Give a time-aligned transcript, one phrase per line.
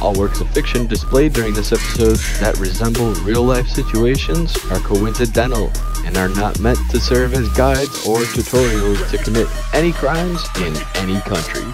[0.00, 5.70] All works of fiction displayed during this episode that resemble real life situations are coincidental
[6.06, 10.74] and are not meant to serve as guides or tutorials to commit any crimes in
[10.96, 11.70] any country.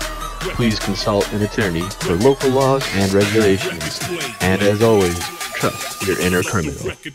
[0.54, 4.00] Please consult an attorney for local laws and regulations.
[4.40, 5.18] And as always,
[5.54, 6.84] trust your inner criminal.
[6.84, 7.14] Record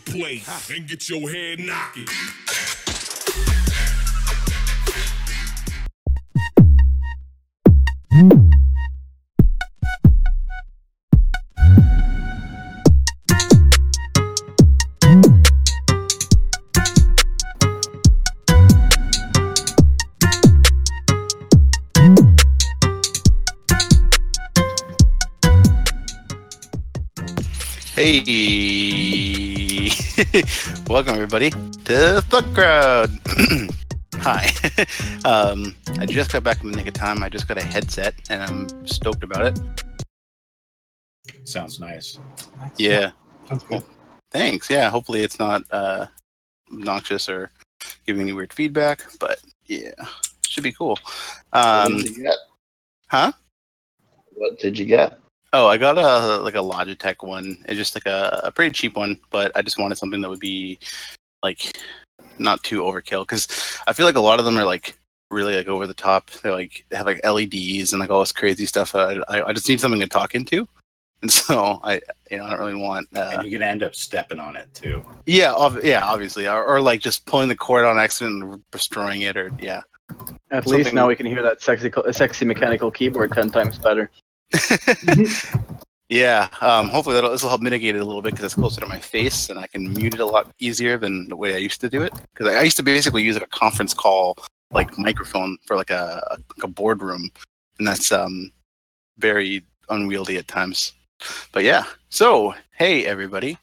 [28.04, 29.92] Hey,
[30.88, 33.16] welcome everybody to Thug Crowd.
[34.16, 34.50] Hi,
[35.24, 37.22] um, I just got back in the nick of time.
[37.22, 39.60] I just got a headset and I'm stoked about it.
[41.44, 42.18] Sounds nice.
[42.76, 43.12] Yeah,
[43.48, 43.84] Sounds good.
[44.32, 44.68] thanks.
[44.68, 46.06] Yeah, hopefully it's not uh,
[46.72, 47.52] obnoxious or
[48.04, 49.92] giving any weird feedback, but yeah,
[50.44, 50.98] should be cool.
[51.52, 52.36] Um, what did you get?
[53.10, 53.30] huh?
[54.34, 55.20] What did you get?
[55.54, 57.62] Oh, I got a like a Logitech one.
[57.66, 60.40] It's just like a, a pretty cheap one, but I just wanted something that would
[60.40, 60.78] be
[61.42, 61.76] like
[62.38, 64.96] not too overkill because I feel like a lot of them are like
[65.30, 66.30] really like over the top.
[66.30, 68.94] They're like they have like LEDs and like all this crazy stuff.
[68.94, 70.66] I I, I just need something to talk into,
[71.20, 72.00] and so I
[72.30, 73.08] you know I don't really want.
[73.14, 75.04] Uh, And you're gonna end up stepping on it too.
[75.26, 79.20] yeah, ob- yeah, obviously, or, or like just pulling the cord on accident and destroying
[79.22, 79.82] it, or yeah.
[80.50, 84.10] At Something- least now we can hear that sexy, sexy mechanical keyboard ten times better.
[86.08, 88.86] yeah, um, hopefully this will help mitigate it a little bit because it's closer to
[88.86, 91.80] my face and I can mute it a lot easier than the way I used
[91.80, 92.12] to do it.
[92.34, 94.36] Because I, used to basically use like a conference call
[94.70, 97.30] like microphone for like a, a, like a boardroom,
[97.78, 98.50] and that's um,
[99.18, 100.92] very unwieldy at times.
[101.52, 103.58] But yeah, so hey everybody,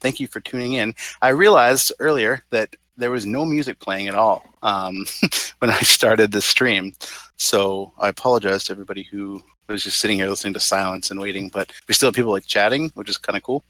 [0.00, 0.94] thank you for tuning in.
[1.22, 5.06] I realized earlier that there was no music playing at all um,
[5.58, 6.94] when I started the stream.
[7.36, 9.42] So I apologize to everybody who
[9.72, 12.46] was just sitting here listening to silence and waiting, but we still have people like
[12.46, 13.64] chatting, which is kind of cool.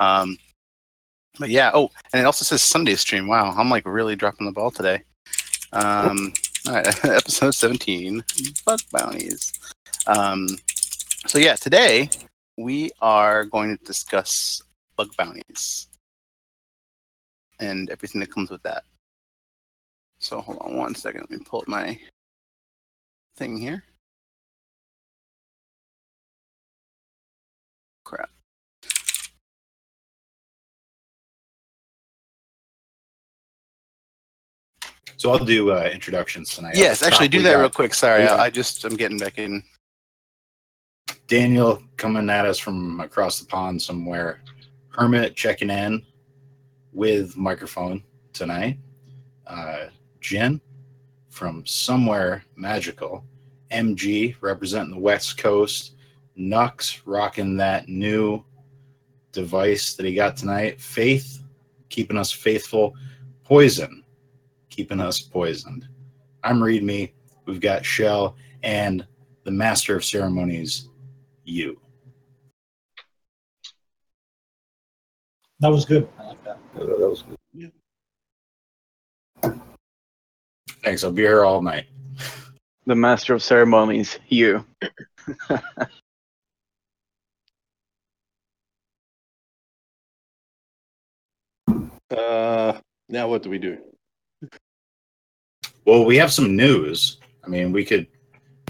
[0.00, 0.38] Um,
[1.38, 3.26] but yeah, oh, and it also says Sunday stream.
[3.26, 5.02] Wow, I'm like really dropping the ball today.
[5.72, 6.32] Um,
[6.66, 8.22] all right, episode 17,
[8.64, 9.52] bug bounties.
[10.06, 10.48] Um,
[11.26, 12.10] so yeah, today
[12.58, 14.62] we are going to discuss
[14.96, 15.88] bug bounties
[17.60, 18.84] and everything that comes with that.
[20.18, 21.22] So hold on one second.
[21.22, 21.98] Let me pull up my
[23.36, 23.84] thing here.
[35.22, 36.74] So I'll do uh, introductions tonight.
[36.74, 37.94] Yes, actually, do that real quick.
[37.94, 38.34] Sorry, Yeah.
[38.34, 39.62] I, I just I'm getting back in.
[41.28, 44.42] Daniel coming at us from across the pond somewhere.
[44.88, 46.04] Hermit checking in
[46.92, 48.02] with microphone
[48.32, 48.78] tonight.
[49.46, 49.84] Uh,
[50.18, 50.60] Jen
[51.30, 53.24] from somewhere magical.
[53.70, 55.92] MG representing the West Coast.
[56.34, 58.44] Nux rocking that new
[59.30, 60.80] device that he got tonight.
[60.80, 61.44] Faith
[61.90, 62.96] keeping us faithful.
[63.44, 64.01] Poison
[64.72, 65.86] keeping us poisoned.
[66.42, 67.12] I'm Read Me.
[67.46, 69.06] We've got Shell and
[69.44, 70.88] the Master of Ceremonies,
[71.44, 71.78] you.
[75.60, 76.08] That was good.
[76.18, 76.58] I like that.
[76.74, 77.36] That was good.
[77.52, 77.68] Yeah.
[80.82, 81.04] Thanks.
[81.04, 81.86] I'll be here all night.
[82.86, 84.64] The master of ceremonies, you.
[92.10, 92.78] Uh,
[93.08, 93.78] now what do we do?
[95.84, 97.18] Well, we have some news.
[97.44, 98.06] I mean, we could.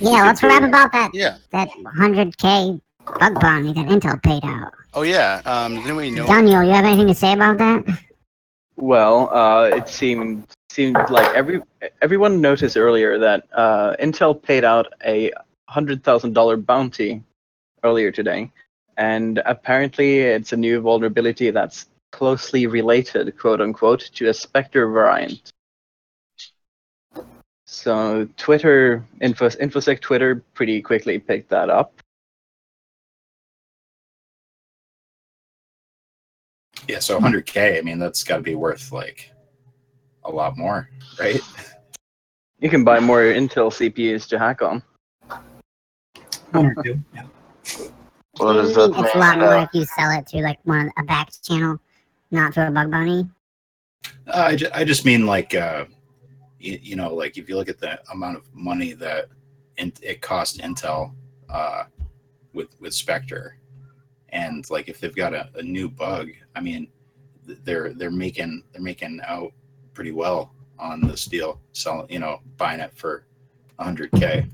[0.00, 1.36] Yeah, let's rap about that Yeah.
[1.50, 1.68] that
[1.98, 2.80] 100k
[3.18, 4.72] bug bounty that Intel paid out.
[4.94, 5.42] Oh yeah.
[5.44, 6.26] Um, does anybody know?
[6.26, 7.84] Daniel, you have anything to say about that?
[8.76, 11.60] Well, uh, it seemed seemed like every
[12.00, 15.30] everyone noticed earlier that uh, Intel paid out a
[15.68, 17.22] hundred thousand dollar bounty
[17.84, 18.50] earlier today,
[18.96, 25.52] and apparently it's a new vulnerability that's closely related, quote unquote, to a Spectre variant.
[27.72, 31.94] So Twitter, Info, InfoSec Twitter, pretty quickly picked that up.
[36.86, 39.32] Yeah, so 100K, I mean, that's got to be worth like
[40.24, 41.40] a lot more, right?
[42.60, 44.82] You can buy more Intel CPUs to hack on.
[46.50, 47.00] One or two.
[47.14, 47.24] Yeah.
[48.36, 51.30] What does it's a lot more if you sell it to like one a back
[51.42, 51.80] channel,
[52.30, 53.26] not to a bug bounty.
[54.26, 55.86] Uh, I, ju- I just mean like, uh,
[56.62, 59.28] you, you know, like if you look at the amount of money that
[59.76, 61.12] it cost Intel
[61.48, 61.84] uh,
[62.52, 63.58] with with Spectre,
[64.30, 66.88] and like if they've got a, a new bug, I mean,
[67.44, 69.52] they're they're making they're making out
[69.94, 73.26] pretty well on this deal, selling you know buying it for
[73.80, 74.48] 100k.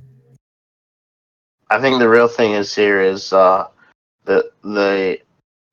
[1.70, 3.68] I think the real thing is here is uh,
[4.24, 5.20] the the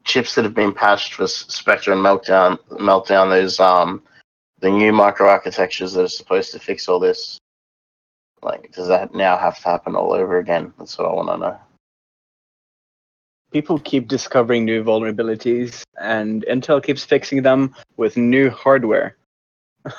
[0.03, 2.59] chips that have been patched for Spectre and Meltdown.
[2.71, 3.29] Meltdown.
[3.29, 4.03] There's um
[4.60, 7.38] the new microarchitectures that are supposed to fix all this.
[8.42, 10.74] Like, does that now have to happen all over again?
[10.78, 11.57] That's what I want to know.
[13.52, 19.18] People keep discovering new vulnerabilities, and Intel keeps fixing them with new hardware.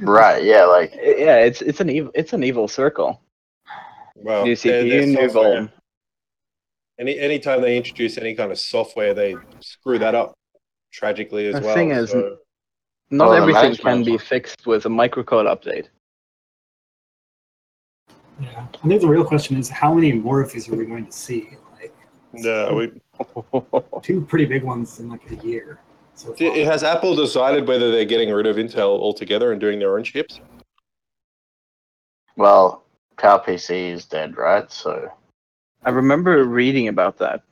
[0.00, 0.42] Right?
[0.42, 0.64] Yeah.
[0.64, 3.20] Like, yeah, it's it's an evil it's an evil circle.
[4.16, 5.70] Well, new CPU, new vuln.
[6.98, 10.32] Any anytime they introduce any kind of software, they screw that up
[10.92, 11.74] tragically as The well.
[11.74, 12.38] thing is, so-
[13.12, 15.88] Not Oh, everything can be fixed with a microcode update.
[18.40, 18.66] Yeah.
[18.82, 21.12] I think the real question is how many more of these are we going to
[21.12, 21.50] see?
[21.78, 21.94] Like
[22.32, 23.70] no, we,
[24.02, 25.78] two pretty big ones in like a year.
[26.14, 29.96] So it- has Apple decided whether they're getting rid of Intel altogether and doing their
[29.96, 30.40] own chips?
[32.36, 32.82] well,
[33.18, 34.72] PowerPC is dead, right?
[34.72, 35.12] So
[35.84, 37.42] I remember reading about that.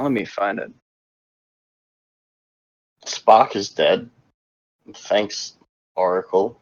[0.00, 0.72] Let me find it.
[3.10, 4.08] SPARC is dead.
[4.94, 5.54] Thanks,
[5.96, 6.58] Oracle.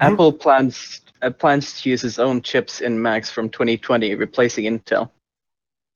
[0.00, 5.10] Apple plans uh, plans to use its own chips in Macs from 2020, replacing Intel.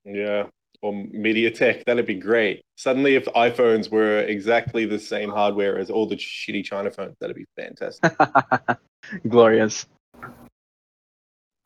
[0.05, 0.47] Yeah.
[0.81, 2.63] Or MediaTek, that'd be great.
[2.77, 7.35] Suddenly, if iPhones were exactly the same hardware as all the shitty China phones, that'd
[7.35, 8.15] be fantastic.
[9.29, 9.87] Glorious.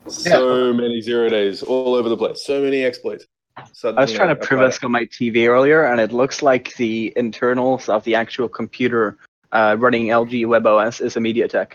[0.09, 2.45] So many zero days all over the place.
[2.45, 3.27] So many exploits.
[3.57, 7.89] I was trying to privesc on my TV earlier, and it looks like the internals
[7.89, 9.19] of the actual computer
[9.53, 11.73] uh, running LG WebOS is a MediaTek,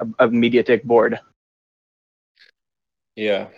[0.00, 1.20] a, a MediaTek board.
[3.14, 3.48] Yeah,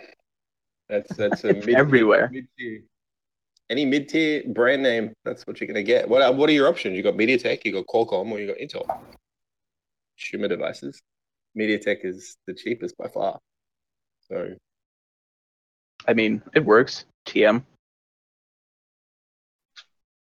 [0.87, 2.29] that's that's a It's everywhere.
[2.31, 2.83] Mid-tier.
[3.69, 6.07] Any mid-tier brand name, that's what you're gonna get.
[6.07, 6.95] What what are your options?
[6.95, 8.85] You got MediaTek, you got Qualcomm, or you got Intel.
[10.17, 11.01] Consumer devices.
[11.57, 13.39] MediaTek is the cheapest by far.
[14.29, 14.55] So
[16.07, 17.05] I mean, it works.
[17.25, 17.63] TM.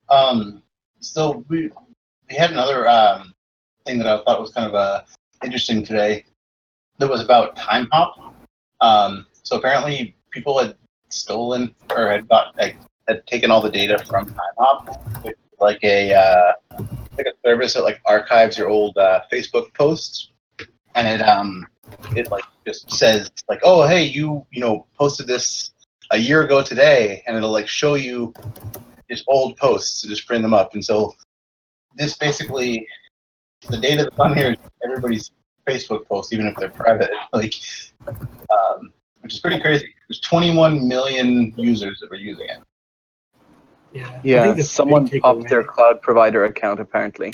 [0.09, 0.63] Um,
[0.99, 1.69] so we
[2.29, 3.33] we had another um,
[3.85, 5.01] thing that I thought was kind of uh,
[5.43, 6.25] interesting today.
[6.97, 8.33] That was about Timehop.
[8.81, 10.75] Um, so apparently, people had
[11.09, 12.77] stolen or had got like
[13.07, 16.53] had taken all the data from Timehop, which is like a uh,
[17.17, 20.31] like a service that like archives your old uh, Facebook posts,
[20.97, 21.65] and it um
[22.15, 25.71] it like just says like oh hey you you know posted this
[26.11, 28.33] a year ago today, and it'll like show you
[29.09, 30.73] just old posts to just print them up.
[30.73, 31.13] And so
[31.95, 32.87] this basically,
[33.69, 35.31] the data that's on here is everybody's
[35.67, 37.09] Facebook posts, even if they're private.
[37.33, 37.53] Like,
[38.07, 39.93] um, which is pretty crazy.
[40.07, 42.59] There's 21 million users that were using it.
[43.93, 44.09] yeah.
[44.09, 47.33] I Yeah, think the someone big popped their cloud provider account apparently.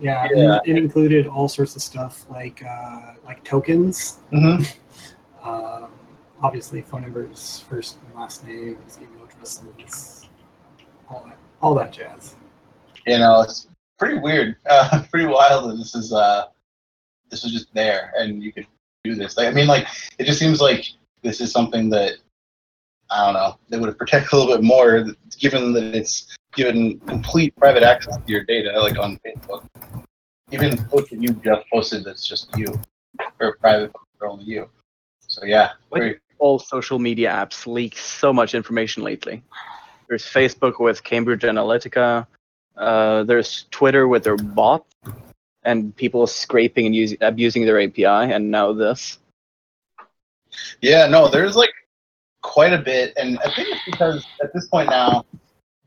[0.00, 0.58] Yeah, Yeah.
[0.64, 4.18] It, included all sorts of stuff like uh, like tokens.
[4.32, 4.62] Mm-hmm.
[5.46, 5.92] Um,
[6.42, 10.28] obviously, phone numbers, first and last names, email addresses,
[11.08, 12.34] all that, all that jazz.
[13.06, 16.46] You know, it's pretty weird, uh, pretty wild that this is uh,
[17.30, 18.66] this is just there, and you could
[19.04, 19.36] do this.
[19.36, 19.86] Like, I mean, like
[20.18, 20.86] it just seems like
[21.22, 22.14] this is something that
[23.10, 25.06] I don't know they would have protected a little bit more,
[25.38, 29.64] given that it's given complete private access to your data, like on Facebook.
[30.50, 32.74] Even post that you just posted that's just you,
[33.40, 34.68] or private for only you.
[35.20, 39.42] So yeah, very, All social media apps leak so much information lately.
[40.08, 42.26] There's Facebook with Cambridge Analytica.
[42.76, 44.86] Uh, there's Twitter with their bot,
[45.64, 49.18] and people scraping and using abusing their API, and now this.
[50.80, 51.72] Yeah, no, there's like
[52.42, 55.24] quite a bit, and I think it's because at this point now,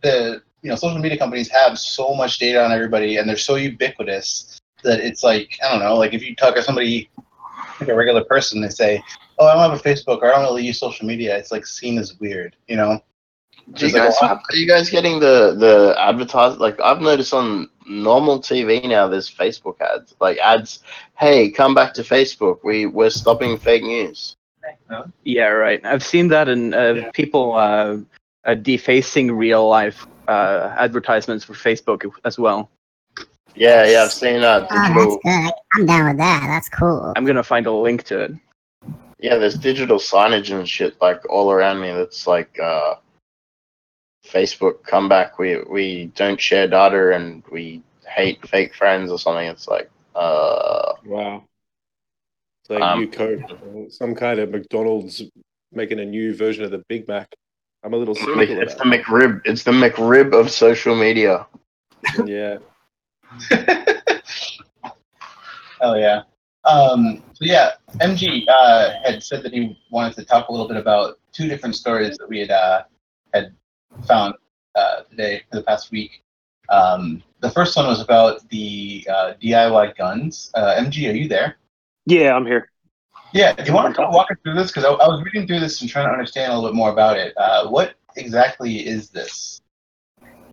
[0.02, 3.56] the you know social media companies have so much data on everybody, and they're so
[3.56, 7.10] ubiquitous that it's like I don't know, like if you talk to somebody,
[7.80, 9.02] like a regular person, they say,
[9.38, 11.66] "Oh, I don't have a Facebook or I don't really use social media," it's like
[11.66, 13.00] seen as weird, you know.
[13.74, 17.34] Do you Just like, guys are you guys getting the the advertise like I've noticed
[17.34, 20.80] on normal TV now there's Facebook ads like ads
[21.18, 24.36] hey come back to Facebook we we're stopping fake news
[25.24, 25.84] Yeah, right.
[25.86, 27.12] I've seen that in uh, Yeah.
[27.12, 27.98] people uh,
[28.46, 32.70] uh, defacing real life uh, advertisements for Facebook as well.
[33.56, 35.54] yeah yeah I've seen uh, Oh, that's good.
[35.76, 36.42] I'm down with that.
[36.48, 37.14] That's cool.
[37.16, 38.32] I'm gonna find a link to it.
[39.28, 42.96] yeah there's digital signage and shit like all around me that's like uh
[44.36, 45.40] Facebook comeback.
[45.40, 50.94] we we don't share data and we hate fake friends or something it's like uh
[51.06, 51.44] wow.
[52.62, 53.44] It's like Um, new code.
[53.92, 55.24] Some kind of McDonald's
[55.72, 57.28] making a new version of the Big Mac.
[57.84, 59.42] I'm a little Mc- cynical It's the about McRib.
[59.46, 61.48] It's the McRib of social media.
[62.26, 62.58] Yeah.
[65.82, 66.24] Oh yeah.
[66.66, 70.78] Um, so yeah, MG uh, had said that he wanted to talk a little bit
[70.78, 72.84] about two different stories that we had uh,
[73.34, 73.56] had
[74.06, 74.34] found
[74.76, 76.24] uh, today for the past week.
[76.70, 80.52] Um, the first one was about the uh, DIY guns.
[80.54, 81.58] Uh, MG, are you there?
[82.06, 82.70] Yeah, I'm here.
[83.34, 83.54] Yeah.
[83.54, 84.68] Do you want to walk us through this?
[84.68, 86.92] Because I, I was reading through this and trying to understand a little bit more
[86.92, 87.34] about it.
[87.38, 89.62] Uh, what exactly is this?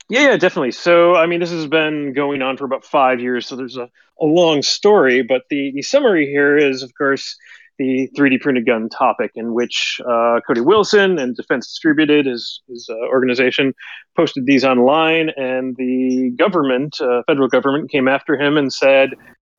[0.08, 0.72] Yeah, yeah, definitely.
[0.72, 3.88] So, I mean, this has been going on for about five years, so there's a,
[4.20, 7.36] a long story, but the, the summary here is, of course,
[7.78, 12.88] the 3D printed gun topic, in which uh, Cody Wilson and Defense Distributed, his, his
[12.88, 13.74] uh, organization,
[14.16, 19.10] posted these online, and the government, uh, federal government, came after him and said,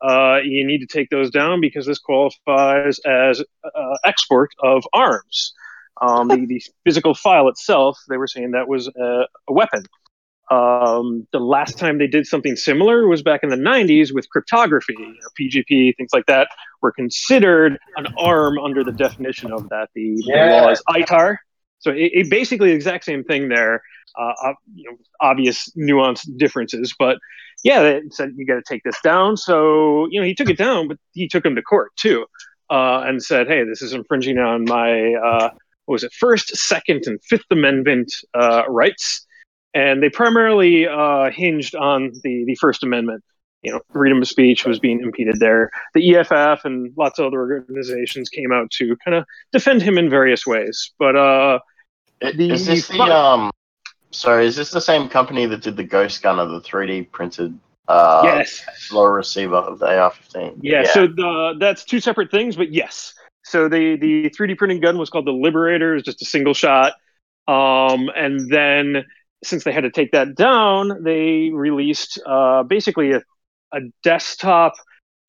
[0.01, 5.53] uh, you need to take those down because this qualifies as uh, export of arms.
[6.01, 9.83] Um, the, the physical file itself, they were saying that was a, a weapon.
[10.49, 14.95] Um, the last time they did something similar was back in the 90s with cryptography,
[14.97, 16.47] you know, PGP, things like that,
[16.81, 19.89] were considered an arm under the definition of that.
[19.95, 20.45] The, the Yeah.
[20.51, 21.37] law is ITAR.
[21.79, 23.81] So it, it basically the exact same thing there.
[24.17, 27.19] Uh, you know, obvious nuanced differences, but
[27.63, 29.37] yeah, they said you got to take this down.
[29.37, 32.25] So you know, he took it down, but he took him to court too,
[32.69, 35.49] uh, and said, "Hey, this is infringing on my uh,
[35.85, 39.27] what was it, First, Second, and Fifth Amendment uh, rights."
[39.77, 43.23] and they primarily uh, hinged on the the First Amendment.
[43.63, 45.71] You know, freedom of speech was being impeded there.
[45.93, 50.09] The EFF and lots of other organizations came out to kind of defend him in
[50.09, 50.91] various ways.
[50.99, 51.59] But uh,
[52.21, 53.51] The Is this the um?
[54.11, 57.59] Sorry, is this the same company that did the Ghost Gun of the 3D printed
[57.87, 60.59] uh yes, lower receiver of the AR-15?
[60.61, 63.13] yeah, So the, that's two separate things, but yes.
[63.43, 66.93] So the the 3D printing gun was called the Liberator, it's just a single shot.
[67.47, 69.05] Um, and then
[69.43, 73.21] since they had to take that down, they released uh, basically a,
[73.73, 74.73] a desktop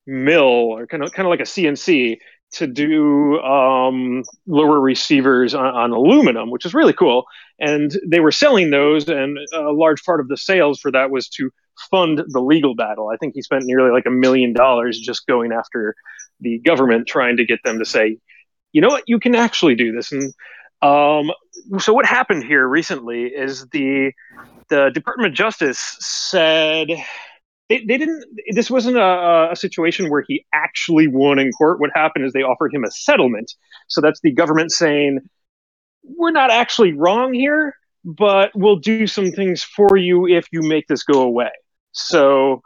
[0.06, 2.18] mill or kind of kind of like a CNC
[2.50, 7.24] to do um, lower receivers on, on aluminum, which is really cool.
[7.60, 11.28] And they were selling those, and a large part of the sales for that was
[11.30, 11.50] to
[11.90, 13.10] fund the legal battle.
[13.12, 15.94] I think he spent nearly like a million dollars just going after
[16.40, 18.18] the government, trying to get them to say,
[18.72, 20.12] you know what, you can actually do this.
[20.12, 20.32] And
[20.82, 21.30] um,
[21.78, 24.12] so what happened here recently is the
[24.70, 26.88] the Department of Justice said
[27.68, 31.80] they, they didn't this wasn't a, a situation where he actually won in court.
[31.80, 33.52] What happened is they offered him a settlement.
[33.88, 35.20] So that's the government saying
[36.02, 40.86] we're not actually wrong here but we'll do some things for you if you make
[40.86, 41.50] this go away.
[41.92, 42.62] So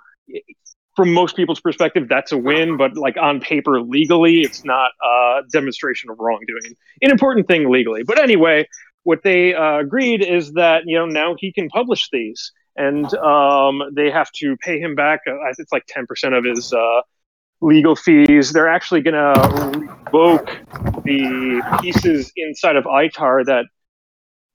[0.94, 5.40] from most people's perspective that's a win but like on paper legally it's not a
[5.50, 6.76] demonstration of wrongdoing.
[7.00, 8.02] An important thing legally.
[8.02, 8.66] But anyway
[9.04, 13.82] what they uh, agreed is that you know now he can publish these and um,
[13.92, 15.20] they have to pay him back.
[15.26, 17.00] Uh, it's like ten percent of his uh,
[17.60, 18.52] legal fees.
[18.52, 19.78] They're actually going to
[20.12, 20.46] revoke
[21.04, 23.66] the pieces inside of ITAR that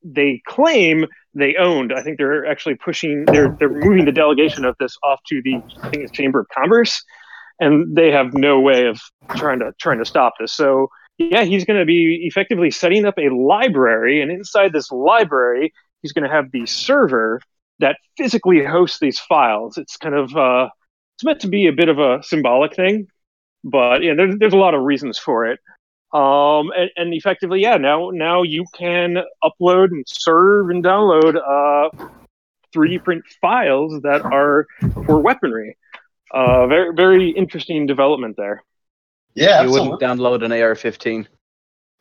[0.04, 1.94] they claim they owned.
[1.94, 3.26] I think they're actually pushing.
[3.26, 6.48] They're they're moving the delegation of this off to the I think it's Chamber of
[6.50, 7.04] Commerce,
[7.60, 9.00] and they have no way of
[9.36, 10.54] trying to trying to stop this.
[10.54, 15.74] So yeah, he's going to be effectively setting up a library, and inside this library,
[16.02, 17.42] he's going to have the server
[17.80, 19.78] that physically hosts these files.
[19.78, 20.70] It's kind of uh,
[21.16, 23.08] it's meant to be a bit of a symbolic thing,
[23.64, 25.60] but yeah, there's there's a lot of reasons for it.
[26.14, 32.08] Um, and, and effectively, yeah, now now you can upload and serve and download uh,
[32.74, 34.66] 3D print files that are
[35.06, 35.78] for weaponry.
[36.32, 38.64] Uh, very very interesting development there.
[39.34, 41.28] Yeah, you wouldn't download an AR-15.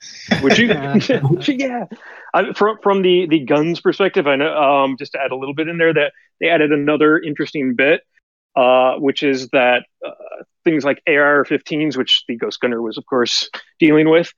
[0.43, 0.67] Would you?
[0.67, 1.85] yeah.
[2.35, 4.55] I, from from the the guns perspective, I know.
[4.55, 8.03] Um, just to add a little bit in there, that they added another interesting bit,
[8.57, 10.11] uh, which is that uh,
[10.65, 13.49] things like AR-15s, which the Ghost Gunner was, of course,
[13.79, 14.33] dealing with.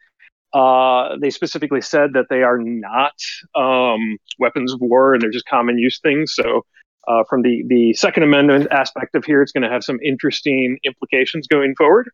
[0.55, 3.13] Uh, they specifically said that they are not
[3.55, 6.35] um, weapons of war and they're just common use things.
[6.35, 6.65] So,
[7.07, 10.79] uh, from the the Second Amendment aspect of here, it's going to have some interesting
[10.85, 12.11] implications going forward.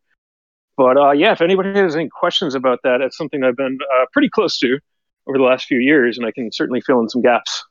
[0.76, 4.07] But uh, yeah, if anybody has any questions about that, it's something I've been uh,
[4.12, 4.78] pretty close to
[5.26, 7.64] over the last few years, and I can certainly fill in some gaps.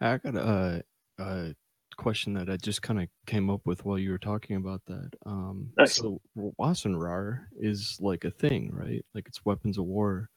[0.00, 0.82] I got a,
[1.18, 1.54] a
[1.96, 5.10] question that I just kind of came up with while you were talking about that.
[5.26, 5.96] Um, Nice.
[5.96, 9.04] So Wassenaar is like a thing, right?
[9.14, 10.28] Like it's weapons of war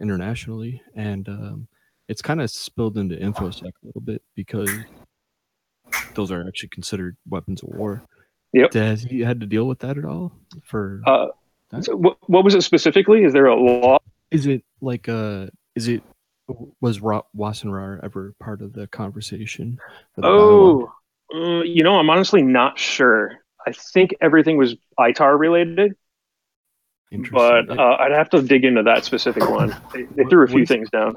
[0.00, 1.68] internationally, and um,
[2.08, 4.70] it's kind of spilled into infosec a little bit because
[6.14, 8.02] those are actually considered weapons of war.
[8.52, 8.74] Yep.
[8.74, 10.32] Has he had to deal with that at all?
[10.62, 11.26] For Uh,
[11.80, 13.24] so what, what was it specifically?
[13.24, 13.98] Is there a law?
[14.34, 16.02] is it like uh is it
[16.80, 19.78] was Ra- Wassenaar ever part of the conversation?
[20.16, 20.26] the?
[20.26, 20.92] Oh,
[21.34, 23.38] uh, you know, I'm honestly not sure.
[23.66, 25.94] I think everything was ITAR related,
[27.32, 29.74] but uh, I'd have to dig into that specific one.
[29.94, 31.16] They, they threw a few things down.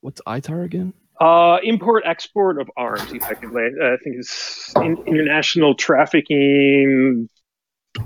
[0.00, 0.92] What's ITAR again?
[1.20, 3.62] Uh, import export of arms, effectively.
[3.80, 7.28] I think it's in, international trafficking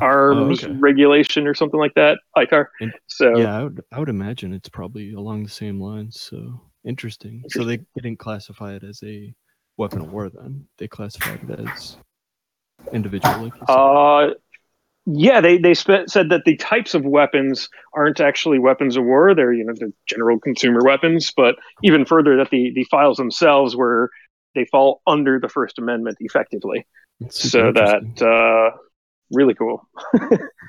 [0.01, 0.73] arms okay.
[0.75, 2.19] regulation or something like that.
[2.37, 2.67] ITAR.
[2.81, 6.21] In- So yeah, I would, I would imagine it's probably along the same lines.
[6.21, 7.45] So interesting.
[7.49, 9.35] So they didn't classify it as a
[9.77, 10.67] weapon of war then.
[10.79, 11.97] They classified it as
[12.93, 13.45] individual.
[13.45, 13.53] Like.
[13.69, 14.35] Uh,
[15.11, 19.55] yeah, they they said that the types of weapons aren't actually weapons of war; they're
[19.55, 21.33] you know the general consumer weapons.
[21.35, 24.11] But even further, that the the files themselves were
[24.55, 26.87] they fall under the First Amendment effectively.
[27.31, 28.77] So that uh,
[29.31, 29.87] really cool.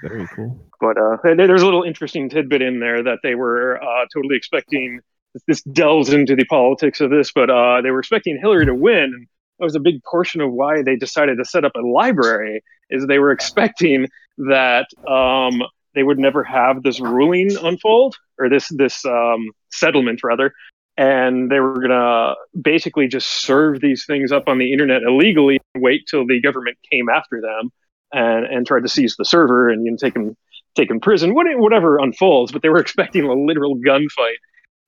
[0.04, 0.60] Very cool.
[0.80, 5.02] But uh, there's a little interesting tidbit in there that they were uh, totally expecting.
[5.48, 9.28] This delves into the politics of this, but uh, they were expecting Hillary to win.
[9.60, 12.64] That was a big portion of why they decided to set up a library.
[12.90, 15.62] Is they were expecting that um,
[15.94, 20.54] they would never have this ruling unfold or this this um, settlement rather,
[20.98, 25.84] and they were gonna basically just serve these things up on the internet illegally and
[25.84, 27.72] wait till the government came after them
[28.14, 30.36] and and tried to seize the server and you know, take him
[30.76, 32.52] take him prison, what- whatever unfolds.
[32.52, 34.38] But they were expecting a literal gunfight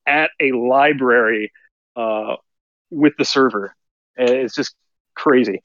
[0.08, 1.52] at a library
[1.96, 2.36] uh,
[2.90, 3.76] with the server.
[4.18, 4.76] And It's just
[5.16, 5.62] crazy.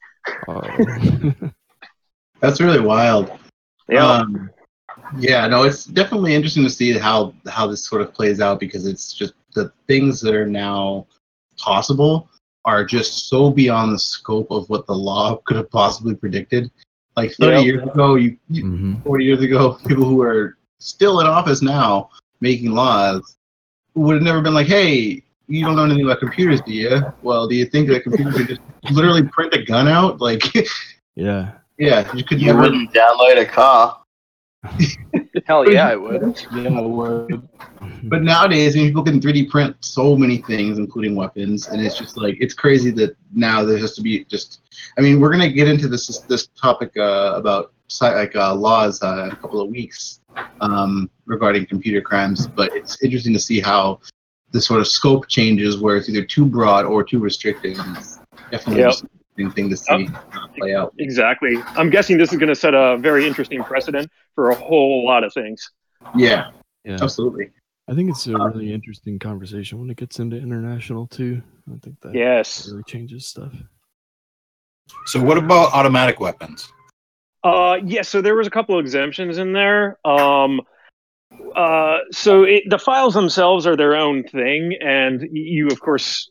[0.47, 0.61] Oh.
[2.39, 3.31] That's really wild.
[3.89, 4.05] Yeah.
[4.05, 4.49] Um,
[5.17, 8.85] yeah, no, it's definitely interesting to see how how this sort of plays out because
[8.85, 11.07] it's just the things that are now
[11.57, 12.29] possible
[12.65, 16.69] are just so beyond the scope of what the law could have possibly predicted.
[17.17, 17.65] Like 30 Yep.
[17.65, 19.03] years ago, you, you Mhm.
[19.03, 23.37] 40 years ago, people who are still in office now making laws
[23.95, 27.01] would have never been like, hey, you don't know anything about computers, do you?
[27.23, 30.21] Well, do you think that computers could just literally print a gun out?
[30.21, 30.43] Like,
[31.15, 31.53] Yeah.
[31.79, 32.61] yeah, you could You never.
[32.61, 33.96] wouldn't download a car.
[35.45, 36.35] Hell yeah, I would.
[36.51, 37.47] Yeah, would.
[38.03, 41.97] But nowadays, I mean, people can 3D print so many things, including weapons, and it's
[41.97, 44.61] just like it's crazy that now there has to be just.
[44.97, 49.25] I mean, we're gonna get into this this topic uh, about like uh, laws uh,
[49.25, 50.21] in a couple of weeks
[50.61, 53.99] um, regarding computer crimes, but it's interesting to see how
[54.51, 57.77] the sort of scope changes, where it's either too broad or too restrictive.
[57.77, 58.19] It's
[58.51, 58.93] definitely Yep.
[59.37, 60.93] Just an interesting thing to see uh, play out.
[60.99, 61.61] Exactly.
[61.75, 65.23] I'm guessing this is going to set a very interesting precedent for a whole lot
[65.23, 65.69] of things.
[66.15, 66.51] Yeah,
[66.83, 66.97] Yeah.
[67.01, 67.49] absolutely.
[67.89, 71.41] I think it's a really interesting conversation when it gets into international too.
[71.73, 72.67] I think that Yes.
[72.69, 73.53] really changes stuff.
[75.05, 76.67] So, what about automatic weapons?
[77.43, 79.97] Uh, yeah, so there was a couple of exemptions in there.
[80.05, 80.61] Um,
[81.55, 86.29] uh, so it, the files themselves are their own thing, and you, of course,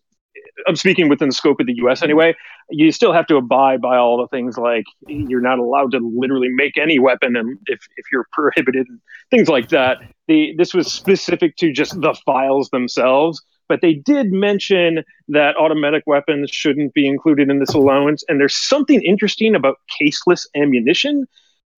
[0.67, 2.03] I'm speaking within the scope of the U.S.
[2.03, 2.35] anyway.
[2.71, 6.49] You still have to abide by all the things like you're not allowed to literally
[6.49, 8.87] make any weapon, and if if you're prohibited,
[9.31, 9.99] things like that.
[10.29, 13.43] The this was specific to just the files themselves.
[13.69, 18.23] But they did mention that automatic weapons shouldn't be included in this allowance.
[18.29, 21.27] And there's something interesting about caseless ammunition.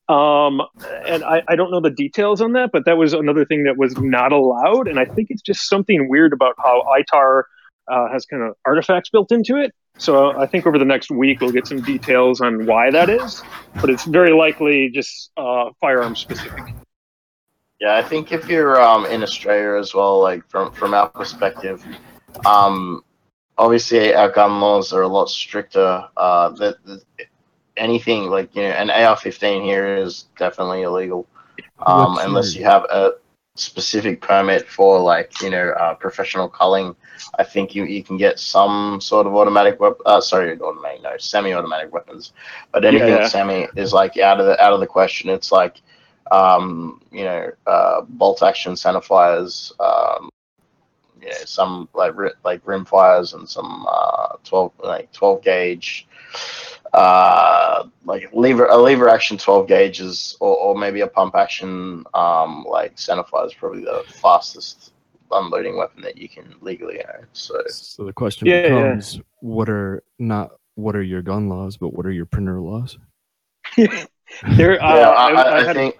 [0.08, 0.62] Um,
[1.06, 3.76] and I, I don't know the details on that, but that was another thing that
[3.76, 4.88] was not allowed.
[4.88, 7.44] And I think it's just something weird about how ITAR
[7.90, 9.72] uh, has kind of artifacts built into it.
[9.98, 13.42] So I think over the next week we'll get some details on why that is.
[13.80, 16.74] But it's very likely just uh, firearm specific.
[17.80, 21.84] Yeah, I think if you're um, in Australia as well, like from from our perspective,
[22.44, 23.04] um,
[23.56, 26.04] obviously our gun laws are a lot stricter.
[26.16, 27.02] Uh, that that
[27.76, 31.28] anything like you know, an AR-15 here is definitely illegal,
[31.86, 33.12] um, unless you have a
[33.58, 36.94] specific permit for like you know uh, professional culling.
[37.38, 40.00] I think you, you can get some sort of automatic weapon.
[40.06, 42.32] Uh, sorry, automatic, no, semi-automatic weapons.
[42.72, 45.30] But anything Yeah, semi is like out of the out of the question.
[45.30, 45.80] It's like
[46.30, 50.30] um, you know, uh, bolt action center centerfires, um,
[51.20, 52.12] you know, some like
[52.44, 56.06] like rim fires and some uh, twelve like twelve gauge,
[56.92, 62.64] uh, like lever a lever action twelve gauges or, or maybe a pump action um,
[62.68, 64.92] like centerfire is probably the fastest
[65.30, 67.26] unloading weapon that you can legally own.
[67.32, 68.94] So So the question Yeah, yeah.
[68.94, 72.98] becomes: What are not what are your gun laws, but what are your printer laws?
[74.56, 75.96] There, uh, yeah, I, I, I, I I had, think.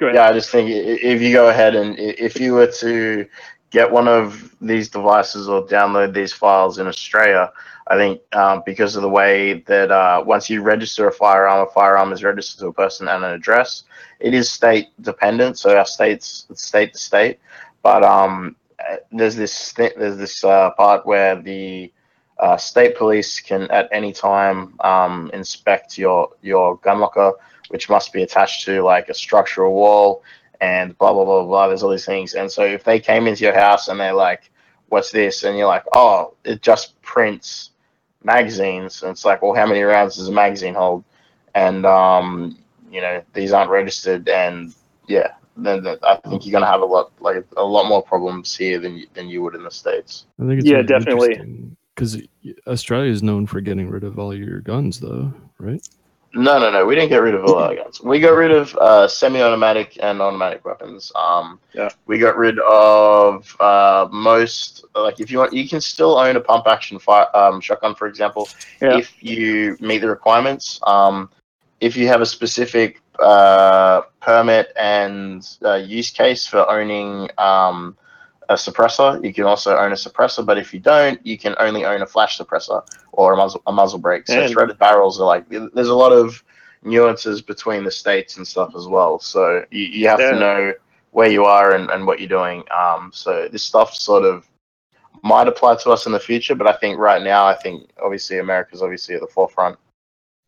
[0.00, 0.16] go ahead.
[0.16, 3.26] Yeah, I just think if you go ahead and if you were to
[3.70, 7.52] get one of these devices or download these files in Australia,
[7.90, 11.70] I think um, because of the way that uh, once you register a firearm, a
[11.70, 13.84] firearm is registered to a person and an address.
[14.20, 17.40] It is state dependent, so our states state to state.
[17.82, 18.56] But um,
[19.10, 21.90] there's this th- there's this uh, part where the
[22.38, 27.32] uh, state police can at any time um, inspect your your gun locker,
[27.68, 30.22] which must be attached to like a structural wall
[30.60, 31.68] and blah blah blah blah.
[31.68, 34.50] There's all these things, and so if they came into your house and they're like,
[34.90, 37.70] "What's this?" and you're like, "Oh, it just prints
[38.28, 41.02] magazines," and it's like, "Well, how many rounds does a magazine hold?"
[41.54, 42.56] And um,
[42.90, 44.74] you know these aren't registered, and
[45.08, 48.56] yeah, then then I think you're gonna have a lot like a lot more problems
[48.56, 50.26] here than you, than you would in the states.
[50.40, 51.74] I think it's Yeah, definitely.
[51.94, 52.22] Because
[52.68, 55.82] Australia is known for getting rid of all your guns, though, right?
[56.34, 56.84] No, no, no.
[56.84, 58.02] We didn't get rid of all our guns.
[58.02, 61.10] We got rid of uh, semi-automatic and automatic weapons.
[61.16, 61.88] Um, Yeah.
[62.06, 64.84] We got rid of uh, most.
[64.94, 68.48] Like, if you want, you can still own a pump-action fire um, shotgun, for example,
[68.82, 68.98] Yeah.
[68.98, 70.78] if you meet the requirements.
[70.86, 71.30] Um,
[71.80, 77.96] if you have a specific uh, permit and uh, use case for owning um,
[78.48, 80.44] a suppressor, you can also own a suppressor.
[80.44, 82.82] But if you don't, you can only own a flash suppressor
[83.12, 84.26] or a muzzle, a muzzle brake.
[84.26, 86.42] So And- threaded barrels are like there's a lot of
[86.82, 89.18] nuances between the states and stuff as well.
[89.18, 90.30] So you, you have Yeah.
[90.32, 90.72] to know
[91.10, 92.62] where you are and, and what you're doing.
[92.76, 94.46] Um, so this stuff sort of
[95.22, 98.38] might apply to us in the future, but I think right now, I think obviously
[98.38, 99.76] America's obviously at the forefront.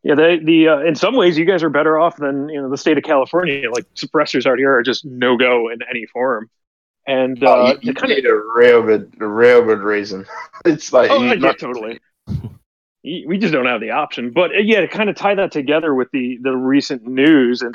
[0.03, 2.71] Yeah, they, the uh, in some ways you guys are better off than you know
[2.71, 3.71] the state of California.
[3.71, 6.49] Like suppressors out here are just no go in any form,
[7.11, 10.27] and Oh, uh, you, kind of need a real good, a real good reason.
[10.65, 12.01] It's like Oh, you- not- totally.
[13.03, 14.31] We just don't have the option.
[14.31, 17.75] But uh, yeah, to kind of tie that together with the the recent news, and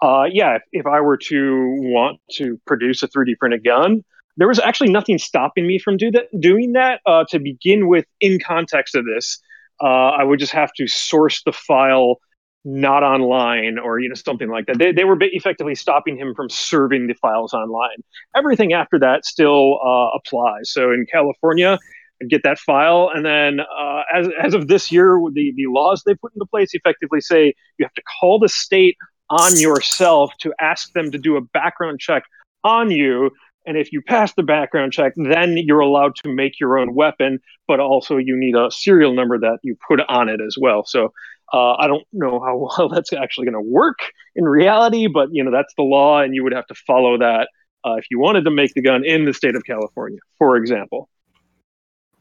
[0.00, 4.04] uh, yeah, if, if I were to want to produce a 3D printed gun,
[4.36, 7.00] there was actually nothing stopping me from do that, doing that.
[7.04, 9.40] Uh, to begin with, in context of this,
[9.82, 12.20] uh, I would just have to source the file
[12.64, 14.78] not online or you know something like that.
[14.78, 18.02] They, they were effectively stopping him from serving the files online.
[18.36, 20.70] Everything after that still uh, applies.
[20.70, 21.78] So in California,
[22.22, 26.02] I'd get that file, and then uh, as as of this year, the the laws
[26.04, 28.96] they put into place effectively say you have to call the state
[29.30, 32.24] on yourself to ask them to do a background check
[32.64, 33.30] on you.
[33.66, 37.38] And if you pass the background check, then you're allowed to make your own weapon,
[37.68, 40.84] but also you need a serial number that you put on it as well.
[40.84, 41.12] So
[41.52, 43.98] uh, I don't know how well that's actually going to work
[44.36, 47.48] in reality, but you know that's the law, and you would have to follow that
[47.84, 51.08] uh, if you wanted to make the gun in the state of California, for example.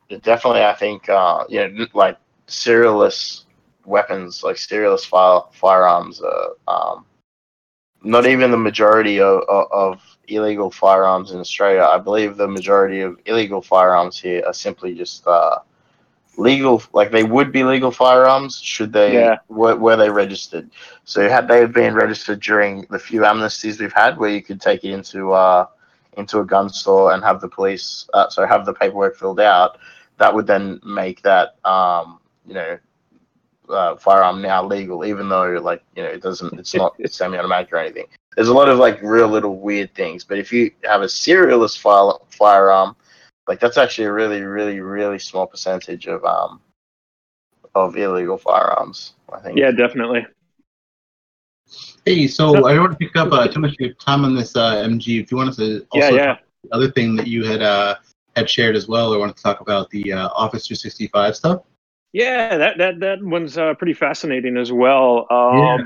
[0.09, 3.43] definitely, I think, uh, you know, like serialless
[3.85, 7.05] weapons, like serialless fire, firearms, uh, um,
[8.03, 11.83] not even the majority of, of, of illegal firearms in Australia.
[11.83, 15.59] I believe the majority of illegal firearms here are simply just uh,
[16.39, 19.37] legal, like they would be legal firearms should they Yeah.
[19.49, 20.69] were, were they registered.
[21.05, 24.83] So had they been registered during the few amnesties we've had, where you could take
[24.83, 25.65] it into uh,
[26.17, 29.77] into a gun store and have the police, uh, so have the paperwork filled out,
[30.17, 32.77] that would then make that um, you know
[33.69, 37.77] uh, firearm now legal, even though like you know it doesn't, it's not semi-automatic or
[37.77, 38.07] anything.
[38.35, 41.79] There's a lot of like real little weird things, but if you have a serialist
[41.79, 42.95] fire, firearm,
[43.49, 46.61] like that's actually a really, really, really small percentage of um
[47.73, 49.13] of illegal firearms.
[49.33, 49.57] I think.
[49.57, 50.25] Yeah, definitely.
[52.05, 54.35] Hey, so I don't want to pick up uh, too much of your time on
[54.35, 55.21] this uh, MG.
[55.21, 56.37] If you want us to also Yeah, yeah.
[56.63, 57.95] the other thing that you had uh,
[58.35, 61.63] had shared as well, or wanted to talk about the uh, Office 365 stuff.
[62.13, 65.25] Yeah, that that that one's uh, pretty fascinating as well.
[65.31, 65.77] Yeah.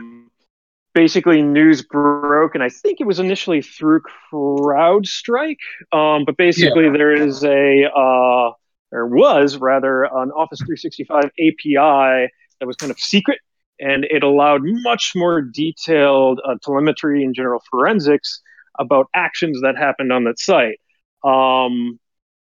[0.94, 4.02] Basically, news broke, and I think it was initially through
[4.32, 5.58] CrowdStrike.
[5.92, 8.52] Um, but basically, there is a uh,
[8.92, 13.40] there was rather an Office 365 API that was kind of secret,
[13.80, 18.42] and it allowed much more detailed uh, telemetry and general forensics
[18.78, 20.80] about actions that happened on that site.
[21.24, 22.00] Um,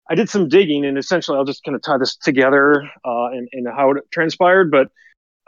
[0.10, 3.50] I did some digging, and essentially, I'll just kind of tie this together uh, and,
[3.52, 4.72] and how it transpired.
[4.72, 4.90] But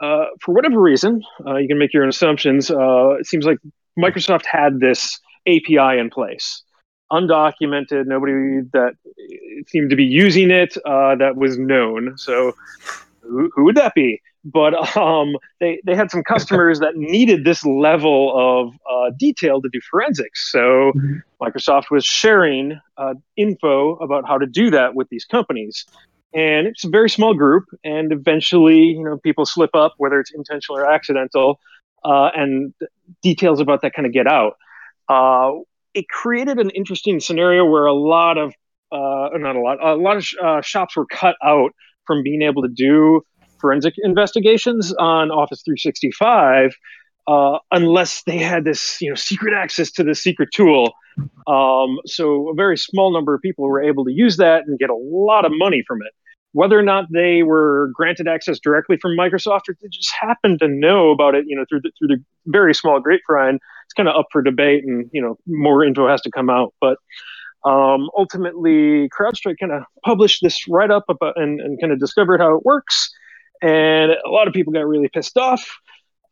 [0.00, 2.70] uh, for whatever reason, uh, you can make your own assumptions.
[2.70, 3.58] Uh, it seems like
[3.98, 6.62] Microsoft had this API in place,
[7.12, 8.06] undocumented.
[8.06, 8.94] Nobody that
[9.68, 12.16] seemed to be using it uh, that was known.
[12.16, 12.52] So,
[13.22, 14.20] who, who would that be?
[14.42, 19.68] But um, they they had some customers that needed this level of uh, detail to
[19.70, 20.50] do forensics.
[20.50, 20.92] So
[21.42, 25.84] Microsoft was sharing uh, info about how to do that with these companies.
[26.32, 30.32] And it's a very small group, and eventually, you know, people slip up, whether it's
[30.32, 31.58] intentional or accidental,
[32.04, 32.72] uh, and
[33.22, 34.56] details about that kind of get out.
[35.08, 35.60] Uh,
[35.92, 38.54] it created an interesting scenario where a lot of,
[38.92, 41.72] uh, not a lot, a lot of sh- uh, shops were cut out
[42.06, 43.22] from being able to do
[43.60, 46.70] forensic investigations on Office 365
[47.26, 50.94] uh, unless they had this, you know, secret access to the secret tool.
[51.46, 54.90] Um, so a very small number of people were able to use that and get
[54.90, 56.12] a lot of money from it.
[56.52, 60.68] Whether or not they were granted access directly from Microsoft or they just happened to
[60.68, 64.16] know about it, you know, through the, through the very small grapevine, it's kind of
[64.16, 66.74] up for debate, and you know, more info has to come out.
[66.80, 66.98] But
[67.64, 72.40] um, ultimately, CrowdStrike kind of published this write up about and, and kind of discovered
[72.40, 73.10] how it works,
[73.62, 75.78] and a lot of people got really pissed off.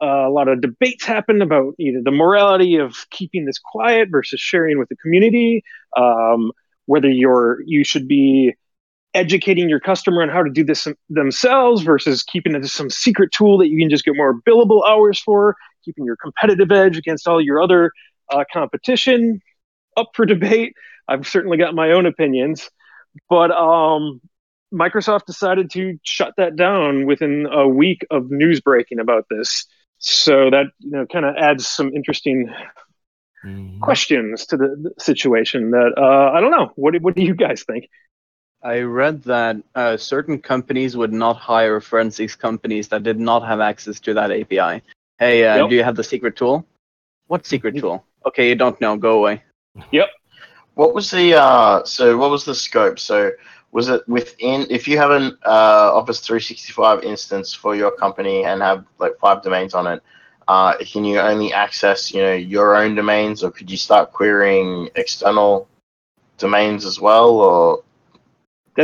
[0.00, 4.08] Uh, a lot of debates happened about you know the morality of keeping this quiet
[4.10, 5.62] versus sharing with the community.
[5.96, 6.52] Um,
[6.86, 8.54] whether you're you should be
[9.18, 13.32] educating your customer on how to do this themselves versus keeping it as some secret
[13.32, 17.26] tool that you can just get more billable hours for, keeping your competitive edge against
[17.26, 17.90] all your other
[18.30, 19.40] uh, competition
[19.96, 20.72] up for debate.
[21.08, 22.70] I've certainly got my own opinions,
[23.28, 24.20] but um,
[24.72, 29.66] Microsoft decided to shut that down within a week of news breaking about this.
[30.00, 32.54] So that you know kind of adds some interesting
[33.44, 33.80] mm-hmm.
[33.80, 35.72] questions to the, the situation.
[35.72, 36.70] That uh, I don't know.
[36.76, 37.88] What what do you guys think?
[38.62, 43.60] I read that uh, certain companies would not hire forensics companies that did not have
[43.60, 44.82] access to that API.
[45.18, 45.68] Hey, uh, yep.
[45.70, 46.66] do you have the secret tool?
[47.28, 48.04] What secret tool?
[48.26, 48.96] Okay, you don't know.
[48.96, 49.42] Go away.
[49.92, 50.08] Yep.
[50.74, 51.84] What was the uh?
[51.84, 52.98] So what was the scope?
[52.98, 53.30] So
[53.70, 54.66] was it within?
[54.70, 59.42] If you have an uh, Office 365 instance for your company and have like five
[59.42, 60.02] domains on it,
[60.48, 64.88] uh, can you only access you know your own domains, or could you start querying
[64.96, 65.68] external
[66.38, 67.87] domains as well, or where,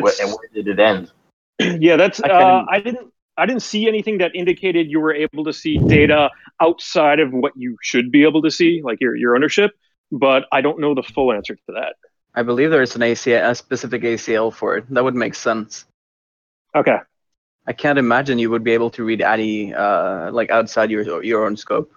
[0.03, 1.13] That's and where did it end?
[1.83, 1.97] yeah.
[1.97, 5.53] That's I uh, I didn't I didn't see anything that indicated you were able to
[5.53, 6.31] see data
[6.61, 9.73] outside of what you should be able to see, like your your ownership.
[10.13, 11.95] But I don't know the full answer to that.
[12.35, 14.85] I believe there is an ACL, a specific ACL for it.
[14.91, 15.87] That would make sense.
[16.75, 16.99] Okay.
[17.67, 21.47] I can't imagine you would be able to read any uh, like outside your your
[21.47, 21.93] own scope.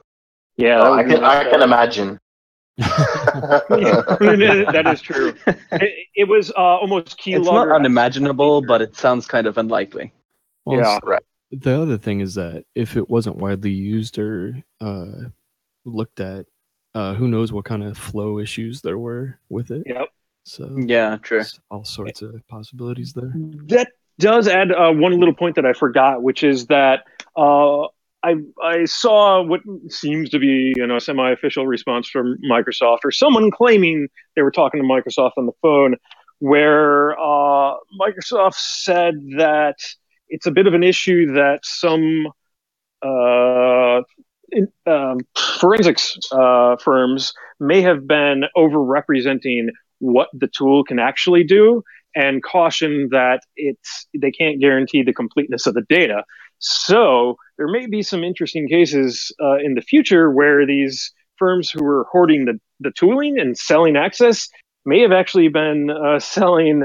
[0.55, 2.19] Yeah, Oh, I can I can imagine.
[2.77, 5.33] That is true.
[5.71, 7.37] It, it was uh, almost keylogger.
[7.39, 10.13] It's not unimaginable, but it sounds kind of unlikely.
[10.65, 10.99] Well, Yeah.
[11.03, 11.23] Right.
[11.51, 15.29] The other thing is that if it wasn't widely used or uh,
[15.85, 16.45] looked at,
[16.93, 19.83] uh, who knows what kind of flow issues there were with it.
[19.85, 20.09] Yep.
[20.43, 21.43] So Yeah, true.
[21.71, 23.31] all sorts of possibilities there.
[23.67, 27.03] That does add uh, one little point that I forgot, which is that
[27.35, 27.87] uh,
[28.23, 33.11] I I saw what seems to be you know a semi-official response from Microsoft or
[33.11, 35.95] someone claiming they were talking to Microsoft on the phone,
[36.39, 39.75] where uh, Microsoft said that
[40.29, 42.27] it's a bit of an issue that some
[43.01, 44.01] uh,
[44.51, 45.19] in, um,
[45.59, 49.67] forensics uh, firms may have been overrepresenting
[49.99, 51.83] what the tool can actually do
[52.15, 56.23] and caution that it's they can't guarantee the completeness of the data.
[56.59, 61.83] So there may be some interesting cases uh, in the future where these firms who
[61.83, 64.47] were hoarding the, the tooling and selling access
[64.85, 66.83] may have actually been uh, selling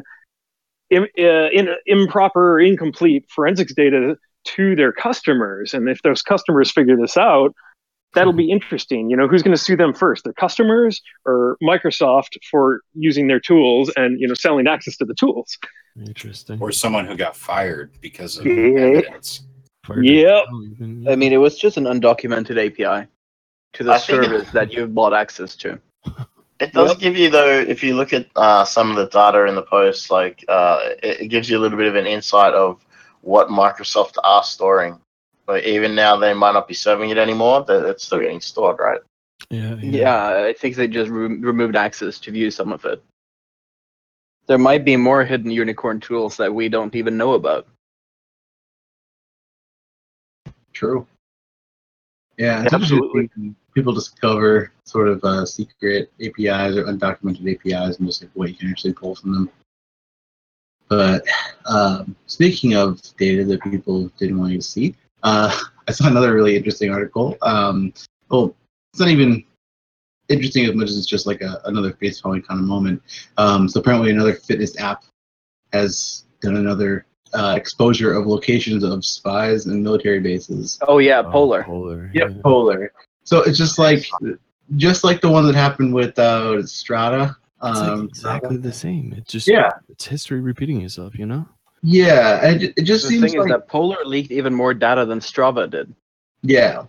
[0.90, 5.72] Im, uh, in, improper or incomplete forensics data to their customers.
[5.72, 7.54] And if those customers figure this out,
[8.14, 9.08] that'll be interesting.
[9.08, 13.40] You know, who's going to sue them first, their customers or Microsoft for using their
[13.40, 15.56] tools and you know selling access to the tools?
[16.06, 16.58] Interesting.
[16.60, 18.80] or someone who got fired because of Yeah.
[18.80, 19.42] evidence.
[19.84, 20.44] Fired Yep.
[20.52, 23.08] oh, I mean, it was just an undocumented API
[23.74, 25.78] to the I think- service that you bought access to.
[26.60, 26.98] It does Yep.
[26.98, 30.10] give you though, if you look at uh, some of the data in the post,
[30.12, 32.84] like uh, it, it gives you a little bit of an insight of
[33.22, 34.98] what Microsoft are storing.
[35.44, 37.64] But even now, they might not be serving it anymore.
[37.66, 39.00] But it's still getting stored, right?
[39.50, 43.02] yeah, Yeah, I think they just re- removed access to view some of it.
[44.46, 47.66] There might be more hidden unicorn tools that we don't even know about.
[50.82, 51.06] True.
[52.38, 53.30] Yeah, absolutely.
[53.72, 58.56] people discover sort of uh, secret APIs or undocumented APIs and just like what you
[58.56, 59.50] can actually pull from them.
[60.88, 61.24] But
[61.66, 66.34] um, speaking of data that people didn't want you to see, uh, I saw another
[66.34, 67.36] really interesting article.
[67.42, 67.94] Um,
[68.28, 68.56] well,
[68.92, 69.44] it's not even
[70.28, 73.00] interesting as much as it's just like a, another face kind of moment.
[73.38, 75.04] Um, so apparently, another fitness app
[75.72, 80.78] has done another uh, exposure of locations of spies and military bases.
[80.88, 81.62] Oh yeah, Oh, Polar.
[81.64, 82.10] Polar.
[82.14, 82.42] Yep, yeah.
[82.42, 82.92] polar.
[83.24, 84.04] So it's just like,
[84.76, 87.36] just like the one that happened with uh, Strava.
[87.64, 89.14] It's like Um, exactly the same.
[89.16, 89.70] It just Yeah.
[89.88, 91.46] it's history repeating itself, you know?
[91.82, 94.74] Yeah, and it, it just The seems thing like is that Polar leaked even more
[94.74, 95.94] data than Strava did.
[96.42, 96.84] yeah.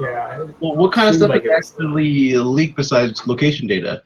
[0.00, 0.44] Yeah.
[0.60, 4.02] Well, what kind of stuff like is it was- actually leaked besides location data?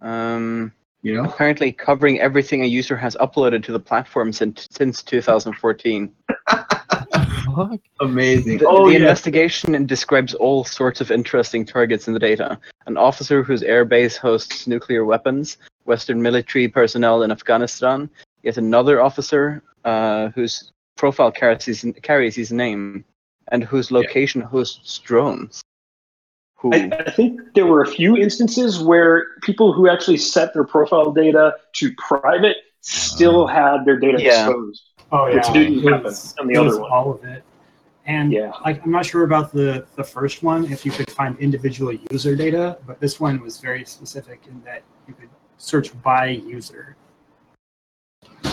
[0.00, 0.72] Um,
[1.04, 1.24] You know?
[1.24, 6.10] apparently covering everything a user has uploaded to the platform since since 2014.
[8.00, 8.58] Amazing.
[8.58, 9.00] The, oh the yeah.
[9.00, 12.58] investigation describes all sorts of interesting targets in the data.
[12.86, 18.08] An officer whose airbase hosts nuclear weapons, Western military personnel in Afghanistan,
[18.42, 23.04] yet another officer uh, whose profile carries his, carries his name
[23.48, 25.63] and whose location hosts drones.
[26.64, 30.64] Who, I, I think there were a few instances where people who actually set their
[30.64, 34.46] profile data to private still had their data Yeah.
[34.46, 34.82] exposed.
[35.12, 36.90] Oh yeah, Which didn't it happen was- on the it other was one.
[36.90, 37.44] All of it.
[38.06, 38.52] And Yeah.
[38.64, 42.34] like I'm not sure about the the first one if you could find individual user
[42.34, 46.96] data, but this one was very specific in that you could search by user,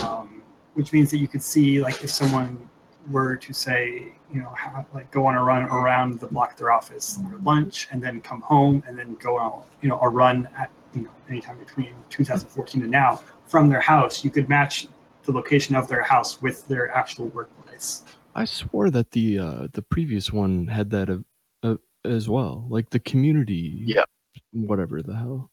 [0.04, 0.42] um,
[0.74, 2.68] which means that you could see like if someone
[3.10, 6.58] were to say you know how, like go on a run around the block of
[6.58, 10.08] their office for lunch and then come home and then go on you know a
[10.08, 14.86] run at you know anytime between 2014 and now from their house you could match
[15.24, 18.02] the location of their house with their actual workplace
[18.34, 21.18] I swore that the uh the previous one had that uh,
[21.62, 23.82] uh, as well, like the community.
[23.84, 24.04] Yeah.
[24.52, 25.50] Whatever the hell,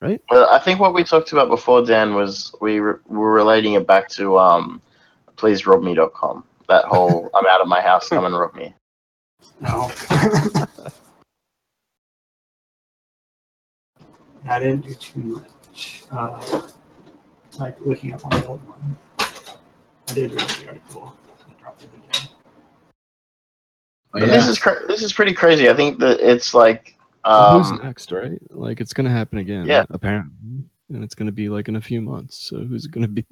[0.00, 0.20] right?
[0.30, 3.86] Well, I think what we talked about before, Dan, was we re- were relating it
[3.86, 4.80] back to um,
[5.36, 6.44] pleaserobme.com.
[6.70, 8.72] That whole I'm out of my house, come and rob me.
[9.60, 9.90] no
[14.48, 16.62] i didn't do too much uh,
[17.58, 21.12] like looking up on the old one i did read the article
[21.48, 22.28] I dropped it again.
[24.14, 24.26] Oh, yeah.
[24.26, 25.68] This is cra- this is pretty crazy.
[25.68, 28.38] I think that it's like Well, who's um, next, right?
[28.50, 29.66] Like it's gonna happen again.
[29.66, 29.84] Yeah.
[29.90, 32.36] Apparently, and it's gonna be like in a few months.
[32.48, 33.26] So who's it gonna be?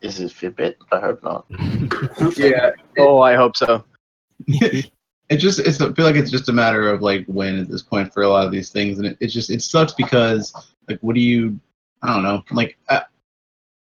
[0.00, 0.76] Is it Fitbit?
[0.90, 1.46] I hope not.
[2.36, 2.70] yeah.
[2.98, 3.84] oh, I hope so.
[4.48, 7.82] it just it's I feel like it's just a matter of like when at this
[7.82, 10.52] point for a lot of these things, and it, it just it sucks because
[10.88, 11.58] like what do you
[12.02, 13.00] I don't know like uh,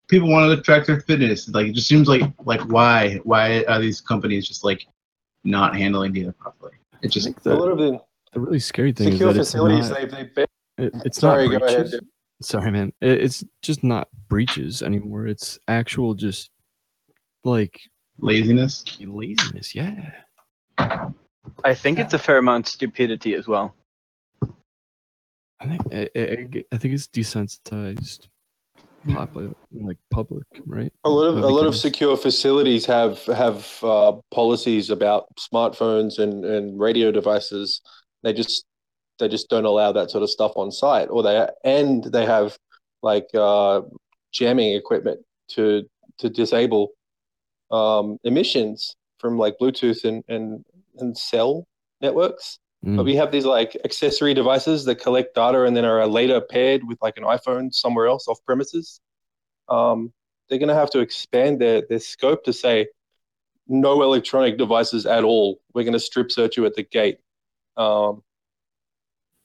[0.08, 3.80] people want to track their fitness like it just seems like like why why are
[3.80, 4.86] these companies just like
[5.44, 6.74] not handling data properly?
[7.02, 7.94] It I just A little bit.
[7.94, 8.02] of the
[8.34, 10.50] the really scary thing secure is that it's facilities not, they they bet.
[10.78, 12.02] it, it's Sorry, not go ahead, breaches.
[12.42, 12.92] Sorry, man.
[13.02, 15.28] It's just not breaches anymore.
[15.28, 16.50] It's actual just
[17.44, 17.80] like
[18.20, 18.84] laziness.
[19.00, 19.76] laziness.
[19.76, 20.12] Yeah.
[20.78, 23.76] I think it's a fair amount of stupidity as well.
[25.60, 28.28] I think I, I, I think it's desensitized
[29.14, 30.92] public, like public, right?
[31.04, 36.46] A lot of a lot of secure facilities have have uh, policies about smartphones and,
[36.46, 37.82] and radio devices.
[38.24, 38.66] They just
[39.22, 42.58] they just don't allow that sort of stuff on site, or they and they have
[43.02, 43.82] like uh,
[44.34, 45.84] jamming equipment to
[46.18, 46.90] to disable
[47.72, 50.66] um, emissions from like Bluetooth and and
[50.98, 51.66] and cell
[52.02, 52.60] networks.
[52.84, 53.06] But Mm.
[53.06, 56.98] we have these like accessory devices that collect data and then are later paired with
[57.00, 59.00] like an iPhone somewhere else off premises.
[59.70, 60.12] Um,
[60.50, 62.88] they're going to have to expand their, their scope to say
[63.68, 65.62] no electronic devices at all.
[65.76, 67.20] We're going to strip search you at the gate.
[67.78, 68.24] Um,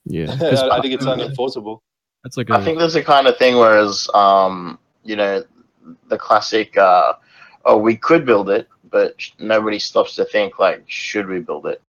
[0.09, 0.25] Yeah.
[0.37, 1.79] 'cause I, I think it's unenforceable.
[2.23, 5.43] That's like I a think there's a kind of thing whereas um, you know
[6.09, 7.13] the classic uh,
[7.65, 11.81] oh we could build it, but nobody stops to think like should we build it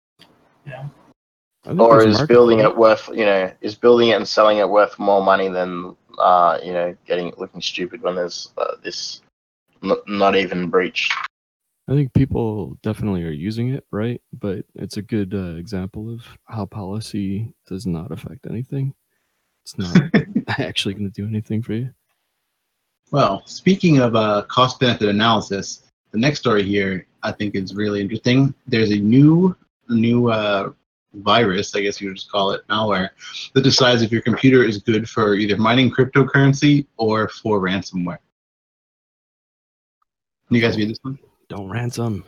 [1.65, 4.69] I think or is building it worth you know is building it and selling it
[4.69, 9.21] worth more money than uh, you know getting looking stupid when there's uh, this
[9.83, 11.11] n- not even breach.
[11.89, 14.21] I think people definitely are using it, right?
[14.33, 18.95] But it's a good uh, example of how policy does not affect anything.
[19.65, 19.97] It's not
[20.59, 21.91] actually going to do anything for you.
[23.11, 28.03] Well, speaking of uh, cost benefit analysis, the next story here I think is really
[28.03, 28.55] interesting.
[28.67, 29.57] There's a new
[29.89, 30.73] new uh,
[31.15, 33.11] virus, I guess you would just call it malware,
[33.55, 38.19] that decides if your computer is good for either mining cryptocurrency or for ransomware.
[40.49, 41.19] Can you guys read this one?
[41.49, 42.25] Don't ransom.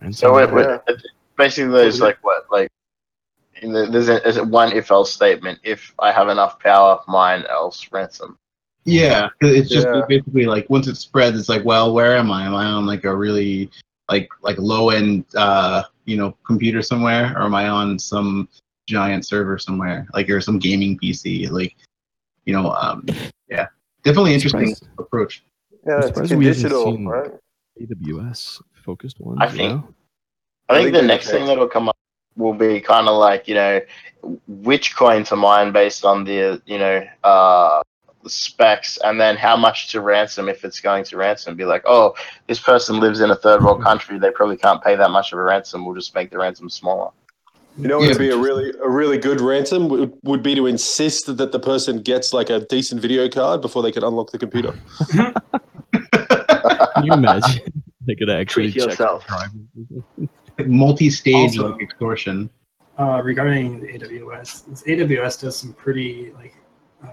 [0.00, 0.12] Ransom.
[0.12, 1.02] So it, it, it-
[1.38, 2.68] basically there's like what like
[3.62, 5.58] in the, there's, a, there's a one if else statement.
[5.62, 8.38] If I have enough power, mine else ransom.
[8.84, 10.02] Yeah, it's just Yeah.
[10.08, 12.44] basically like once it spreads, it's like, well, where am I?
[12.46, 13.70] Am I on like a really
[14.10, 18.48] like like low end uh you know computer somewhere, or am I on some
[18.88, 21.48] giant server somewhere, like or some gaming PC?
[21.50, 21.76] Like,
[22.44, 23.06] you know, um,
[23.48, 23.68] yeah,
[24.02, 25.44] definitely interesting Surprised- approach.
[25.86, 27.30] Yeah, I'm it's surprised we haven't conditional, seen right?
[27.80, 29.38] AWS focused ones.
[29.40, 29.94] I think- know?
[30.68, 31.96] I I think think the next thing that'll come up
[32.36, 33.80] will be kind of like you know
[34.46, 37.82] which coin to mine based on the you know uh
[38.26, 42.14] specs and then how much to ransom if it's going to ransom be like oh
[42.46, 45.38] this person lives in a third world country they probably can't pay that much of
[45.38, 47.10] a ransom we'll just make the ransom smaller
[47.76, 48.08] You know, Yeah.
[48.10, 51.50] what would be a really a really good ransom would, would be to insist that
[51.52, 54.72] the person gets like a decent video card before they can unlock the computer.
[57.02, 57.62] Can you imagine?
[58.04, 59.24] They could actually Treat check yourself.
[60.66, 62.50] multi-stage Also- like extortion.
[62.98, 66.54] Uh, regarding AWS, this AWS does some pretty like
[67.04, 67.08] uh,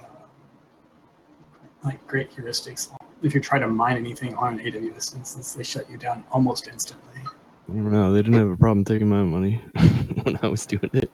[1.86, 2.92] like great heuristics.
[3.22, 6.68] If you try to mine anything on an AWS instance, they shut you down almost
[6.68, 7.22] instantly.
[7.24, 8.12] I don't know.
[8.12, 9.62] They didn't have a problem taking my money
[10.24, 11.10] when I was doing it.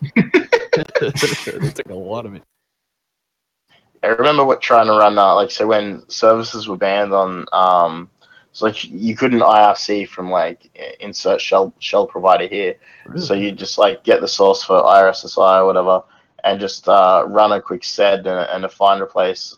[1.60, 2.44] they took a lot of it.
[4.04, 8.10] I remember what trying to run that like so when services were banned on um
[8.56, 12.76] so like you couldn't IRC from like insert shell shell provider here.
[13.18, 16.04] So you just like get the source for IRSSI or whatever
[16.46, 19.54] and just uh, run a quick sed and, and a find replace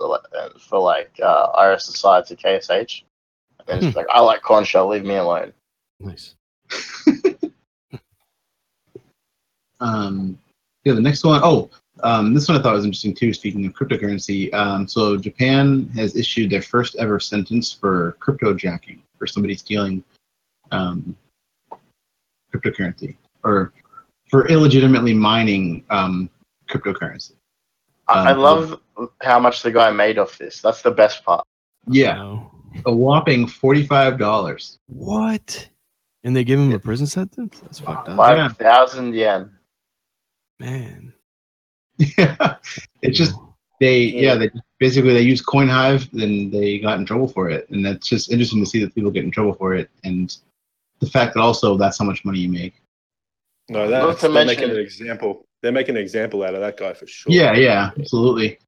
[0.60, 3.04] for like uh, IRSSI to KSH.
[3.68, 5.54] And it's like I like Korn shell, leave me alone.
[6.00, 6.34] Nice.
[9.80, 10.40] Um,
[10.86, 11.70] yeah, the next one, oh,
[12.04, 13.34] um, this one I thought was interesting too.
[13.34, 19.02] Speaking of cryptocurrency, um, so Japan has issued their first ever sentence for crypto jacking
[19.18, 20.04] for somebody stealing
[20.72, 21.16] um,
[22.54, 23.74] cryptocurrency or
[24.30, 26.30] for illegitimately mining um,
[26.70, 27.34] cryptocurrency.
[28.08, 28.82] I, I Um, love
[29.22, 30.62] how much the guy made off this.
[30.62, 31.46] That's the best part.
[31.88, 32.40] Yeah,
[32.86, 34.78] a whopping forty-five dollars.
[34.88, 35.70] What?
[36.24, 37.60] And they give him a prison sentence?
[37.62, 38.18] That's fucked up.
[38.18, 39.52] Five thousand yen.
[40.60, 41.14] Man.
[42.18, 42.56] Yeah,
[43.02, 43.36] it's just
[43.80, 47.86] they yeah they basically they use CoinHive then they got in trouble for it and
[47.86, 50.36] that's just interesting to see that people get in trouble for it and
[51.00, 52.74] the fact that also that's how much money you make.
[53.70, 55.46] No, Not that's to they're mention- making an example.
[55.62, 57.32] They're making an example out of that guy for sure.
[57.32, 58.60] Yeah, yeah, absolutely.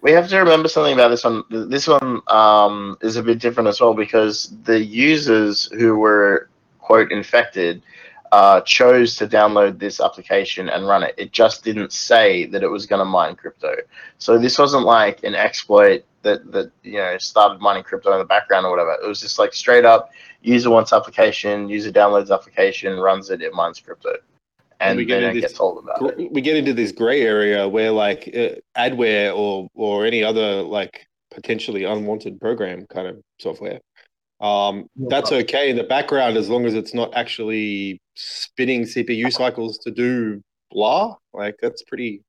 [0.00, 1.42] We have to remember something about this one.
[1.50, 6.48] This one um, is a bit different as well because the users who were
[6.78, 7.82] quote infected
[8.32, 11.14] uh, chose to download this application and run it.
[11.16, 13.76] It just didn't say that it was going to mine crypto.
[14.18, 18.24] So this wasn't like an exploit that that you know started mining crypto in the
[18.24, 18.96] background or whatever.
[19.02, 20.10] It was just like straight up
[20.42, 24.16] user wants application, user downloads application, runs it, it mines crypto,
[24.80, 26.32] and we get into get this- told about it.
[26.32, 31.06] We get into this gray area where like uh, adware or or any other like
[31.30, 33.80] potentially unwanted program kind of software
[34.40, 35.70] um that's okay.
[35.70, 41.16] In the background as long as it's not actually spinning cpu cycles to do blah
[41.34, 42.22] like that's pretty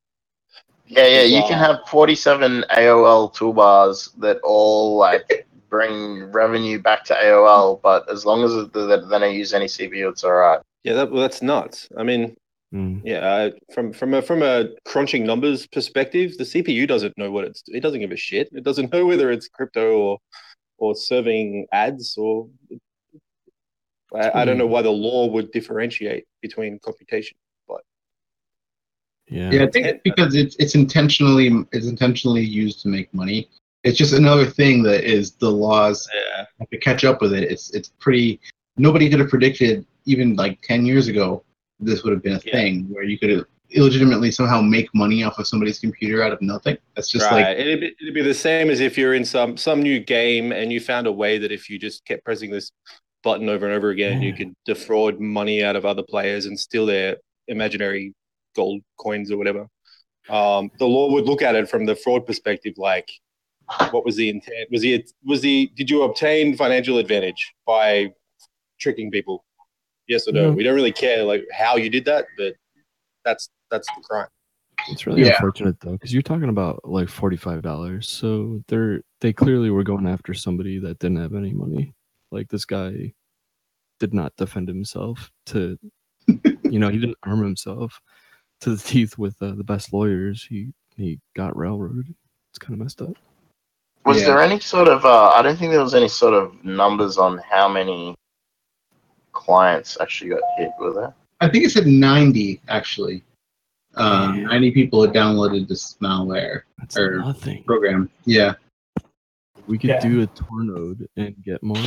[0.87, 7.13] Yeah, yeah, you can have 47 AOL toolbars that all like bring revenue back to
[7.13, 10.59] AOL, but as long as they don't use any CPU, it's all right.
[10.83, 11.87] yeah that, well, that's nuts.
[11.97, 12.35] I mean
[12.71, 13.01] Mm.
[13.03, 17.43] yeah uh, from from a from a crunching numbers perspective the cpu doesn't know what
[17.43, 18.47] it's it doesn't give a shit.
[18.51, 20.19] It doesn't know whether it's crypto or
[20.79, 22.49] or serving ads or
[24.15, 27.81] I, I don't know why the law would differentiate between computation, but
[29.27, 29.51] Yeah.
[29.51, 33.49] Yeah, I think it's because it's it's intentionally it's intentionally used to make money.
[33.83, 37.43] It's just another thing that is the laws yeah, have to catch up with it.
[37.43, 38.39] It's it's pretty.
[38.77, 41.43] Nobody could have predicted even like ten years ago
[41.79, 42.53] this would have been a Yeah.
[42.53, 46.77] thing where you could illegitimately somehow make money off of somebody's computer out of nothing.
[46.95, 47.43] That's just right.
[47.43, 50.51] like it'd, be, it'd be the same as if you're in some some new game
[50.51, 52.71] and you found a way that if you just kept pressing this
[53.23, 56.85] button over and over again, you could defraud money out of other players and steal
[56.85, 57.17] their
[57.47, 58.13] imaginary
[58.55, 59.67] gold coins or whatever.
[60.29, 63.09] Um, the law would look at it from the fraud perspective, like
[63.91, 64.69] what was the intent?
[64.71, 68.13] Was the was the did you obtain financial advantage by
[68.79, 69.45] tricking people?
[70.07, 70.49] Yes or no?
[70.49, 70.51] No.
[70.51, 72.55] We don't really care like how you did that, but
[73.23, 74.27] that's that's the crime.
[74.87, 75.29] It's really Yeah.
[75.31, 78.09] unfortunate though, because you're talking about like forty-five dollars.
[78.09, 81.93] So they're they clearly were going after somebody that didn't have any money.
[82.31, 83.13] Like this guy
[83.99, 85.29] did not defend himself.
[85.47, 85.77] To
[86.27, 87.99] you know, he didn't arm himself
[88.61, 90.43] to the teeth with uh, the best lawyers.
[90.43, 92.13] He he got railroaded.
[92.51, 93.13] It's kind of messed up.
[94.05, 94.27] Was Yeah.
[94.27, 95.03] there any sort of?
[95.05, 98.15] Uh, I don't think there was any sort of numbers on how many
[99.33, 101.13] clients actually got hit with that.
[101.41, 103.23] I think it said ninety actually.
[103.95, 107.63] Um, ninety people had downloaded this malware That's or nothing.
[107.63, 108.09] program.
[108.25, 108.53] Yeah,
[109.67, 109.99] We could Yeah.
[109.99, 111.77] do a tornode and get more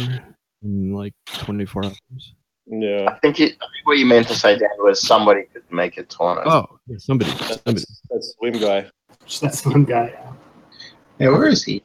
[0.62, 2.34] in like twenty-four hours.
[2.66, 3.06] Yeah.
[3.08, 5.98] I think, it, I think what you meant to say, Dan, was somebody could make
[5.98, 6.48] a tornado.
[6.48, 7.58] Oh, yeah, somebody, somebody.
[7.64, 8.86] That's, that's Swim Guy.
[9.40, 10.14] That's one guy.
[11.18, 11.82] Yeah, where is he?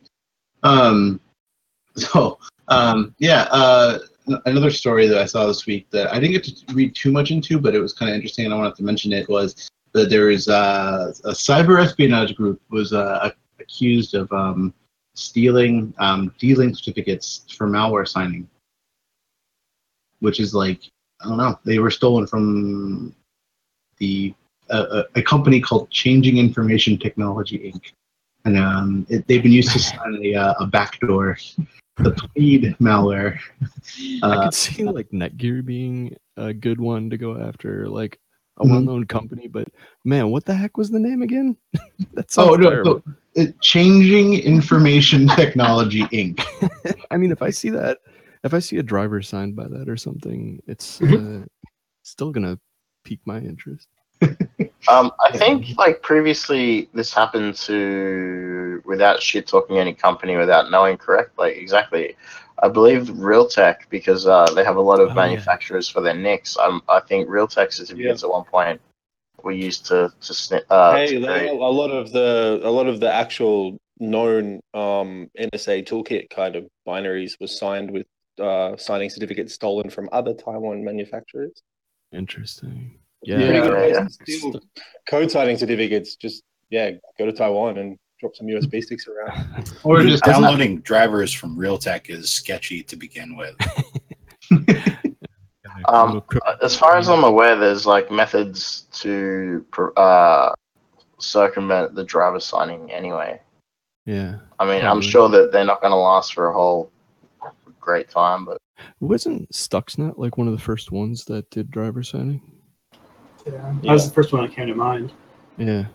[0.64, 1.20] Um,
[1.96, 2.38] so,
[2.68, 4.00] um, yeah, uh,
[4.46, 7.32] another story that I saw this week that I didn't get to read too much
[7.32, 10.10] into, but it was kind of interesting, and I wanted to mention it was that
[10.10, 14.74] there is uh, a cyber espionage group was uh, accused of um,
[15.16, 18.48] stealing um, D-Link certificates for malware signing,
[20.20, 20.82] which is like
[21.22, 23.16] I don't know, they were stolen from
[23.98, 24.34] the
[24.70, 27.92] uh, a, a company called Changing Information Technology Inc
[28.48, 31.38] and um, it, they've been used to sign a, uh, a backdoor
[31.98, 33.40] the Plead malware.
[33.62, 38.20] I Uh, could see like Netgear being a good one to go after, like
[38.58, 38.70] a Mhm.
[38.72, 39.48] well-known company.
[39.48, 39.68] But
[40.06, 41.56] man, what the heck was the name again?
[42.14, 43.02] That's sounds oh no, terrible.
[43.06, 46.44] no, it, Changing Information Technology Inc.
[47.12, 48.00] I mean, if I see that,
[48.44, 51.44] if I see a driver signed by that or something, it's Mm-hmm.
[51.44, 51.46] uh,
[52.04, 52.60] still gonna
[53.04, 53.88] pique my interest.
[54.90, 60.96] Um, I think like previously this happened to without shit talking any company without knowing
[60.98, 62.16] correct like exactly.
[62.60, 65.28] I believe Realtek because uh, they have a lot of Oh, yeah.
[65.28, 66.58] manufacturers for their NICs.
[66.58, 68.82] Um, I think Realtek certificates at one point
[69.44, 73.00] were used to to sni- uh, hey, to a lot of the a lot of
[73.00, 78.08] the actual known um, NSA toolkit kind of binaries was signed with
[78.40, 81.62] uh, signing certificates stolen from other Taiwan manufacturers.
[82.12, 83.00] Interesting.
[83.26, 83.86] Pretty Yeah.
[83.88, 84.60] Yeah, yeah.
[85.10, 86.16] code signing certificates.
[86.16, 89.74] Just yeah, go to Taiwan and drop some USB sticks around.
[89.84, 93.56] Or just downloading drivers from Realtek is sketchy to begin with.
[95.86, 96.24] Um,
[96.64, 99.64] as far as I'm aware, there's like methods to
[99.96, 100.52] uh,
[101.20, 103.40] circumvent the driver signing anyway.
[104.06, 104.38] Yeah.
[104.60, 106.92] I mean, I'm sure that they're not going to last for a whole
[107.80, 108.58] great time, but
[109.00, 112.42] Wasn't Stuxnet like one of the first ones that did driver signing?
[113.46, 115.14] Yeah, that was the first one that came to mind.
[115.58, 115.86] Yeah.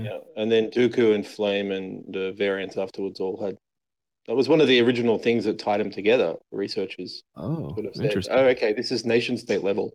[0.00, 3.56] Yeah, and then Duqu and Flame and the variants afterwards all had.
[4.26, 6.36] That was one of the original things that tied them together.
[6.52, 9.92] Researchers Oh, sort of said, "Oh, okay, this is nation state level,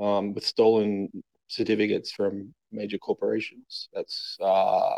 [0.00, 1.10] um, with stolen
[1.48, 3.88] certificates from major corporations.
[3.92, 4.96] That's uh,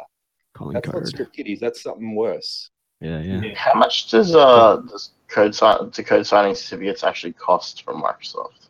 [0.55, 1.03] Calling that's card.
[1.05, 1.61] not script kiddies.
[1.61, 3.55] That's something worse." Yeah, yeah.
[3.55, 8.69] how much does uh does code sign do code signing certificates actually cost from Microsoft?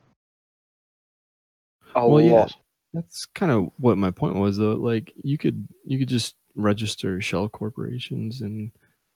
[1.94, 2.56] A well, yeah, lot.
[2.96, 4.74] That's kind of what my point was, though.
[4.74, 8.72] Like, you could you could just register shell corporations, and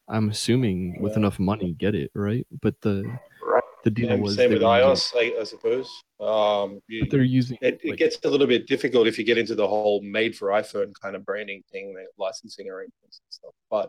[0.09, 2.47] I'm assuming with enough money get it right.
[2.62, 3.62] But the Right.
[3.85, 5.89] the deal Same, was same with iOS, I, I suppose.
[6.20, 9.39] Um, you- but they're using it, it gets a little bit difficult if you get
[9.39, 13.55] into the whole made for iPhone kind of branding thing, like licensing arrangements and stuff.
[13.70, 13.89] But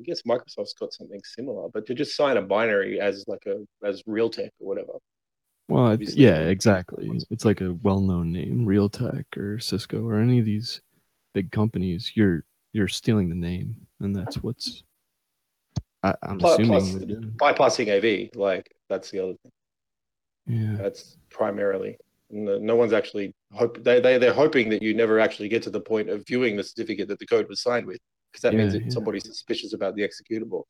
[0.00, 3.64] I guess Microsoft's got something similar, but to just sign a binary as like a
[3.86, 4.94] as Realtek or whatever.
[5.68, 7.10] Well, I yeah, exactly.
[7.30, 10.82] It's like a well-known name, Realtek or Cisco or any of these
[11.32, 12.12] big companies.
[12.14, 14.82] You're you're stealing the name, and that's what's.
[16.02, 17.34] I, I'm Plus, assuming.
[17.38, 19.52] bypassing AV, like that's the other thing.
[20.46, 20.76] Yeah.
[20.76, 21.96] That's primarily.
[22.30, 25.70] No, no one's actually hope they, they they're hoping that you never actually get to
[25.70, 28.00] the point of viewing the certificate that the code was signed with,
[28.30, 28.90] because that means that yeah.
[28.90, 30.64] somebody's suspicious about the executable.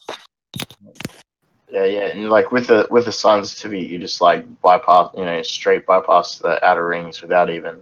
[1.74, 5.24] Yeah, yeah, and like with the with the sign certificate, you just like bypass, you
[5.24, 7.80] know, straight bypass the outer rings without even.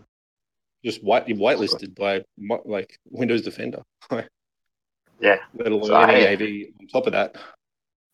[0.82, 2.24] Just white you whitelisted by
[2.64, 3.82] like Windows Defender.
[5.20, 5.36] Yeah.
[5.54, 7.36] Let alone So any AV on top of that.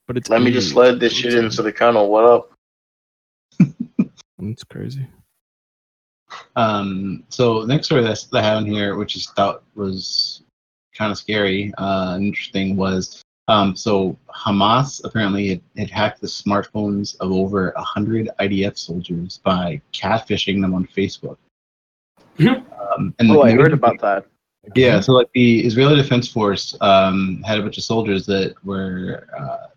[0.06, 2.10] But it's Let me just load this so shit it's- into the kernel.
[2.10, 2.52] What up?
[4.38, 5.06] That's crazy.
[6.54, 10.42] Um, so next story that's that I have in here, which I thought was
[10.94, 16.26] kind of scary uh, and interesting, was um, so Hamas apparently had, had hacked the
[16.26, 21.38] smartphones of over hundred IDF soldiers by catfishing them on Facebook.
[22.40, 24.26] um, and Oh, I the- heard about that.
[24.74, 29.26] Yeah, so like the Israeli Defense Force um, had a bunch of soldiers that were
[29.38, 29.68] uh,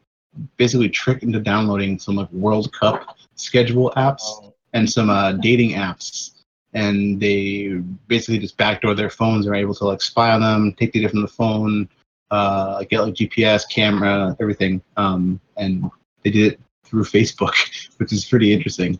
[0.57, 6.41] basically tricked into downloading some like World Cup schedule apps and some uh, dating apps,
[6.73, 10.73] and they basically just backdoor their phones and are able to like spy on them,
[10.73, 11.87] take data from the phone,
[12.31, 15.89] uh, get like GPS, camera, everything, um, and
[16.23, 17.53] they did it through Facebook,
[17.97, 18.99] which is pretty interesting.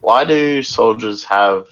[0.00, 1.66] Why do soldiers have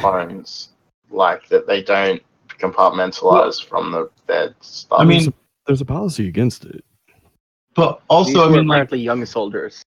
[0.00, 0.70] phones
[1.10, 1.66] like that?
[1.66, 5.00] They don't compartmentalize from the bed stuff.
[5.00, 5.34] I mean, there's a,
[5.66, 6.84] there's a policy against it.
[7.74, 9.82] But also, These I mean, like, young soldiers.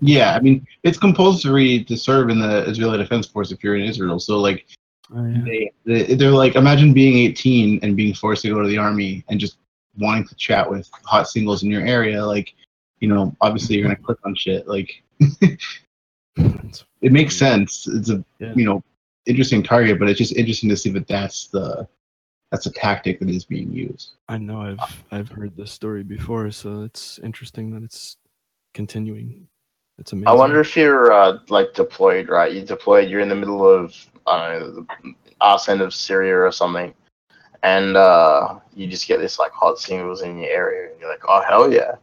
[0.00, 3.82] Yeah, I mean, it's compulsory to serve in the Israeli Defense Force if you're in
[3.82, 4.18] Israel.
[4.18, 4.66] So, like,
[5.10, 9.24] they, they, they're like, imagine being 18 and being forced to go to the army
[9.28, 9.58] and just
[9.98, 12.24] wanting to chat with hot singles in your area.
[12.24, 12.54] Like,
[13.00, 14.68] you know, obviously you're going to click on shit.
[14.68, 15.02] Like,
[16.36, 17.88] it makes sense.
[17.88, 18.82] It's a, you know,
[19.26, 21.88] interesting target, but it's just interesting to see that that's the,
[22.50, 24.14] that's a tactic that is being used.
[24.28, 28.16] I know I've I've heard this story before, so it's interesting that it's
[28.74, 29.48] continuing.
[29.98, 30.28] It's amazing.
[30.28, 32.52] I wonder if you're uh, like deployed, right?
[32.52, 33.10] You deployed.
[33.10, 33.94] You're in the middle of
[34.28, 36.94] I don't know the arse end of Syria or something,
[37.62, 41.22] and uh, you just get this like hot singles in your area, and you're like,
[41.28, 41.96] oh hell yeah.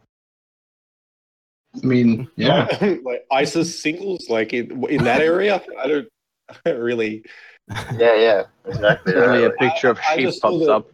[1.82, 2.66] I mean, yeah.
[3.04, 5.62] like ISIS singles, like in, in that area.
[5.78, 6.08] I don't,
[6.48, 7.24] I don't really.
[7.96, 9.12] Yeah, yeah, exactly.
[9.12, 10.86] Suddenly a picture of I sheep just saw pops the- up.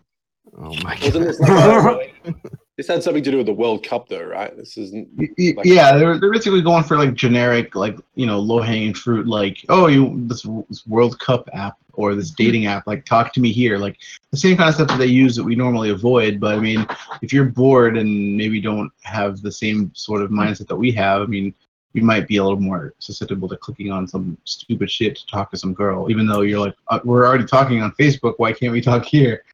[0.58, 1.38] Oh my Wasn't
[2.76, 4.56] this like a, This had something to do with the World Cup, though, right?
[4.56, 5.08] This isn't.
[5.18, 9.26] Like- yeah, they're they're basically going for like generic, like you know, low hanging fruit,
[9.26, 13.40] like oh, you this, this World Cup app or this dating app, like talk to
[13.40, 13.98] me here, like
[14.30, 16.40] the same kind of stuff that they use that we normally avoid.
[16.40, 16.86] But I mean,
[17.20, 21.22] if you're bored and maybe don't have the same sort of mindset that we have,
[21.22, 21.54] I mean,
[21.92, 25.50] you might be a little more susceptible to clicking on some stupid shit to talk
[25.50, 28.72] to some girl, even though you're like, uh, we're already talking on Facebook, why can't
[28.72, 29.44] we talk here?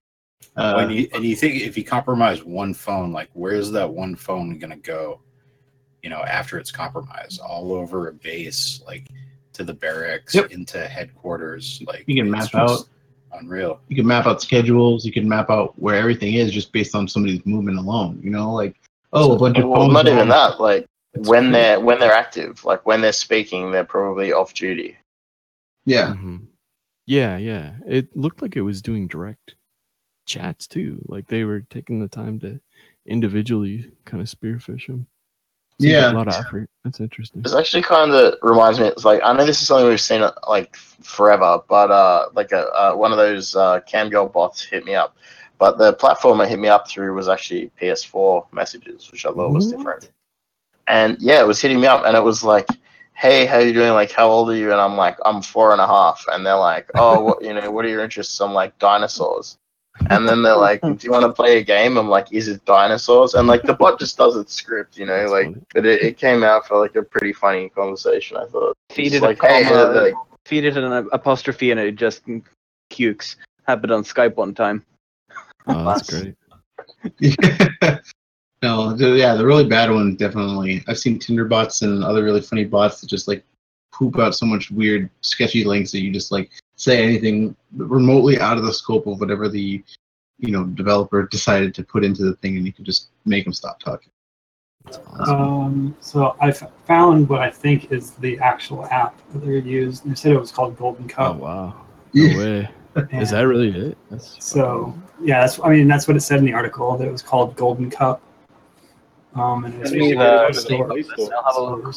[0.58, 4.16] Uh, and, you, and you think if you compromise one phone, like where's that one
[4.16, 5.20] phone gonna go?
[6.02, 9.08] You know, after it's compromised, all over a base, like
[9.54, 10.50] to the barracks, Yep.
[10.50, 11.82] into headquarters.
[11.86, 12.80] Like You can map out.
[13.32, 13.78] Unreal.
[13.88, 17.06] you can map out schedules you can map out where everything is just based on
[17.06, 18.74] somebody's movement alone you know like
[19.12, 20.58] oh a bunch of Well, not even on- that.
[20.58, 21.52] Like It's when cool.
[21.52, 24.96] they're when they're active, like when they're speaking, they're probably off duty.
[25.84, 26.46] yeah Mhm.
[27.06, 27.72] Yeah, yeah.
[27.86, 29.54] It looked like it was doing direct
[30.28, 31.00] chats too.
[31.06, 32.60] Like they were taking the time to
[33.06, 35.06] individually kind of spearphish them.
[35.80, 36.10] Yeah.
[36.10, 36.68] a lot of effort.
[36.84, 37.40] That's interesting.
[37.44, 38.86] It's actually kind of reminds me.
[38.86, 42.52] It's like I know this is something we've seen uh, like forever, but uh, like
[42.52, 45.16] a uh, one of those uh, camgirl bots hit me up.
[45.58, 49.52] But the platform it hit me up through was actually PS4 messages, which I thought
[49.52, 50.10] was different.
[50.86, 52.66] And yeah, it was hitting me up, and it was like,
[53.14, 53.92] "Hey, how you doing?
[53.92, 56.56] Like, how old are you?" And I'm like, "I'm four and a half." And they're
[56.56, 57.70] like, "Oh, what you know?
[57.70, 59.58] What are your interests?" I'm like, "Dinosaurs."
[60.10, 62.64] And then they're like, "Do you want to play a game?" I'm like, "Is it
[62.64, 65.54] dinosaurs?" And like the bot just does its script, you know, like.
[65.74, 68.36] But it, it came out for like a pretty funny conversation.
[68.36, 68.76] I thought.
[68.90, 71.96] Feed It's it like, a hey, comma, uh, like, feed it an apostrophe, and it
[71.96, 72.22] just
[72.90, 73.36] cukes.
[73.66, 74.84] Happened on Skype one time.
[75.66, 76.34] Oh, that's great.
[78.62, 82.40] no the, yeah the really bad ones definitely i've seen tinder bots and other really
[82.40, 83.44] funny bots that just like
[83.92, 88.56] poop out so much weird sketchy links that you just like say anything remotely out
[88.56, 89.82] of the scope of whatever the
[90.38, 93.52] you know developer decided to put into the thing and you can just make them
[93.52, 94.10] stop talking
[95.26, 100.08] Um, so I f- found what I think is the actual app that they used.
[100.08, 101.36] They said it was called Golden Cup.
[101.36, 101.86] Oh wow.
[102.14, 102.68] No way.
[103.12, 103.98] Is that really it?
[104.10, 107.12] That's So yeah, that's I mean that's what it said in the article that it
[107.12, 108.22] was called Golden Cup.
[109.34, 110.90] Um, and it was Let me, uh, a store.
[110.90, 111.94] I'll have a look.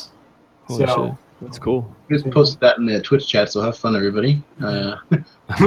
[0.66, 1.18] Holy So shit.
[1.42, 1.94] That's cool.
[2.10, 4.96] just posted that in the twitch chat so have fun everybody uh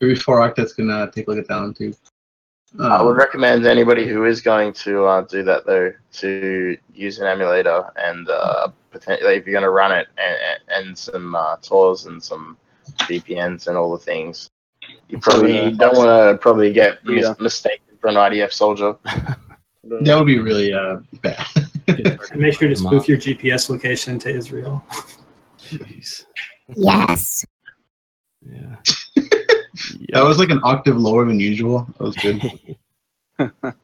[0.00, 1.92] maybe four octets can uh, take a look at that one too
[2.78, 7.18] I would Um, recommend anybody who is going to uh, do that though to use
[7.18, 11.56] an emulator and uh, potentially if you're going to run it and, and some uh,
[11.62, 12.56] Tor and some
[13.08, 14.48] VPNs and all the things.
[15.08, 15.70] You probably Yeah.
[15.70, 17.34] don't want to probably get mis- Yeah.
[17.40, 18.94] mistaken for an IDF soldier.
[19.84, 21.66] that would be really uh bad and
[22.36, 24.84] make sure to spoof your GPS location to Israel.
[25.58, 26.26] Jeez.
[26.76, 27.44] Yes.
[28.42, 28.76] Yeah.
[30.12, 31.86] That was like an octave lower than usual.
[31.98, 32.76] That was good.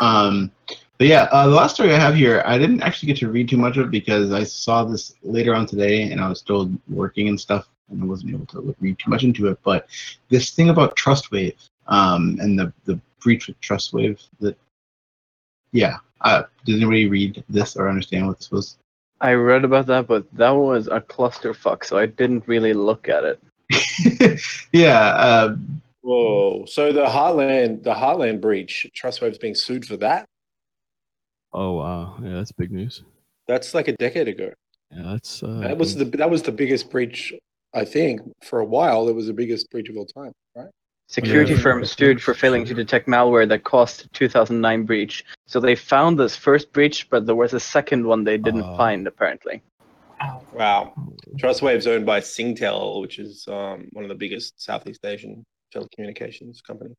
[0.00, 0.50] um,
[0.98, 3.48] but yeah, uh, the last story I have here, I didn't actually get to read
[3.48, 7.28] too much of because I saw this later on today, and I was still working
[7.28, 9.58] and stuff, and I wasn't able to read too much into it.
[9.64, 9.88] But
[10.28, 11.56] this thing about Trustwave,
[11.88, 14.56] um, and the the breach with Trustwave, that
[15.72, 18.76] yeah, uh, did anybody read this or understand what this was?
[19.20, 23.24] I read about that, but that was a clusterfuck, so I didn't really look at
[23.24, 24.40] it.
[24.72, 25.56] yeah, uh,
[26.02, 26.64] Whoa!
[26.66, 30.26] So the Heartland, the Heartland breach, Trustwave's being sued for that.
[31.52, 32.16] Oh wow.
[32.22, 33.04] Yeah, that's big news.
[33.46, 34.52] That's like a decade ago.
[34.90, 37.32] Yeah, that's uh That was the that was the biggest breach,
[37.74, 39.08] I think, for a while.
[39.08, 40.32] It was the biggest breach of all time, right?
[41.08, 41.60] Security Yeah.
[41.60, 45.24] firm sued for failing to detect malware that caused 2009 breach.
[45.46, 48.76] So they found this first breach, but there was a second one they didn't Oh.
[48.76, 49.62] find apparently.
[50.52, 50.94] Wow.
[51.36, 55.44] Trustwave's owned by Singtel, which is um, one of the biggest Southeast Asian
[55.74, 56.94] telecommunications company.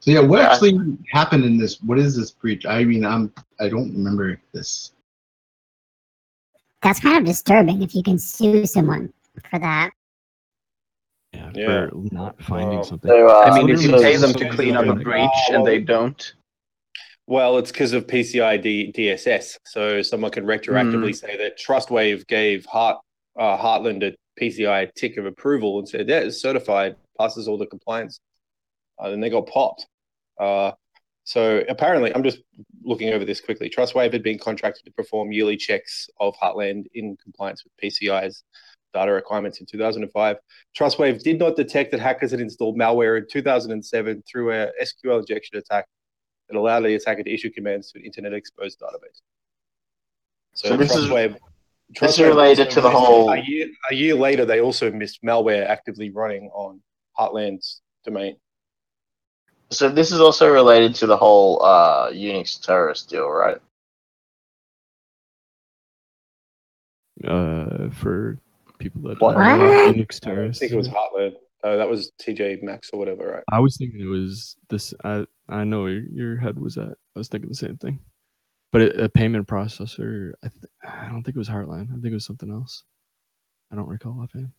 [0.00, 0.52] So yeah, what Yeah.
[0.52, 1.80] actually happened in this?
[1.82, 2.64] What is this breach?
[2.66, 4.92] I mean, I'm I don't remember this.
[6.82, 9.12] That's kind of disturbing if you can sue someone
[9.50, 9.90] for that.
[11.32, 11.88] Yeah, Yeah.
[11.88, 12.82] for not finding Wow.
[12.82, 13.10] something.
[13.10, 15.80] So, uh, I mean, if you pay them to clean up a breach and they
[15.80, 16.34] don't,
[17.26, 19.56] Well, it's because of PCI D- DSS.
[19.64, 22.98] So someone can retroactively say that Trustwave gave Heart
[23.38, 27.66] uh, Heartland a PCI tick of approval and said, "Yeah, it's certified, passes all the
[27.66, 28.18] compliance."
[28.98, 29.86] Uh, then they got popped.
[30.40, 30.72] Uh,
[31.22, 32.38] so apparently, I'm just
[32.82, 33.70] looking over this quickly.
[33.70, 38.42] Trustwave had been contracted to perform yearly checks of Heartland in compliance with PCI's
[38.92, 40.36] data requirements in 2005.
[40.76, 45.58] Trustwave did not detect that hackers had installed malware in 2007 through a SQL injection
[45.58, 45.86] attack
[46.48, 49.20] that allowed the attacker to issue commands to an internet exposed database.
[50.54, 51.36] So, So this is- Trustwave.
[52.00, 55.66] this is related to the whole- A year, a year later, they also missed malware
[55.66, 56.82] actively running on
[57.18, 58.36] Heartland's domain.
[59.72, 63.58] So this is also related to the whole uh, Unix terrorist deal, right?
[67.22, 68.38] Uh, for
[68.80, 69.36] people that What?
[69.36, 69.94] are What?
[69.94, 71.34] Unix I think it was Heartland.
[71.62, 73.44] Uh, that was TJ Maxx or whatever, right?
[73.52, 74.92] I was thinking it was this.
[75.04, 76.88] I I know where your head was at.
[76.88, 78.00] I was thinking the same thing,
[78.72, 80.32] but it, a payment processor.
[80.42, 81.90] I th- I don't think it was Heartland.
[81.90, 82.82] I think it was something else.
[83.70, 84.50] I don't recall offhand.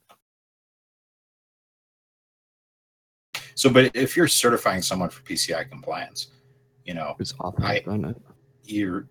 [3.55, 6.28] So, but if you're certifying someone for PCI compliance,
[6.86, 7.63] you know, It's awful.
[7.65, 8.17] I- it.
[8.63, 9.07] you're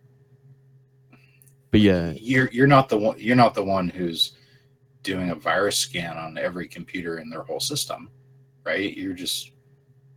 [1.73, 4.37] But yeah, you're you're not the one you're not the one who's
[5.03, 8.11] doing a virus scan on every computer in their whole system,
[8.65, 8.97] right?
[8.97, 9.53] You're just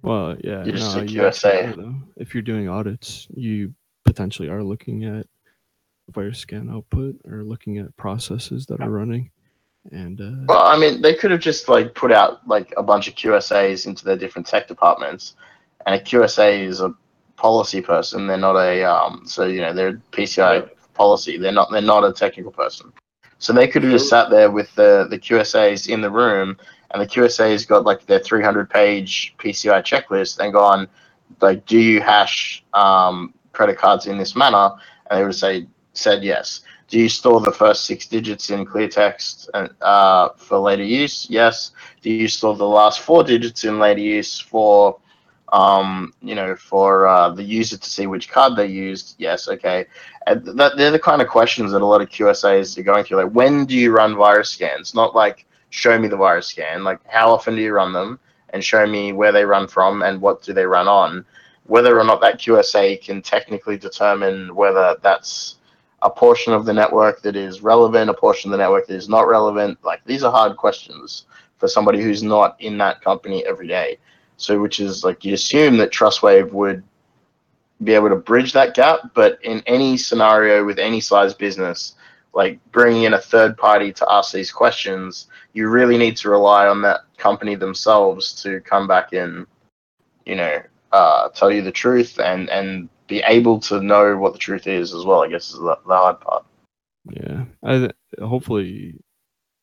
[0.03, 0.63] well, yeah.
[0.65, 1.75] You're just no, a you actually QSA.
[1.77, 1.95] though.
[2.17, 3.73] If you're doing audits, you
[4.03, 5.25] potentially are looking at
[6.11, 9.31] virus scan output or looking at processes that are running,
[9.91, 13.07] and uh, Well, I mean, they could have just like put out like a bunch
[13.07, 15.35] of QSAs into their different tech departments,
[15.85, 16.93] and a QSA is a
[17.37, 18.27] policy person.
[18.27, 19.23] They're not a um.
[19.25, 21.37] So you know, they're PCI policy.
[21.37, 21.71] They're not.
[21.71, 22.91] They're not a technical person.
[23.43, 26.55] So they could have just sat there with the the QSAs in the room,
[26.91, 30.87] and the QSAs got like their 300 page PCI checklist and gone
[31.41, 34.69] like, do you hash um credit cards in this manner?
[35.09, 36.61] And they would say said yes.
[36.87, 41.27] Do you store the first six digits in clear text and, uh, for later use?
[41.29, 41.71] Yes.
[42.01, 44.99] Do you store the last four digits in later use for,
[45.51, 49.15] um, you know, for uh, the user to see which card they used?
[49.17, 49.47] Yes.
[49.47, 49.85] Okay.
[50.25, 53.23] And that they're the kind of questions that a lot of QSAs are going through.
[53.23, 54.95] Like, when do you run virus scans?
[54.95, 56.83] Not like show me the virus scan.
[56.83, 58.19] Like, how often do you run them?
[58.49, 61.25] And show me where they run from and what do they run on.
[61.65, 65.55] Whether or not that QSA can technically determine whether that's
[66.03, 69.09] a portion of the network that is relevant, a portion of the network that is
[69.09, 69.79] not relevant.
[69.83, 71.25] Like these are hard questions
[71.57, 73.97] for somebody who's not in that company every day.
[74.37, 76.83] So, which is like you assume that Trustwave would
[77.83, 81.95] be able to bridge that gap, but in any scenario with any size business,
[82.33, 86.67] like bringing in a third party to ask these questions, you really need to rely
[86.67, 89.45] on that company themselves to come back and,
[90.25, 90.61] you know,
[90.91, 94.93] uh, tell you the truth and and be able to know what the truth is
[94.93, 95.23] as well.
[95.23, 96.45] I guess is the, the hard part.
[97.11, 98.95] yeah, I hopefully,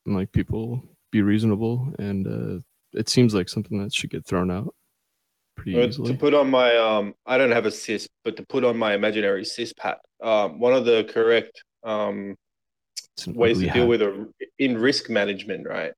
[0.07, 2.63] like people be reasonable, and uh,
[2.95, 4.75] it seems like something that should get thrown out
[5.57, 6.13] pretty Uh, easily.
[6.13, 8.95] to put on my um I don't have a cis, but to put on my
[8.95, 12.37] imaginary cis hat, um, one of the correct um
[13.27, 14.29] ways to ugly deal with a,
[14.59, 15.93] in risk management, right?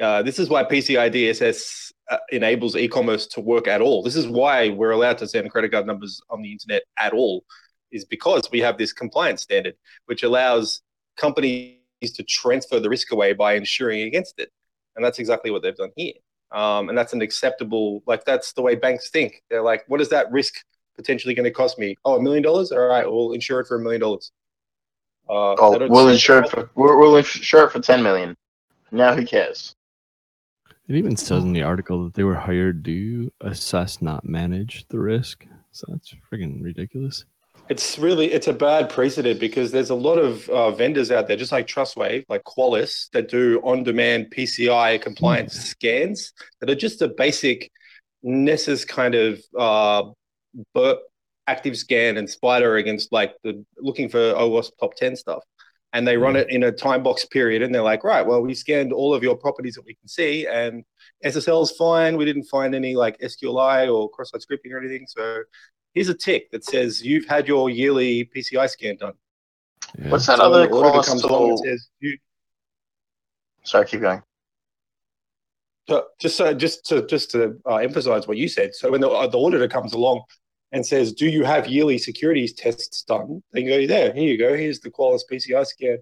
[0.00, 4.02] Uh, this is why PCI DSS uh, enables e-commerce to work at all.
[4.02, 7.44] This is why we're allowed to send credit card numbers on the internet at all,
[7.90, 9.74] is because we have this compliance standard,
[10.06, 10.82] which allows
[11.16, 11.76] companies
[12.14, 14.50] to transfer the risk away by insuring against it,
[14.96, 16.14] and that's exactly what they've done here.
[16.52, 19.42] Um, and that's an acceptable, like that's the way banks think.
[19.48, 20.54] They're like, what is that risk
[20.96, 21.96] potentially going to cost me?
[22.04, 22.72] Oh, a million dollars?
[22.72, 24.32] All right, we'll insure it for a million dollars.
[25.28, 28.36] Uh, Oh, we'll insure it for we'll, we'll insure it for ten million.
[28.90, 29.74] Now who cares?
[30.88, 34.98] It even says in the article that they were hired to assess, not manage the
[34.98, 35.46] risk.
[35.70, 37.24] So that's freaking ridiculous.
[37.72, 41.38] It's really it's a bad precedent because there's a lot of uh, vendors out there,
[41.38, 47.08] just like Trustwave, like Qualys, that do on-demand PCI compliance scans that are just a
[47.08, 47.72] basic
[48.22, 50.02] Nessus kind of uh,
[50.74, 50.98] burp
[51.46, 55.42] active scan and spider against like the looking for OWASP top 10 stuff.
[55.94, 58.54] And they run it in a time box period, and they're like, right, well, we
[58.54, 60.84] scanned all of your properties that we can see, and
[61.24, 62.18] SSL is fine.
[62.18, 65.06] We didn't find any like SQLI or cross-site scripting or anything.
[65.06, 65.42] So
[65.92, 69.14] here's a tick that says you've had your yearly PCI scan done.
[70.08, 72.16] What's that So other the auditor Qualys comes along and says, you,
[73.64, 74.22] Sorry, keep going.
[75.88, 78.74] So just so just to just to uh, emphasize what you said.
[78.74, 80.22] So when the, uh, the auditor comes along
[80.70, 84.56] and says, "Do you have yearly securities tests done?" They go, "There, here you go.
[84.56, 85.98] Here's the Qualys PCI scan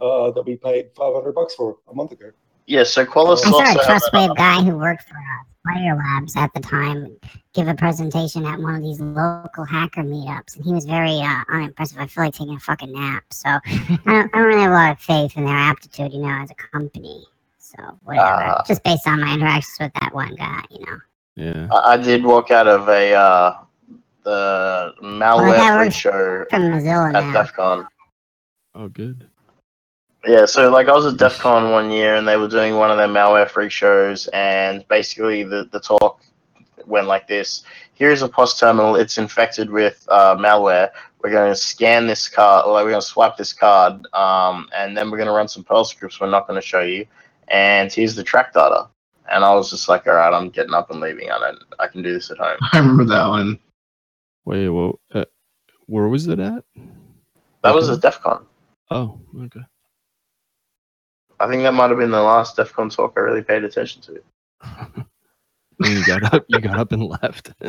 [0.00, 2.30] uh, that we paid five hundred bucks for a month ago."
[2.66, 6.36] Yeah, so Qualys I saw a also have Trustwave guy who worked for uh, SpiderLabs
[6.36, 7.16] at the time
[7.54, 11.42] give a presentation at one of these local hacker meetups, and he was very uh,
[11.48, 11.98] unimpressive.
[11.98, 13.24] I feel like taking a fucking nap.
[13.30, 16.20] So I don't, I don't really have a lot of faith in their aptitude, you
[16.20, 17.24] know, as a company.
[17.58, 18.26] So whatever.
[18.26, 20.98] Uh, Just based on my interactions with that one guy, you know.
[21.36, 21.68] Yeah.
[21.72, 23.56] I, I did walk out of a uh,
[24.24, 27.32] the malware that free works show from Mozilla at now.
[27.32, 27.88] DEF CON.
[28.74, 29.28] Oh, good.
[30.26, 32.90] Yeah, so like I was at DEF CON one year and they were doing one
[32.90, 36.22] of their Malware Freak shows and basically the, the talk
[36.86, 37.64] went like this.
[37.94, 40.90] Here's a POS terminal, it's infected with uh, malware.
[41.22, 44.68] We're going to scan this card, or like we're going to swipe this card, um,
[44.76, 47.06] and then we're going to run some Perl scripts we're not going to show you.
[47.48, 48.88] And here's the track data.
[49.30, 51.30] and I was just like, all right, I'm getting up and leaving.
[51.30, 52.58] I don't, I can do this at home.
[52.72, 53.58] I remember that one.
[54.44, 55.24] Wait, well, uh,
[55.86, 56.64] where was it at?
[57.62, 58.46] That was at DEF CON.
[58.90, 59.60] Oh, okay.
[61.40, 64.02] I think that might have been the last DEF CON talk I really paid attention
[64.02, 65.04] to.
[65.80, 67.52] You got up, you got up and left.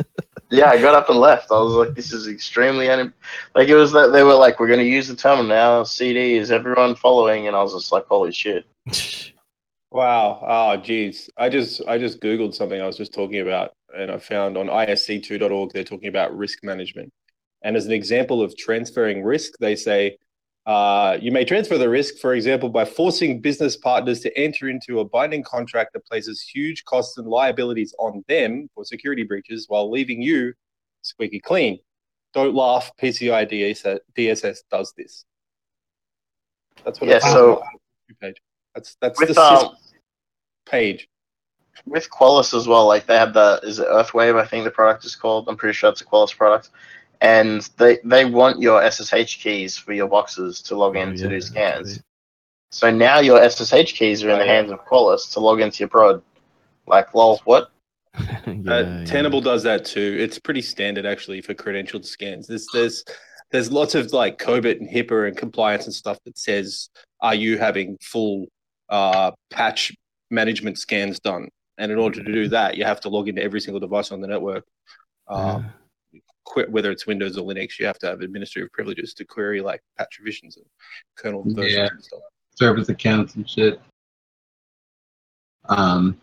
[0.48, 1.50] Yeah, I got up and left.
[1.50, 3.12] I was like, this is extremely un-
[3.56, 5.82] like it was that they were like, we're going to use the terminal now.
[5.82, 8.64] CD is everyone following, and I was just like, holy shit.
[9.92, 10.44] Wow.
[10.46, 11.30] Oh, geez.
[11.38, 14.66] I just I just googled something I was just talking about, and I found on
[14.66, 17.10] isc2.org they're talking about risk management.
[17.62, 20.18] And as an example of transferring risk, they say
[20.66, 24.98] uh, you may transfer the risk, for example, by forcing business partners to enter into
[25.00, 29.88] a binding contract that places huge costs and liabilities on them for security breaches while
[29.90, 30.52] leaving you
[31.02, 31.78] squeaky clean.
[32.34, 32.90] Don't laugh.
[33.00, 33.48] PCI
[34.18, 35.24] DSS, does this.
[36.84, 37.62] That's what Yeah, it says so-
[38.20, 38.36] page.
[38.74, 39.76] That's that's With the um,
[40.66, 41.08] page.
[41.86, 44.38] with Qualys as well, like they have the is it Earthwave?
[44.40, 45.48] I think the product is called.
[45.48, 46.70] I'm pretty sure it's a Qualys product,
[47.20, 51.40] and they they want your SSH keys for your boxes to log in to do
[51.40, 52.00] scans.
[52.70, 55.88] So now your SSH keys are in the hands of Qualys to log into your
[55.88, 56.22] prod.
[56.86, 57.70] Like, lol, what?
[58.66, 60.16] Uh, Tenable does that too.
[60.18, 62.46] It's pretty standard actually for credentialed scans.
[62.46, 63.04] There's there's
[63.50, 66.88] there's lots of like COBIT and HIPAA and compliance and stuff that says,
[67.20, 68.46] are you having full
[68.88, 69.94] uh, patch
[70.30, 71.48] management scans done?
[71.78, 74.20] And in order to do that, you have to log into every single device on
[74.20, 74.64] the network.
[75.28, 75.68] Um, qu-
[76.68, 80.18] whether it's Windows or Linux, you have to have administrative privileges to query like patch
[80.18, 80.66] revisions and
[81.16, 81.88] kernel versions Yeah.
[81.90, 82.20] and stuff.
[82.54, 83.80] Service accounts and shit.
[85.68, 86.18] Um,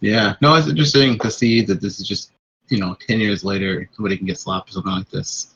[0.00, 0.34] yeah.
[0.40, 2.32] No, it's interesting to see that this is just
[2.68, 5.54] you know ten years later somebody can get slapped or something like this.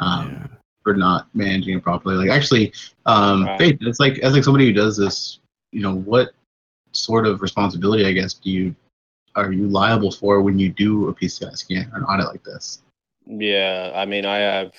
[0.00, 0.48] Um,
[0.82, 2.14] for not managing it properly.
[2.16, 2.72] Like actually,
[3.06, 3.58] um, Right.
[3.58, 5.38] Faith, it's like as like somebody who does this,
[5.72, 6.32] you know, what
[6.92, 8.76] sort of responsibility, I guess, do you
[9.34, 12.82] are you liable for when you do a PCI scan or an audit like this?
[13.26, 14.72] Yeah, I mean, I have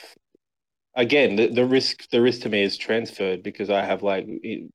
[0.96, 2.10] again the, the risk.
[2.10, 4.28] The risk to me is transferred because I have like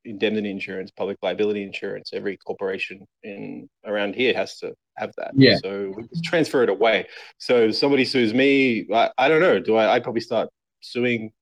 [0.04, 2.10] indemnity insurance, public liability insurance.
[2.12, 5.32] Every corporation in around here has to have that.
[5.34, 5.56] Yeah.
[5.62, 7.06] So we just transfer it away.
[7.38, 9.60] So somebody sues me, I, I don't know.
[9.60, 9.94] Do I?
[9.94, 10.48] I probably start
[10.80, 11.32] suing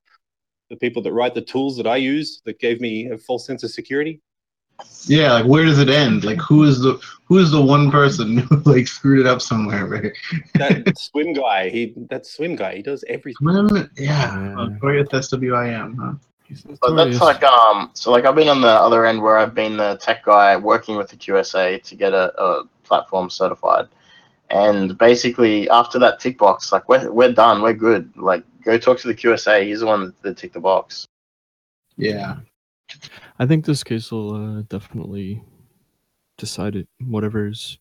[0.71, 3.63] the people that write the tools that I use that gave me a false sense
[3.63, 4.21] of security.
[5.07, 6.25] Yeah, like where does it end?
[6.25, 9.87] Like who is the who is the one person who like screwed it up somewhere,
[9.87, 10.13] right?
[10.55, 13.69] That swim guy, he that swim guy, he does everything.
[13.69, 16.13] Swim, yeah, Notorious SWIM, huh?
[16.81, 17.91] But that's like um.
[17.95, 20.97] So like I've been on the other end where I've been the tech guy working
[20.97, 23.89] with the QSA to get a, a platform certified,
[24.49, 28.11] and basically after that tick box, like we're we're done, we're good.
[28.17, 29.65] Like go talk to the QSA.
[29.65, 31.07] He's the one that ticked the box.
[31.99, 32.37] Yeah.
[33.39, 35.43] I think this case will uh, definitely
[36.37, 36.89] decide it.
[37.05, 37.79] Whatever's,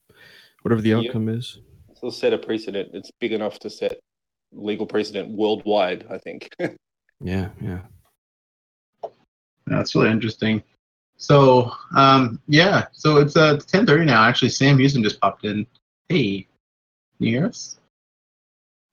[0.61, 0.97] whatever the Yeah.
[0.97, 1.59] outcome is.
[1.95, 2.89] It'll set a precedent.
[2.93, 3.99] It's big enough to set
[4.53, 6.49] legal precedent worldwide, I think.
[7.19, 7.79] Yeah, yeah.
[9.65, 10.61] That's really interesting.
[11.17, 14.23] So, um, yeah, so it's uh ten thirty now.
[14.23, 15.65] Actually, Sam Houston just popped in.
[16.09, 16.45] Hey,
[17.17, 17.79] can you hear us?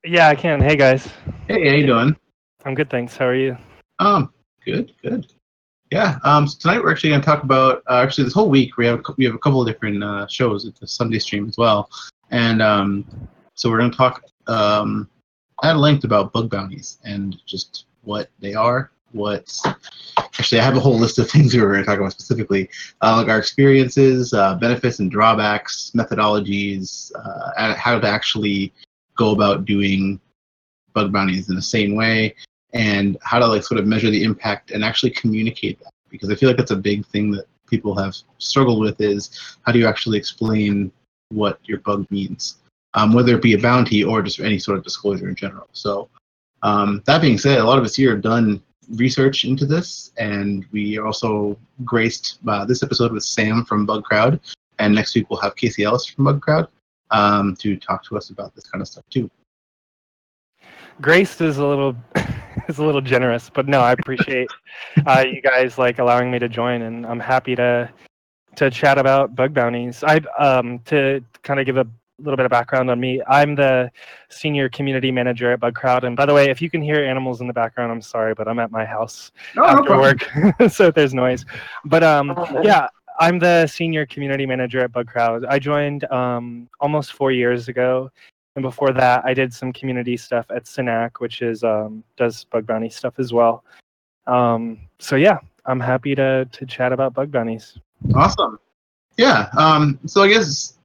[0.03, 0.59] Yeah, I can.
[0.59, 1.07] Hey guys.
[1.47, 2.15] Hey, how you doing?
[2.65, 3.15] I'm good, thanks.
[3.15, 3.55] How are you?
[3.99, 4.33] Um,
[4.65, 5.31] good, good.
[5.95, 6.19] Yeah.
[6.25, 7.81] Um, so tonight we're actually going to talk about.
[7.89, 10.27] Uh, actually, this whole week we have a, we have a couple of different uh,
[10.27, 11.89] shows at the Sunday stream as well,
[12.31, 13.05] and um,
[13.53, 15.09] so we're going to talk um,
[15.63, 18.91] at length about bug bounties and just what they are.
[19.13, 19.57] What
[20.17, 22.69] actually, I have a whole list of things we were going to talk about specifically,
[23.01, 28.73] uh, like our experiences, uh, benefits and drawbacks, methodologies, uh, how to actually
[29.15, 30.19] go about doing
[30.91, 32.35] bug bounties in the same way
[32.75, 35.91] and how to like sort of measure the impact and actually communicate that.
[36.09, 39.71] Because i feel like that's a big thing that people have struggled with is how
[39.71, 40.91] do you actually explain
[41.29, 42.57] what your bug means
[42.95, 45.67] um, whether it be a bounty or just any sort of disclosure in general.
[45.73, 46.09] So
[46.63, 48.61] um, that being said a lot of us here have done
[48.91, 54.39] research into this and we are also graced this episode with sam from Bugcrowd
[54.77, 56.67] and next week we'll have casey ellis from Bugcrowd
[57.11, 59.29] um, to talk to us about this kind of stuff too.
[61.01, 61.95] Graced is a little
[62.69, 64.49] is a little generous, but no, I appreciate
[65.05, 67.89] uh, you guys like allowing me to join, and I'm happy to
[68.55, 70.03] to chat about bug bounties.
[70.03, 71.87] I um to kind of give a
[72.19, 73.21] little bit of background on me.
[73.27, 73.91] I'm the
[74.29, 77.47] senior community manager at Bugcrowd, and by the way, if you can hear animals in
[77.47, 80.55] the background, I'm sorry, but I'm at my house No, no after problem.
[80.59, 81.45] work, so there's noise.
[81.83, 82.87] But um, yeah,
[83.19, 85.45] I'm the senior community manager at Bugcrowd.
[85.49, 88.11] I joined um, almost four years ago,
[88.55, 92.65] and before that, I did some community stuff at Synack, which is um, does bug
[92.65, 93.63] bounty stuff as well.
[94.27, 97.77] Um, so yeah, I'm happy to to chat about bug bounties.
[98.13, 98.59] Awesome.
[99.17, 99.49] Yeah.
[99.57, 100.77] Um, so I guess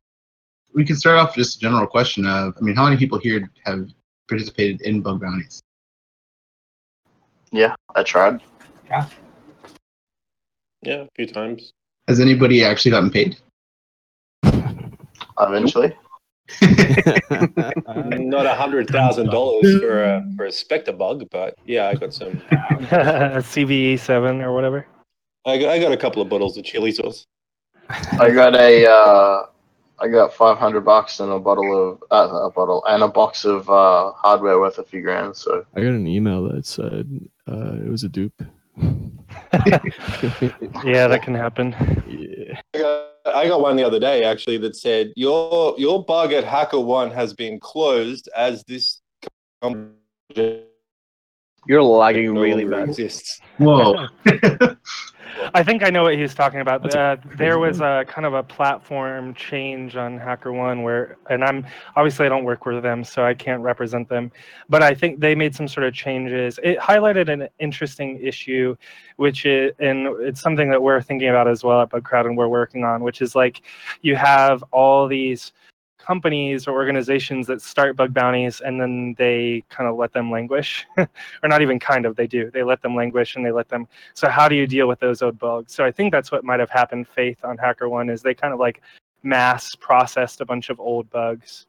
[0.74, 3.18] we can start off with just a general question of, I mean, how many people
[3.18, 3.88] here have
[4.28, 5.60] participated in bug bounties?
[7.50, 8.40] Yeah, I tried.
[8.86, 9.06] Yeah.
[10.82, 11.72] Yeah, a few times.
[12.08, 13.36] Has anybody actually gotten paid?
[15.38, 15.96] Eventually.
[16.60, 22.12] Not a hundred thousand dollars for a for a Spectre bug, but yeah, I got
[22.12, 22.32] some.
[22.50, 24.86] CVE seven or whatever.
[25.46, 27.26] I got, I got a couple of bottles of chili sauce.
[27.88, 29.46] I got a uh,
[29.98, 33.44] I got five hundred bucks and a bottle of uh, a bottle and a box
[33.44, 35.36] of uh, hardware worth a few grand.
[35.36, 38.42] So I got an email that said uh, it was a dupe.
[40.84, 41.74] Yeah, that can happen.
[42.08, 42.60] Yeah.
[42.74, 46.44] I got, I got one the other day actually that said your your bug at
[46.44, 49.00] HackerOne has been closed as this
[49.60, 50.64] company
[51.66, 52.88] You're lagging no really bad.
[52.88, 53.40] exists.
[53.58, 54.08] Whoa.
[55.54, 56.94] I think I know what he was talking about.
[56.94, 62.26] Uh, there was a kind of a platform change on HackerOne where, and I'm obviously
[62.26, 64.32] I don't work with them, so I can't represent them,
[64.68, 66.58] but I think they made some sort of changes.
[66.62, 68.76] It highlighted an interesting issue,
[69.16, 72.48] which is, and it's something that we're thinking about as well at Bugcrowd and we're
[72.48, 73.62] working on, which is like
[74.02, 75.52] you have all these
[76.04, 80.86] companies or organizations that start bug bounties and then they kind of let them languish
[80.96, 83.86] or not even kind of they do they let them languish and they let them
[84.14, 86.60] so how do you deal with those old bugs so i think that's what might
[86.60, 88.80] have happened faith on HackerOne is they kind of like
[89.22, 91.66] mass processed a bunch of old bugs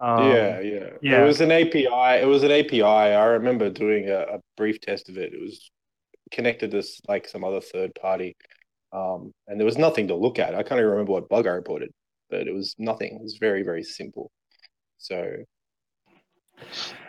[0.00, 1.22] um, yeah, yeah, yeah.
[1.22, 2.20] It was an API.
[2.20, 2.82] It was an API.
[2.82, 5.32] I remember doing a, a brief test of it.
[5.32, 5.70] It was
[6.30, 8.36] connected to like some other third party,
[8.92, 10.54] um, and there was nothing to look at.
[10.54, 11.90] I can't even remember what bug I reported,
[12.30, 13.16] but it was nothing.
[13.16, 14.30] It was very, very simple.
[14.98, 15.44] So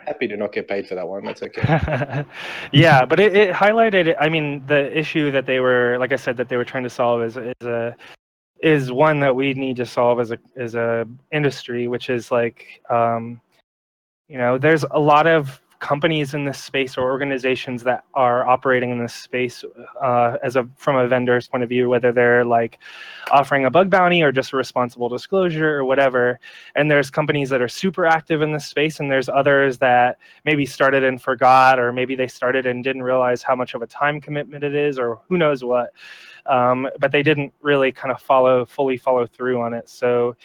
[0.06, 1.24] happy to not get paid for that one.
[1.24, 2.24] That's okay.
[2.72, 4.16] yeah, but it, it highlighted.
[4.20, 6.90] I mean, the issue that they were, like I said, that they were trying to
[6.90, 7.96] solve is is a
[8.60, 12.82] is one that we need to solve as a as a industry, which is like,
[12.90, 13.40] um,
[14.28, 18.90] you know, there's a lot of companies in this space or organizations that are operating
[18.90, 19.64] in this space
[20.02, 22.78] uh, as a from a vendor's point of view, whether they're like
[23.30, 26.38] offering a bug bounty or just a responsible disclosure or whatever.
[26.74, 30.66] And there's companies that are super active in this space, and there's others that maybe
[30.66, 34.20] started and forgot, or maybe they started and didn't realize how much of a time
[34.20, 35.90] commitment it is, or who knows what.
[36.46, 39.88] Um, but they didn't really kind of follow fully follow through on it.
[39.88, 40.36] So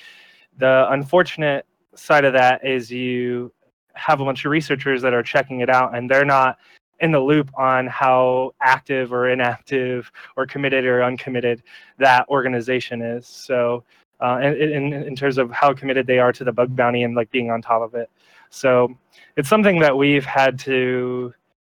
[0.58, 1.66] the unfortunate
[1.96, 3.52] side of that is you
[3.94, 6.58] have a bunch of researchers that are checking it out and they're not
[7.00, 11.64] in the loop on how active or inactive or committed or uncommitted
[11.98, 13.28] that organization is.
[13.28, 13.84] So
[14.22, 17.16] uh, in, in, in terms of how committed they are to the bug bounty and
[17.16, 18.10] like being on top of it.
[18.52, 18.96] So
[19.36, 21.34] it's something that we've had to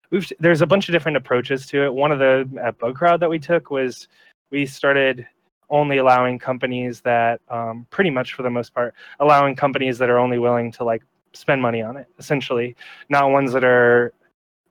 [0.09, 1.93] we've there's a bunch of different approaches to it.
[1.93, 4.07] One of the at Bugcrowd that we took was
[4.51, 5.26] we started
[5.70, 10.20] only allowing companies that um, pretty much for the most part allowing companies that are
[10.20, 11.03] only willing to like
[11.34, 12.75] spend money on it essentially.
[13.09, 14.13] Not ones that are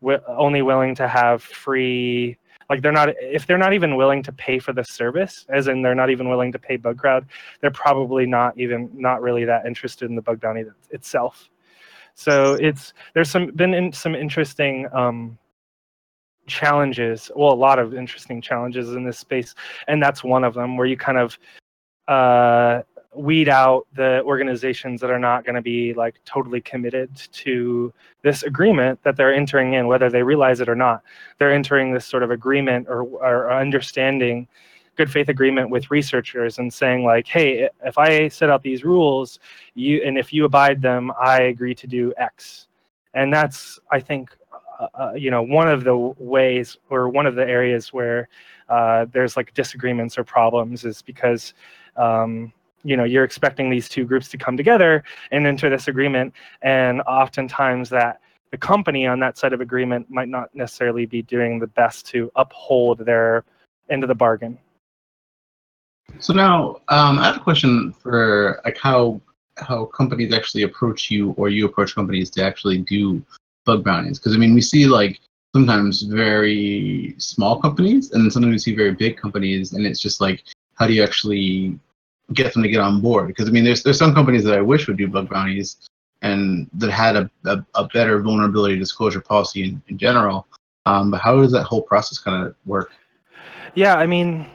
[0.01, 2.37] wi- only willing to have free
[2.71, 5.83] like they're not if they're not even willing to pay for the service as in
[5.83, 7.27] they're not even willing to pay Bugcrowd
[7.61, 11.51] they're probably not even not really that interested in the bug bounty itself.
[12.15, 15.39] So it's there's some been in, some interesting um,
[16.47, 19.55] challenges well a lot of interesting challenges in this space
[19.87, 21.39] and that's one of them where you kind of
[22.09, 22.83] uh,
[23.15, 27.93] weed out the organizations that are not going to be like totally committed to
[28.23, 31.03] this agreement that they're entering in whether they realize it or not.
[31.39, 34.49] They're entering this sort of agreement or, or understanding
[34.97, 39.39] good faith agreement with researchers and saying like hey if i set out these rules
[39.75, 42.69] you and if you abide them i agree to do x.
[43.15, 44.37] And that's i think
[44.79, 48.29] uh, uh, you know one of the ways or one of the areas where
[48.69, 51.55] uh, there's like disagreements or problems is because
[51.97, 52.53] um,
[52.85, 57.01] you know you're expecting these two groups to come together and enter this agreement and
[57.03, 58.21] oftentimes that
[58.51, 62.31] the company on that side of agreement might not necessarily be doing the best to
[62.37, 63.45] uphold their
[63.91, 64.59] end of the bargain
[66.19, 69.21] So now, um, I have a question for like how
[69.59, 73.23] how companies actually approach you, or you approach companies to actually do
[73.65, 74.19] bug bounties.
[74.19, 75.21] Because I mean, we see like
[75.55, 80.21] sometimes very small companies, and then sometimes we see very big companies, and it's just
[80.21, 80.43] like,
[80.75, 81.79] how do you actually
[82.35, 83.29] get them to get on board?
[83.29, 85.77] Because I mean, there's there's some companies that I wish would do bug bounties,
[86.23, 90.47] and that had a a, a better vulnerability disclosure policy in, in general.
[90.87, 92.93] Um, but how does that whole process kind of work?
[93.75, 94.47] Yeah, I mean,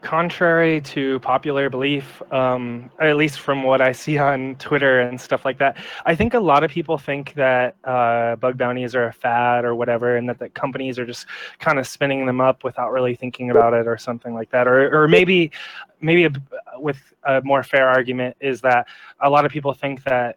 [0.00, 5.44] contrary to popular belief, um, at least from what I see on Twitter and stuff
[5.44, 5.76] like that,
[6.06, 9.74] I think a lot of people think that uh, bug bounties are a fad or
[9.74, 11.26] whatever, and that the companies are just
[11.58, 14.68] kind of spinning them up without really thinking about it or something like that.
[14.68, 15.50] Or, or maybe,
[16.00, 16.32] maybe a,
[16.78, 18.86] with a more fair argument is that
[19.20, 20.36] a lot of people think that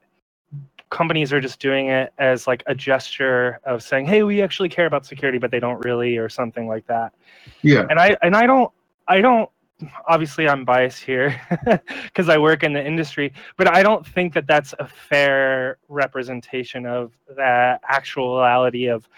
[0.89, 4.87] companies are just doing it as like a gesture of saying, "Hey, we actually care
[4.87, 7.13] about security," but they don't really, or something like that.
[7.61, 7.85] Yeah.
[7.89, 8.71] And I and I don't
[9.11, 9.49] I don't
[10.07, 11.39] obviously I'm biased here
[12.05, 16.85] because I work in the industry, but I don't think that that's a fair representation
[16.85, 19.09] of the actuality of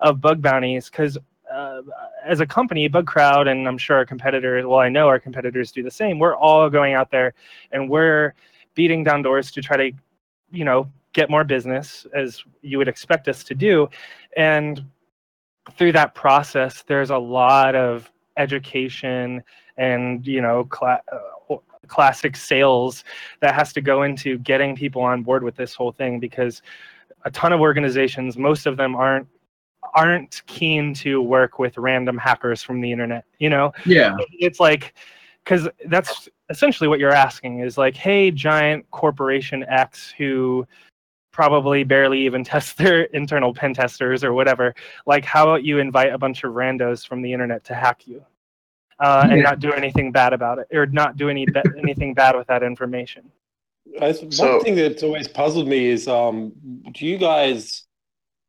[0.00, 1.18] of bug bounties because
[1.52, 1.82] uh,
[2.24, 5.82] as a company, Bugcrowd, and I'm sure our competitors, well, I know our competitors do
[5.82, 6.18] the same.
[6.18, 7.34] We're all going out there
[7.70, 8.32] and we're
[8.74, 9.92] beating down doors to try to,
[10.52, 13.90] you know, get more business as you would expect us to do.
[14.38, 14.86] And
[15.76, 19.42] through that process, there's a lot of education
[19.76, 21.56] and you know cla- uh,
[21.86, 23.04] classic sales
[23.40, 26.62] that has to go into getting people on board with this whole thing because
[27.24, 29.26] a ton of organizations most of them aren't
[29.94, 34.16] aren't keen to work with random hackers from the internet you know Yeah.
[34.32, 34.94] it's like
[35.44, 40.66] because that's essentially what you're asking is like hey giant corporation x who
[41.34, 44.74] probably barely even test their internal pen testers or whatever.
[45.04, 48.24] Like how about you invite a bunch of randos from the internet to hack you
[49.00, 49.50] uh, and Yeah.
[49.50, 52.62] not do anything bad about it or not do any ba- anything bad with that
[52.62, 53.30] information?
[54.00, 56.52] I, one thing that's always puzzled me is um,
[56.92, 57.82] do you guys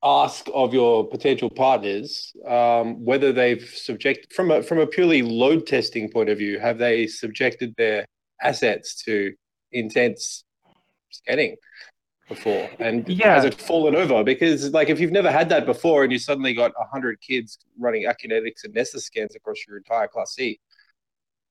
[0.03, 5.65] ask of your potential partners um, whether they've subjected, from a from a purely load
[5.65, 8.05] testing point of view have they subjected their
[8.41, 9.33] assets to
[9.71, 10.43] intense
[11.09, 11.55] scanning
[12.27, 13.35] before and Yeah.
[13.35, 16.53] has it fallen over because like if you've never had that before and you suddenly
[16.53, 20.59] got 100 kids running Acunetix and Nessus scans across your entire class C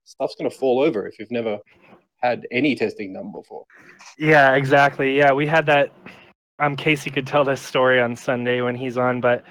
[0.05, 1.59] stuff's going to fall over if you've never
[2.17, 3.65] had any testing done before
[4.19, 5.17] Yeah, exactly.
[5.17, 5.93] Yeah, we had that.
[6.59, 9.45] Um, Casey could tell this story on Sunday when he's on, but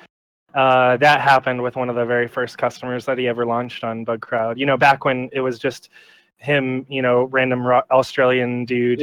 [0.56, 4.06] uh, that happened with one of the very first customers that he ever launched on
[4.06, 4.58] Bugcrowd.
[4.58, 5.90] You know, back when it was just
[6.38, 9.02] him, you know, random ro- Australian dude,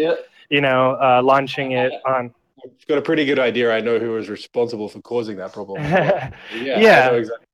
[0.50, 2.34] you know, uh, launching it on.
[2.62, 3.72] I've got a pretty good idea.
[3.72, 5.82] I know who was responsible for causing that problem.
[5.84, 7.10] yeah, Yeah.
[7.12, 7.46] Exactly.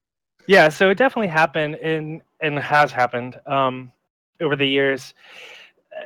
[0.49, 3.93] Yeah, so it definitely happened and and has happened um,
[4.41, 5.15] over the years.
[5.97, 6.05] Uh,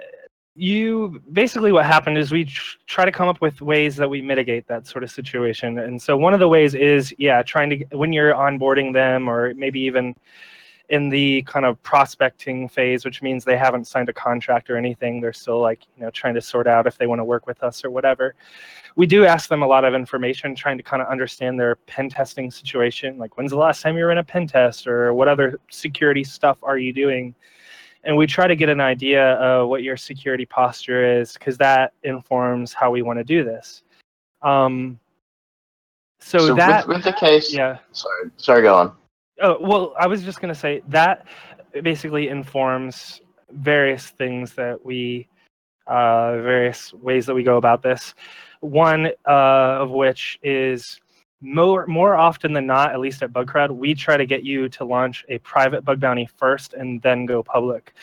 [0.54, 2.44] You basically what happened is we
[2.86, 6.16] try to come up with ways that we mitigate that sort of situation, and so
[6.16, 10.14] one of the ways is yeah, trying to when you're onboarding them or maybe even
[10.90, 15.20] in the kind of prospecting phase, which means they haven't signed a contract or anything.
[15.20, 17.62] They're still like, you know, trying to sort out if they want to work with
[17.62, 18.34] us or whatever.
[18.96, 22.08] We do ask them a lot of information, trying to kind of understand their pen
[22.10, 23.18] testing situation.
[23.18, 26.24] Like, when's the last time you were in a pen test or what other security
[26.24, 27.36] stuff are you doing?
[28.02, 31.92] And we try to get an idea of what your security posture is because that
[32.02, 33.84] informs how we want to do this.
[34.42, 34.98] Um,
[36.18, 37.78] so, So with- that with the case- yeah.
[37.92, 38.96] Sorry, sorry, go on.
[39.42, 41.26] Oh, well, I was just going to say that
[41.82, 45.28] basically informs various things that we,
[45.86, 48.14] uh, various ways that we go about this.
[48.60, 51.00] One uh, of which is
[51.40, 54.84] more more often than not, at least at Bugcrowd, we try to get you to
[54.84, 57.94] launch a private bug bounty first and then go public.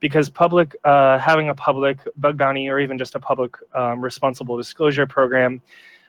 [0.00, 4.58] Because public, uh, having a public bug bounty or even just a public um, responsible
[4.58, 5.62] disclosure program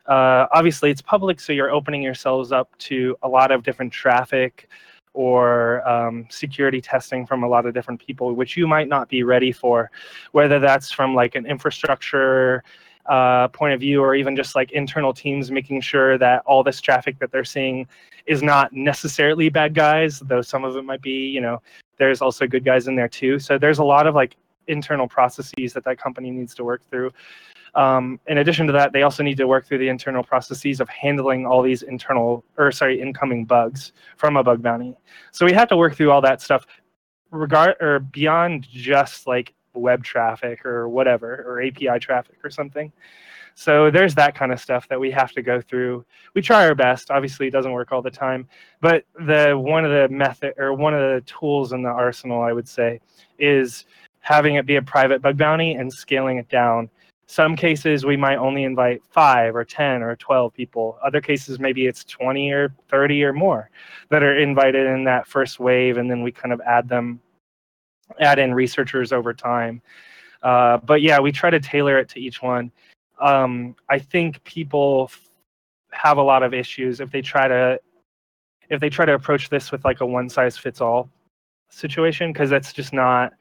[0.07, 4.69] uh, obviously it's public, so you're opening yourselves up to a lot of different traffic
[5.13, 9.23] or um, security testing from a lot of different people, which you might not be
[9.23, 9.89] ready for,
[10.33, 12.63] whether that's from like an infrastructure
[13.07, 16.81] uh, point of view or even just like internal teams making sure that all this
[16.81, 17.87] traffic that they're seeing
[18.25, 21.61] is not necessarily bad guys, though some of it might be, you know,
[21.97, 23.39] there's also good guys in there too.
[23.39, 24.35] So there's a lot of like
[24.67, 27.11] internal processes that that company needs to work through.
[27.75, 30.87] Um, in addition to that, they also need to work through the internal processes of
[30.87, 34.95] handling all these internal, or sorry, incoming bugs from a bug bounty.
[35.31, 36.65] So we have to work through all that stuff,
[37.31, 42.93] regard or beyond just like web traffic or whatever, or API traffic or something.
[43.55, 46.05] So there's that kind of stuff that we have to go through.
[46.33, 47.11] We try our best.
[47.11, 48.47] Obviously, it doesn't work all the time,
[48.81, 52.53] but the one of the method or one of the tools in the arsenal, I
[52.53, 52.99] would say,
[53.39, 53.85] is
[54.19, 56.89] having it be a private bug bounty and scaling it down
[57.27, 60.97] some cases we might only invite five or 10 or 12 people.
[61.03, 63.69] Other cases, maybe it's 20 or 30 or more
[64.09, 67.19] that are invited in that first wave, and then we kind of add them,
[68.19, 69.81] add in researchers over time.
[70.43, 72.71] Uh, but yeah, we try to tailor it to each one.
[73.19, 75.09] Um, I think people
[75.91, 77.79] have a lot of issues if they try to
[78.69, 81.09] if they try to approach this with like a one size fits all
[81.69, 83.33] situation because that's just not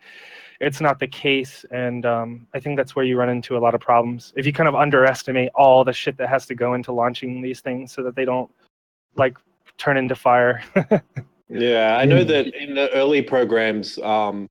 [0.65, 3.75] it's not the case and um, i think that's where you run into a lot
[3.75, 6.93] of problems if you kind of underestimate all the shit that has to go into
[6.93, 8.51] launching these things so that they don't
[9.17, 9.37] like
[9.79, 10.63] turn into fire
[11.49, 14.49] Yeah, I know that in the early programs, um,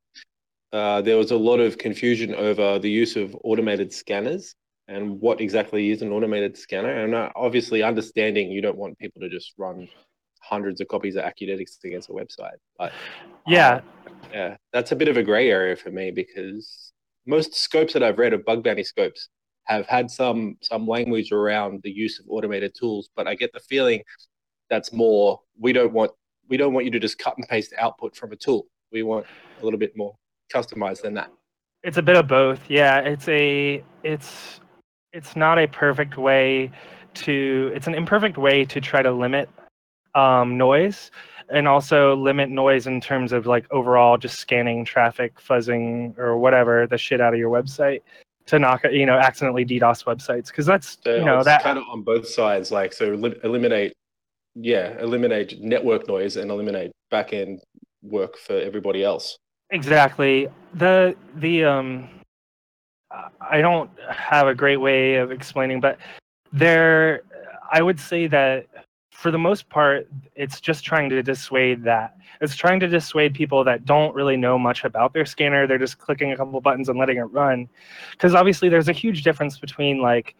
[0.72, 4.56] uh, there was a lot of confusion over the use of automated scanners
[4.88, 7.04] and what exactly is an automated scanner.
[7.04, 9.88] And uh, obviously, understanding you don't want people to just run
[10.42, 12.58] hundreds of copies of Acunetix against a website.
[12.78, 12.92] But
[13.48, 13.82] yeah
[14.32, 16.94] yeah, that's a bit of a gray area for me because
[17.26, 19.30] most scopes that I've read of bug bounty scopes
[19.66, 23.60] have had some some language around the use of automated tools, but I get the
[23.62, 24.04] feeling
[24.70, 26.12] that's more we don't want
[26.50, 28.68] we don't want you to just cut and paste output from a tool.
[28.92, 29.26] We want
[29.62, 30.16] a little bit more
[30.54, 31.32] customized than that.
[31.84, 32.60] It's a bit of both.
[32.70, 34.60] Yeah, it's a it's
[35.12, 36.72] it's not a perfect way
[37.14, 39.50] to it's an imperfect way to try to limit
[40.16, 41.12] um, noise
[41.54, 46.88] and also limit noise in terms of like overall just scanning traffic, fuzzing or whatever
[46.88, 48.02] the shit out of your website
[48.46, 51.78] to knock you know accidentally DDoS websites because that's So you know it's that kind
[51.78, 53.94] of on both sides, like so elim- eliminate,
[54.56, 57.60] yeah, eliminate network noise and eliminate backend
[58.02, 59.38] work for everybody else.
[59.70, 60.50] Exactly.
[60.74, 62.10] The the um
[63.40, 66.00] I don't have a great way of explaining, but
[66.52, 67.22] there
[67.72, 68.68] I would say that
[69.14, 72.18] for the most part it's just trying to dissuade that.
[72.42, 75.68] It's trying to dissuade people that don't really know much about their scanner.
[75.68, 77.70] They're just clicking a couple buttons and letting it run.
[78.18, 80.36] Cuz obviously there's a huge difference between like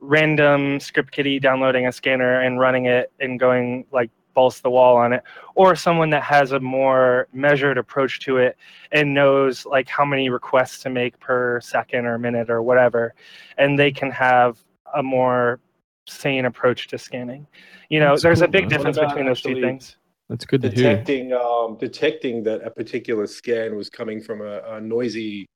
[0.00, 4.96] random script kiddie downloading a scanner and running it and going like balls the wall
[4.96, 5.22] on it
[5.54, 8.56] or someone that has a more measured approach to it
[8.90, 13.14] and knows like how many requests to make per second or minute or whatever
[13.58, 14.58] and they can have
[14.96, 15.60] a more
[16.06, 17.46] sane approach to scanning
[17.88, 18.70] you know That's there's a big man.
[18.70, 19.96] difference between those two things
[20.28, 20.96] That's good to hear.
[20.96, 25.46] detecting um, detecting that a particular scan was coming from a, a noisy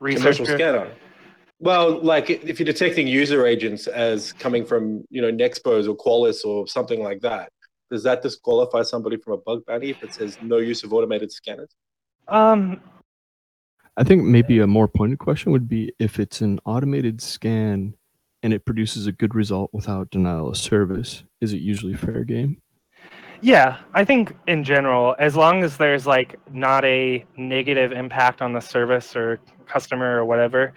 [0.00, 0.58] commercial Researcher.
[0.58, 0.92] scanner.
[1.60, 6.44] Well, like if you're detecting user agents as coming from you know Nexpose or Qualys
[6.44, 7.50] or something like that,
[7.90, 11.32] does that disqualify somebody from a bug bounty if it says no use of automated
[11.32, 11.70] scanners?
[12.28, 12.80] um
[13.96, 17.94] I think maybe a more pointed question would be if it's an automated scan
[18.48, 22.56] and it produces a good result without denial of service, is it usually fair game?
[23.42, 28.54] Yeah, I think in general, as long as there's like not a negative impact on
[28.54, 30.72] the service or customer or whatever,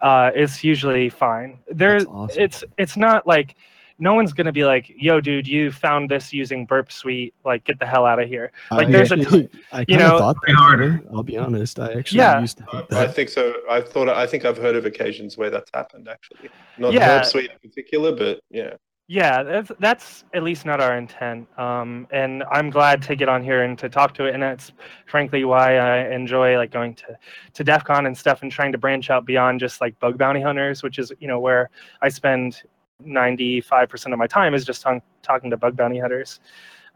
[0.00, 1.58] uh, it's usually fine.
[1.68, 1.98] There,
[2.30, 3.54] it's it's not like
[4.00, 7.34] no one's gonna be like, "Yo, dude, you found this using Burp Suite.
[7.44, 9.98] Like, get the hell out of here." Like, I there's a, actually- you kind of
[9.98, 10.56] know, thought that.
[10.56, 11.02] Harder.
[11.14, 11.78] I'll be honest.
[11.78, 12.40] I actually Yeah.
[12.40, 13.14] used to think I that.
[13.14, 13.54] think so.
[13.70, 14.08] I thought.
[14.08, 16.08] I think I've heard of occasions where that's happened.
[16.08, 16.48] Actually,
[16.78, 17.18] not Yeah.
[17.18, 18.74] Burp Suite in particular, but yeah.
[19.12, 21.48] Yeah, that's that's at least not our intent.
[21.58, 24.34] Um, and I'm glad to get on here and to talk to it.
[24.34, 24.70] And that's
[25.06, 27.18] frankly why I enjoy like going to
[27.54, 30.40] to DEF CON and stuff and trying to branch out beyond just like bug bounty
[30.40, 31.70] hunters, which is you know where
[32.02, 32.62] I spend
[33.04, 34.86] 95% of my time is just
[35.22, 36.40] talking to bug bounty hunters.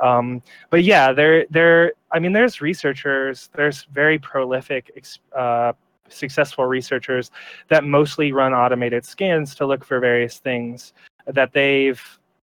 [0.01, 4.91] Um, but yeah, there there I mean there's researchers, there's very prolific
[5.37, 5.73] uh,
[6.09, 7.31] successful researchers
[7.69, 10.93] that mostly run automated scans to look for various things
[11.27, 12.03] that they've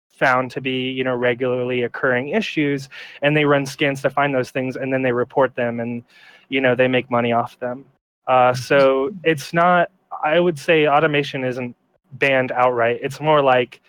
[0.09, 2.89] found to be you know regularly occurring issues
[3.21, 6.03] and they run scans to find those things and then they report them and
[6.49, 7.85] you know they make money off them
[8.27, 9.91] uh, so it's not
[10.23, 11.75] i would say automation isn't
[12.13, 12.99] banned outright.
[13.01, 13.81] It's more like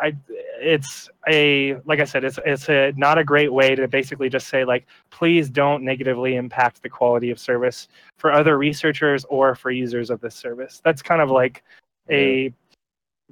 [0.00, 0.14] i
[0.60, 4.48] it's a like i said it's it's a not a great way to basically just
[4.48, 9.70] say like please don't negatively impact the quality of service for other researchers or for
[9.70, 10.80] users of this service.
[10.84, 11.62] That's kind of like
[12.10, 12.52] a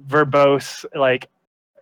[0.07, 1.29] verbose like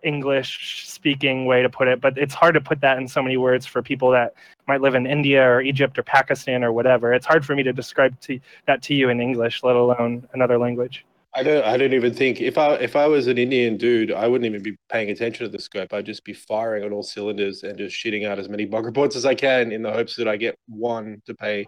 [0.04, 3.36] english speaking way to put it but it's hard to put that in so many
[3.38, 4.34] words for people that
[4.68, 7.12] might live in india or egypt or pakistan or whatever.
[7.14, 10.58] It's hard for me to describe to that to you in english let alone another
[10.58, 11.04] language
[11.36, 11.64] I don't.
[11.64, 14.62] I don't even think if I if I was an Indian dude, I wouldn't even
[14.62, 15.92] be paying attention to the scope.
[15.92, 19.16] I'd just be firing on all cylinders and just shooting out as many bug reports
[19.16, 21.66] as I can in the hopes that I get one to pay.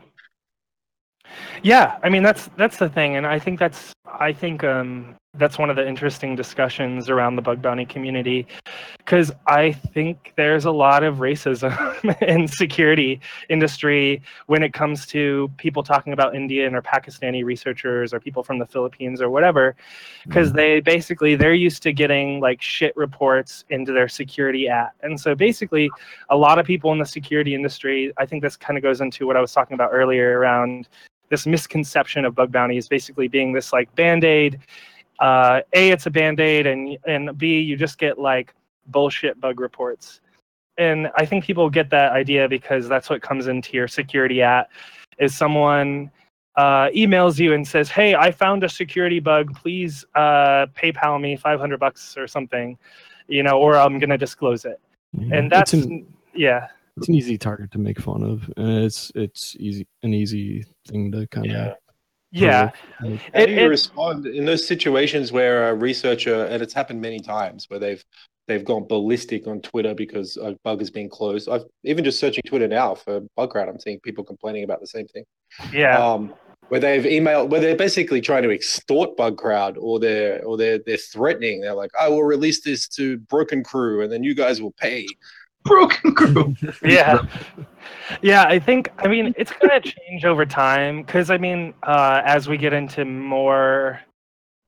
[1.64, 5.58] Yeah, I mean that's that's the thing, and I think that's I think um, that's
[5.58, 8.46] one of the interesting discussions around the bug bounty community,
[8.98, 15.50] because I think there's a lot of racism in security industry when it comes to
[15.56, 19.76] people talking about Indian or Pakistani researchers or people from the Philippines or whatever,
[20.24, 20.56] because mm-hmm.
[20.56, 25.34] they basically they're used to getting like shit reports into their security app, and so
[25.34, 25.90] basically
[26.30, 29.26] a lot of people in the security industry, I think this kind of goes into
[29.26, 30.88] what I was talking about earlier around
[31.28, 34.60] this misconception of bug bounties basically being this like band-aid
[35.20, 38.54] uh, a it's a band-aid and and b you just get like
[38.86, 40.20] bullshit bug reports
[40.78, 44.68] and I think people get that idea because that's what comes into your security at
[45.18, 46.10] is someone
[46.56, 49.54] uh, emails you and says, "Hey, I found a security bug.
[49.54, 52.78] Please uh, PayPal me 500 bucks or something,
[53.28, 54.80] you know, or I'm gonna disclose it."
[55.30, 59.12] And that's it's an, yeah, it's an easy target to make fun of, and it's
[59.14, 61.74] it's easy an easy thing to kind of yeah.
[63.00, 67.00] How It- do you it- respond in those situations where a researcher, and it's happened
[67.00, 68.04] many times, where they've
[68.48, 71.48] they've gone ballistic on Twitter because a bug has been closed.
[71.48, 75.08] I've even just searching Twitter now for Bugcrowd, I'm seeing people complaining about the same
[75.08, 75.24] thing.
[75.72, 75.98] Yeah.
[75.98, 76.32] Um,
[76.68, 80.96] where they've emailed, where they're basically trying to extort Bugcrowd, or they're or they're they're
[80.96, 81.60] threatening.
[81.60, 85.06] They're like, "I will release this to Broken Crew, and then you guys will pay."
[85.66, 86.56] Broken group.
[86.82, 87.26] yeah
[88.22, 92.22] yeah i think i mean it's going to change over time because i mean uh,
[92.24, 94.00] as we get into more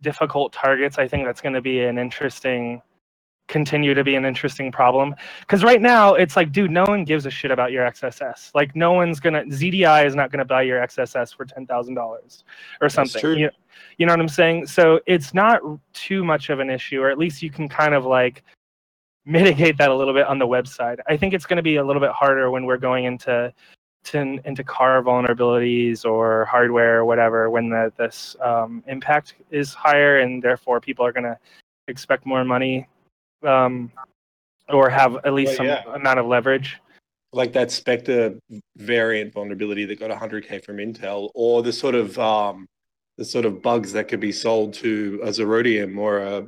[0.03, 2.81] difficult targets i think that's going to be an interesting
[3.49, 7.25] continue to be an interesting problem because right now it's like dude no one gives
[7.25, 10.87] a shit about your xss like no one's gonna zdi is not gonna buy your
[10.87, 12.43] xss for $10000
[12.83, 13.37] or something true.
[13.37, 13.51] You,
[13.97, 15.63] you know what i'm saying so it's not
[15.95, 18.45] too much of an issue or at least you can kind of like
[19.29, 20.99] mitigate that a little bit on the website.
[21.07, 23.53] I think it's going to be a little bit harder when we're going into
[24.05, 30.21] to, into car vulnerabilities or hardware or whatever when the this um, impact is higher
[30.21, 31.39] and therefore people are going to
[31.89, 32.89] expect more money
[33.47, 33.93] um,
[34.71, 35.95] or have at least Well, some yeah.
[35.95, 36.79] amount of leverage.
[37.35, 38.39] like that Spectre
[38.77, 42.67] variant vulnerability that got 100k from Intel, or the sort of um,
[43.19, 46.47] the sort of bugs that could be sold to a Zerodium or a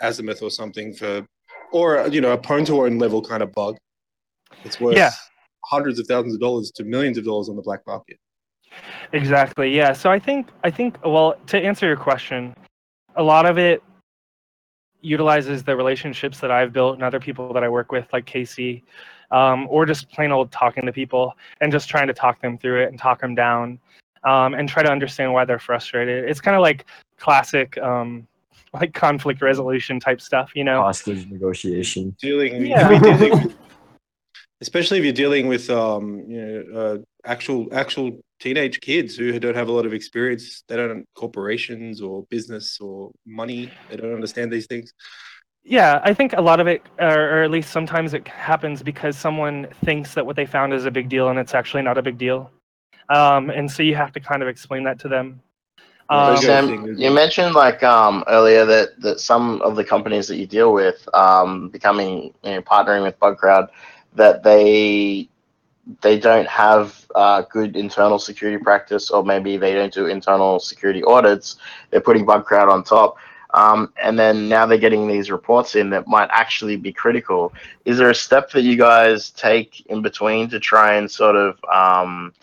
[0.00, 1.26] Azimuth or something for,
[1.74, 3.76] or you know, a Pwn2Own level kind of bug.
[4.64, 5.10] It's worth Yeah.
[5.64, 8.18] hundreds of thousands of dollars to millions of dollars on the black market.
[9.12, 9.74] Exactly.
[9.74, 9.92] Yeah.
[9.92, 12.54] So I think I think well to answer your question,
[13.16, 13.82] a lot of it
[15.00, 18.84] utilizes the relationships that I've built and other people that I work with, like Casey,
[19.32, 22.82] um, or just plain old talking to people and just trying to talk them through
[22.84, 23.78] it and talk them down,
[24.22, 26.24] um, and try to understand why they're frustrated.
[26.24, 26.86] It's kind of like
[27.18, 28.26] classic, um,
[28.74, 30.82] like conflict resolution type stuff, you know?
[30.82, 32.16] Hostage negotiation.
[32.20, 32.90] Dealing, Yeah.
[32.90, 33.56] you dealing with-
[34.60, 39.54] especially if you're dealing with um, you know, uh, actual actual teenage kids who don't
[39.54, 40.64] have a lot of experience.
[40.68, 43.70] They don't corporations or business or money.
[43.90, 44.92] They don't understand these things.
[45.66, 49.16] Yeah, I think a lot of it, or, or at least sometimes it happens because
[49.16, 52.02] someone thinks that what they found is a big deal and it's actually not a
[52.02, 52.50] big deal.
[53.08, 55.40] Um, and so you have to kind of explain that to them.
[56.10, 60.46] Um, Sam, you mentioned like um, earlier that, that some of the companies that you
[60.46, 63.68] deal with, um, becoming you know, partnering with Bugcrowd,
[64.14, 65.28] that they
[66.00, 71.02] they don't have uh, good internal security practice, or maybe they don't do internal security
[71.04, 71.56] audits.
[71.90, 73.16] They're putting Bugcrowd on top,
[73.54, 77.52] um, and then now they're getting these reports in that might actually be critical.
[77.84, 81.58] Is there a step that you guys take in between to try and sort of
[81.64, 82.34] um,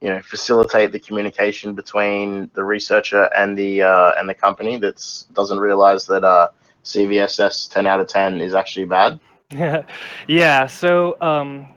[0.00, 5.24] you know facilitate the communication between the researcher and the uh, and the company that
[5.34, 6.48] doesn't realize that uh,
[6.84, 9.20] CVSS 10 out of 10 is actually bad.
[9.52, 9.82] Yeah,
[10.26, 10.66] yeah.
[10.66, 11.68] So um,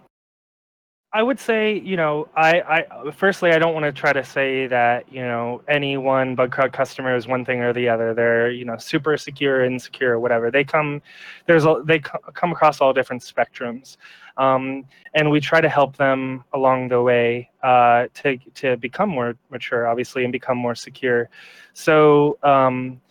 [1.16, 4.66] I would say, you know, I, I firstly I don't want to try to say
[4.68, 8.14] that you know any one Bugcrowd customer is one thing or the other.
[8.14, 10.50] They're you know super secure, insecure, whatever.
[10.50, 11.02] They come,
[11.46, 13.98] there's a, they co- come across all different spectrums,
[14.38, 19.36] um, and we try to help them along the way uh, to to become more
[19.50, 21.30] mature, obviously, and become more secure.
[21.74, 22.38] So.
[22.44, 23.02] Um,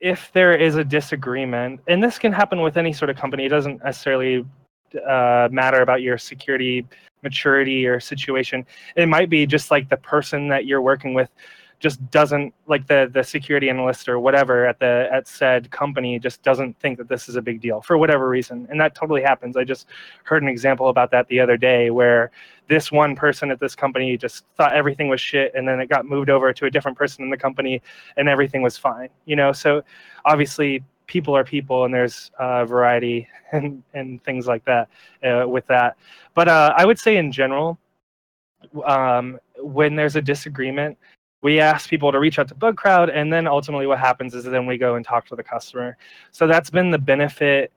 [0.00, 3.50] if there is a disagreement, and this can happen with any sort of company, it
[3.50, 4.46] doesn't necessarily
[5.06, 6.86] uh, matter about your security
[7.22, 8.66] maturity or situation.
[8.96, 11.30] It might be just like the person that you're working with
[11.80, 16.42] just doesn't like the the security analyst or whatever at the at said company just
[16.42, 18.66] doesn't think that this is a big deal for whatever reason.
[18.70, 19.56] And that totally happens.
[19.56, 19.86] I just
[20.24, 22.30] heard an example about that the other day where
[22.68, 26.04] this one person at this company just thought everything was shit and then it got
[26.04, 27.80] moved over to a different person in the company
[28.16, 29.50] and everything was fine you know?
[29.50, 29.82] So
[30.26, 34.88] obviously people are people and there's uh, variety and and things like that
[35.24, 35.96] uh, with that.
[36.34, 37.78] But uh, i would say in general
[38.84, 40.98] um, when there's a disagreement
[41.42, 44.66] we ask people to reach out to Bugcrowd and then ultimately what happens is then
[44.66, 45.96] we go and talk to the customer.
[46.32, 47.72] So that's been the benefit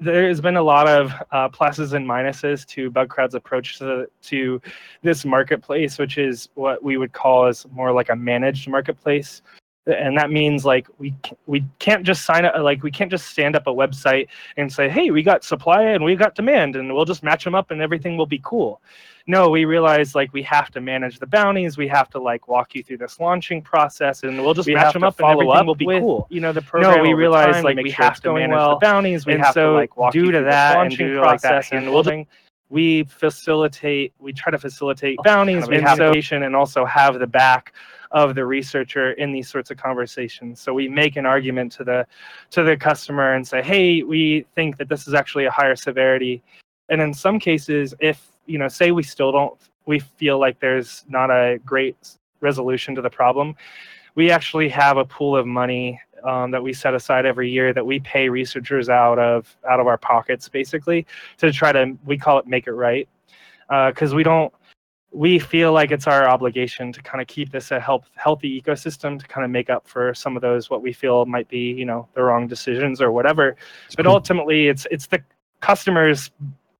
[0.00, 4.60] there's been a lot of uh, pluses and minuses to Bugcrowd's approach to, to
[5.02, 9.42] this marketplace which is what we would call as more like a managed marketplace
[9.86, 11.14] and that means like we
[11.46, 14.88] we can't just sign up like we can't just stand up a website and say
[14.88, 17.82] hey we got supply and we got demand and we'll just match them up and
[17.82, 18.80] everything will be cool.
[19.26, 21.76] No we realize like we have to manage the bounties.
[21.76, 24.94] We have to like walk you through this launching process and we'll just We match
[24.94, 26.26] them up and everything up will be with, cool.
[26.30, 28.70] you know, the program no we realize like we sure have to manage well.
[28.70, 30.78] the bounties we And have so to like walk you due to through that and
[30.90, 32.26] launching due to, like, that process and we'll just
[32.70, 36.56] we facilitate we try to facilitate oh, bounties kind of we a have so- and
[36.56, 37.74] also have the back
[38.14, 40.60] of the researcher in these sorts of conversations.
[40.60, 42.06] So we make an argument to the
[42.52, 46.42] to the customer and say hey we think that this is actually a higher severity.
[46.88, 51.04] And in some cases if you know say we still don't we feel like there's
[51.08, 51.96] not a great
[52.40, 53.56] resolution to the problem
[54.14, 57.84] we actually have a pool of money um, that we set aside every year that
[57.84, 61.06] we pay researchers out of out of our pockets basically
[61.38, 63.08] to try to we call it make it right
[63.88, 64.52] because we don't
[65.14, 69.18] we feel like it's our obligation to kind of keep this a health, healthy ecosystem
[69.18, 71.84] to kind of make up for some of those what we feel might be you
[71.84, 73.54] know the wrong decisions or whatever.
[73.96, 75.22] But ultimately it's it's the
[75.60, 76.32] customers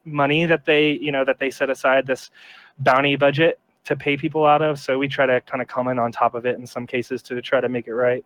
[0.05, 2.31] money that they you know that they set aside this
[2.79, 4.81] bounty budget to pay people out of.
[4.81, 7.41] So we try to kind of comment on top of it in some cases to
[7.41, 8.25] try to make it right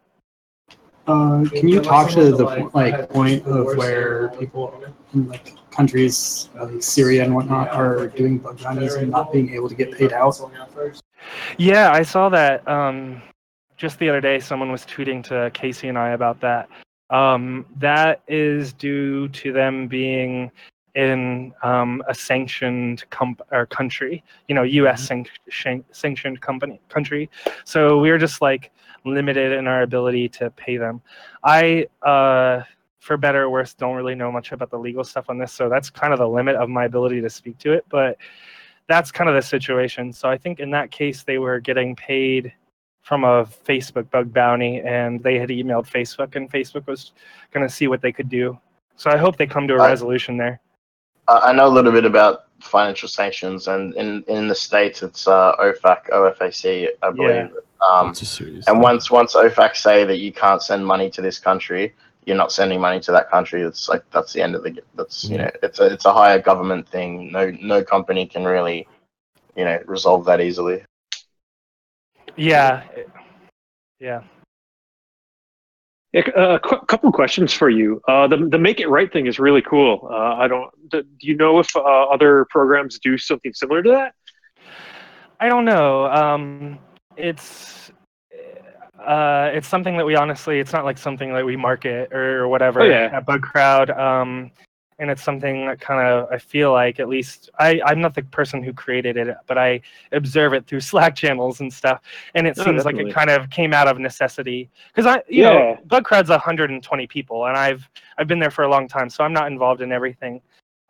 [1.08, 6.50] Uh, can you talk to the po- like point of where people in like countries
[6.60, 9.96] uh, like Syria and whatnot are doing bug bounties and not being able to get
[9.96, 10.38] paid out?
[11.56, 13.22] Yeah, I saw that um,
[13.78, 14.38] just the other day.
[14.38, 16.68] Someone was tweeting to Casey and I about that.
[17.08, 20.50] Um, that is due to them being
[20.94, 25.10] in um, a sanctioned comp- or country, you know, U.S.
[25.48, 27.30] shan- sanctioned company country.
[27.64, 28.72] So we're just like
[29.12, 31.00] limited in our ability to pay them.
[31.44, 32.62] I, uh,
[33.00, 35.68] for better or worse, don't really know much about the legal stuff on this, so
[35.68, 37.84] that's kind of the limit of my ability to speak to it.
[37.88, 38.18] But
[38.88, 40.12] that's kind of the situation.
[40.12, 42.52] So I think in that case, they were getting paid
[43.02, 47.12] from a Facebook bug bounty, and they had emailed Facebook, and Facebook was
[47.52, 48.58] going to see what they could do.
[48.96, 50.60] So I hope they come to a I- resolution there.
[51.30, 55.54] I know a little bit about financial sanctions, and in, in the states, it's uh,
[55.60, 57.50] OFAC, OFAC, I believe.
[57.80, 58.82] Um, It's a serious and thing.
[58.82, 61.94] once once OFAC say that you can't send money to this country,
[62.24, 63.62] you're not sending money to that country.
[63.62, 64.80] It's like that's the end of the.
[64.96, 67.30] That's you know, it's a it's a higher government thing.
[67.32, 68.88] No no company can really,
[69.56, 70.84] you know, resolve that easily.
[72.36, 72.82] Yeah.
[74.00, 74.22] Yeah.
[76.12, 78.00] Yeah, a qu- couple questions for you.
[78.08, 80.08] Uh, the the make it right thing is really cool.
[80.10, 80.70] Uh, I don't.
[80.90, 84.14] Do do you know if uh, other programs do something similar to that?
[85.38, 86.06] I don't know.
[86.06, 86.78] Um,
[87.18, 87.90] it's
[89.04, 92.80] uh, it's something that we honestly, it's not like something that we market or whatever
[92.80, 93.10] Oh, yeah.
[93.12, 93.96] at Bugcrowd.
[93.96, 94.50] Um,
[95.00, 98.22] and it's something that kind of I feel like at least I I'm not the
[98.22, 99.80] person who created it, but I
[100.12, 102.00] observe it through Slack channels and stuff,
[102.34, 105.42] and it Oh, seems like it kind of came out of necessity because I you
[105.44, 105.50] Yeah.
[105.50, 107.88] know Bugcrowd's 120 people, and I've
[108.18, 110.40] I've been there for a long time, so I'm not involved in everything.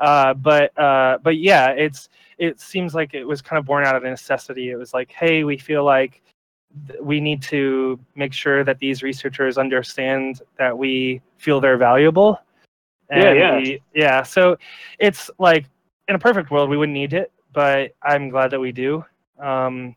[0.00, 2.08] Uh, but uh, but yeah, it's
[2.38, 4.70] it seems like it was kind of born out of necessity.
[4.70, 6.22] It was like, hey, we feel like
[6.86, 12.40] th- we need to make sure that these researchers understand that we feel they're valuable.
[13.10, 13.56] Yeah, And yeah.
[13.56, 14.22] we- yeah.
[14.22, 14.56] So
[15.00, 15.66] it's like
[16.06, 19.04] in a perfect world, we wouldn't need it, but I'm glad that we do.
[19.40, 19.96] Um,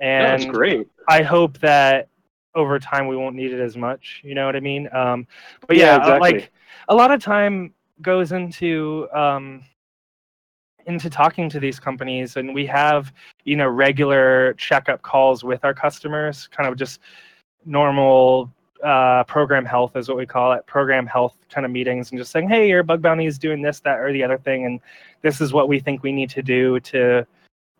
[0.00, 0.88] and That's great.
[1.08, 2.08] I hope that
[2.54, 4.20] over time we won't need it as much.
[4.24, 4.88] You know what I mean?
[4.92, 5.26] Um,
[5.66, 6.32] but Yeah, yeah, uh, exactly.
[6.32, 6.52] like
[6.88, 7.72] a lot of time
[8.02, 9.62] goes into um,
[10.86, 13.12] into talking to these companies, and we have
[13.44, 17.00] you know regular checkup calls with our customers, kind of just
[17.64, 18.50] normal
[18.84, 22.30] uh, program health is what we call it, program health kind of meetings, and just
[22.30, 24.80] saying, hey, your bug bounty is doing this, that, or the other thing, and
[25.22, 27.26] this is what we think we need to do to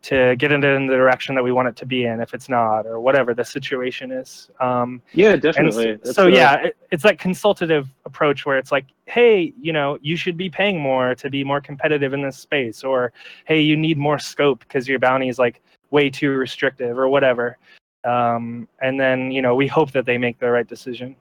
[0.00, 2.48] to get it in the direction that we want it to be in if it's
[2.48, 4.50] not or whatever the situation is.
[4.60, 5.98] Um Yeah, definitely.
[6.04, 10.16] so uh, yeah it, it's that consultative approach where it's like hey you know you
[10.16, 13.12] should be paying more to be more competitive in this space or
[13.44, 15.60] hey you need more scope because your bounty is like
[15.90, 17.58] way too restrictive or whatever.
[18.04, 21.16] Um and then you know we hope that they make the right decision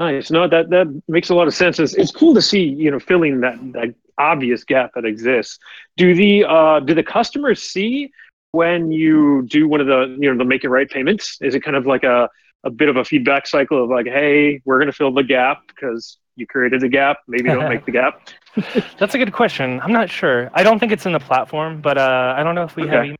[0.00, 0.30] Nice.
[0.30, 1.78] No, that that makes a lot of sense.
[1.78, 5.58] It's, it's cool to see you know filling that that obvious gap that exists.
[5.98, 8.10] Do the uh, do the customers see
[8.52, 11.36] when you do one of the you know the make it right payments?
[11.42, 12.30] Is it kind of like a
[12.64, 15.58] a bit of a feedback cycle of like, hey, we're going to fill the gap
[15.68, 17.18] because you created the gap.
[17.28, 18.20] Maybe don't make the gap.
[18.98, 21.96] that's a good question i'm not sure i don't think it's in the platform but
[21.96, 23.04] uh i don't know if we have Okay.
[23.06, 23.16] email.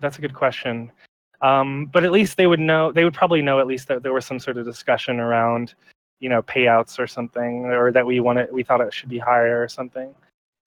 [0.00, 0.92] that's a good question
[1.40, 4.12] um but at least they would know they would probably know at least that there
[4.12, 5.72] was some sort of discussion around
[6.20, 9.62] you know payouts or something or that we wanted we thought it should be higher
[9.62, 10.14] or something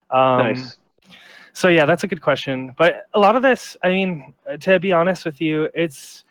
[0.10, 0.78] um nice.
[1.54, 4.92] so yeah that's a good question but a lot of this i mean to be
[4.92, 6.26] honest with you it's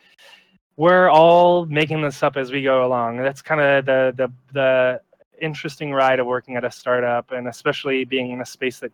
[0.75, 3.17] we're all making this up as we go along.
[3.17, 5.01] That's kind of the the the
[5.41, 8.91] interesting ride of working at a startup, and especially being in a space that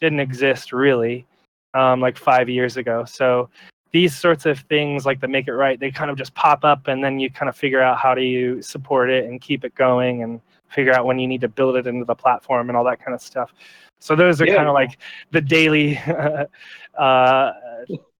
[0.00, 1.26] didn't exist really,
[1.74, 3.04] um, like five years ago.
[3.04, 3.48] So
[3.96, 6.86] these sorts of things, like the make it right, they kind of just pop up,
[6.86, 9.74] and then you kind of figure out how do you support it and keep it
[9.74, 12.84] going, and figure out when you need to build it into the platform and all
[12.84, 13.54] that kind of stuff.
[13.98, 14.56] So those are Yeah.
[14.56, 14.98] kind of like
[15.30, 15.98] the daily.
[16.98, 17.52] uh,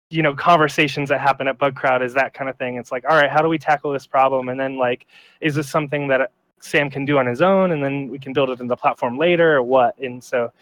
[0.09, 3.17] you know conversations that happen at Bugcrowd is that kind of thing it's like all
[3.17, 5.05] right how do we tackle this problem and then like
[5.41, 6.31] is this something that
[6.61, 9.19] sam can do on his own and then we can build it in the platform
[9.19, 10.53] later or what and so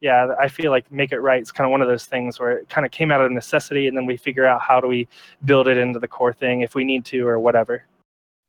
[0.00, 2.52] yeah i feel like make it right is kind of one of those things where
[2.58, 5.08] it kind of came out of necessity and then we figure out how do we
[5.44, 7.84] build it into the core thing if we need to or whatever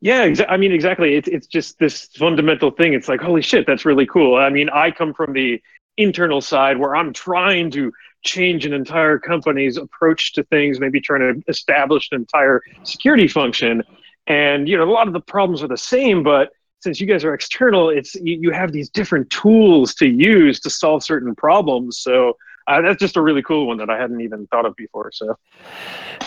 [0.02, 1.16] Yeah, exa- I mean, exactly.
[1.16, 2.94] It's it's just this fundamental thing.
[2.94, 4.36] It's like, holy shit, that's really cool.
[4.36, 5.60] I mean, I come from the
[5.98, 7.92] internal side where I'm trying to
[8.24, 13.84] change an entire company's approach to things, maybe trying to establish an entire security function.
[14.28, 17.24] And you know, a lot of the problems are the same, but since you guys
[17.24, 22.00] are external, it's you, you have these different tools to use to solve certain problems.
[22.00, 22.38] So
[22.68, 25.12] uh, that's just a really cool one that I hadn't even thought of before.
[25.14, 25.38] So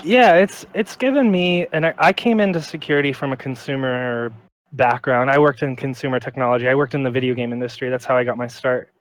[0.05, 4.32] yeah it's it's given me and I, I came into security from a consumer
[4.72, 8.16] background i worked in consumer technology i worked in the video game industry that's how
[8.16, 8.93] i got my start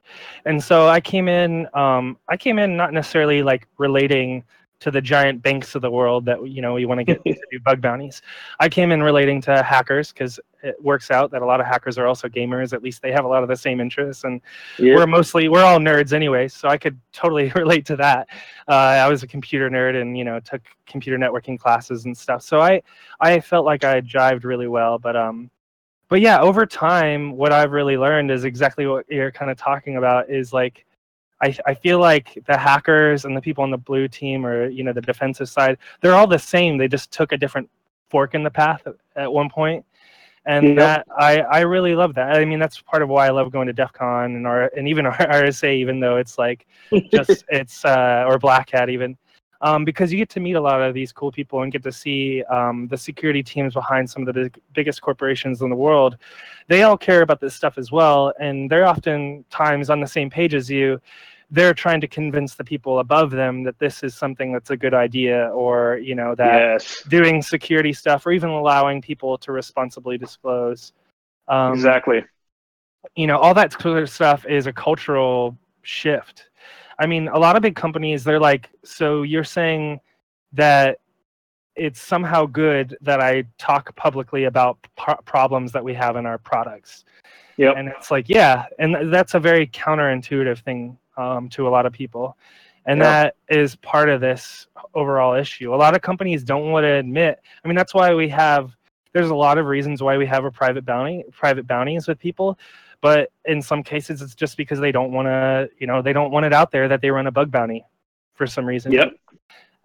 [0.45, 4.43] and so i came in um, i came in not necessarily like relating
[4.80, 7.38] to the giant banks of the world that you know we want to get to
[7.51, 8.22] do bug bounties.
[8.60, 11.97] I came in relating to hackers because it works out that a lot of hackers
[11.97, 12.73] are also gamers.
[12.73, 14.41] At least they have a lot of the same interests and
[14.77, 14.95] Yeah.
[14.95, 18.27] we're mostly we're all nerds anyway so i could totally relate to that.
[18.68, 18.73] Uh,
[19.06, 22.60] i was a computer nerd and you know took computer networking classes and stuff so
[22.61, 22.81] i
[23.19, 25.49] i felt like i jived really well but um
[26.10, 29.95] but yeah over time what i've really learned is exactly what you're kind of talking
[29.97, 30.85] about is like
[31.41, 34.83] I, I feel like the hackers and the people on the blue team or you
[34.83, 36.77] know the defensive side they're all the same.
[36.77, 37.69] They just took a different
[38.09, 39.85] fork in the path at, at one point.
[40.45, 40.75] And Yep.
[40.77, 42.35] that I, I really love that.
[42.37, 44.87] I mean that's part of why i love going to def con and, our, and
[44.87, 46.65] even our rsa even though it's like
[47.11, 49.17] just it's uh, or black hat even
[49.61, 51.91] um, because you get to meet a lot of these cool people and get to
[51.91, 56.18] see um, the security teams behind some of the big, biggest corporations in the world.
[56.68, 60.53] They all care about this stuff as well and they're oftentimes on the same page
[60.53, 61.02] as you.
[61.52, 64.94] They're trying to convince the people above them that this is something that's a good
[64.94, 70.15] idea or you know that yes, doing security stuff or even allowing people to responsibly
[70.15, 70.94] disclose
[71.48, 72.23] um, exactly.
[73.15, 76.49] you know all that sort of stuff is a cultural shift
[76.99, 79.99] i mean a lot of big companies they're like so you're saying
[80.53, 80.99] that
[81.76, 86.38] it's somehow good that i talk publicly about pro- problems that we have in our
[86.38, 87.05] products
[87.57, 87.76] Yep.
[87.77, 91.91] and it's like yeah and that's a very counterintuitive thing um, to a lot of
[91.93, 92.38] people
[92.85, 93.03] and Yeah.
[93.23, 97.39] that is part of this overall issue a lot of companies don't want to admit
[97.63, 98.76] i mean that's why we have
[99.13, 102.57] there's a lot of reasons why we have a private bounty private bounties with people
[103.01, 106.31] but in some cases it's just because they don't want to you know they don't
[106.31, 107.84] want it out there that they run a bug bounty
[108.35, 109.13] for some reason Yep.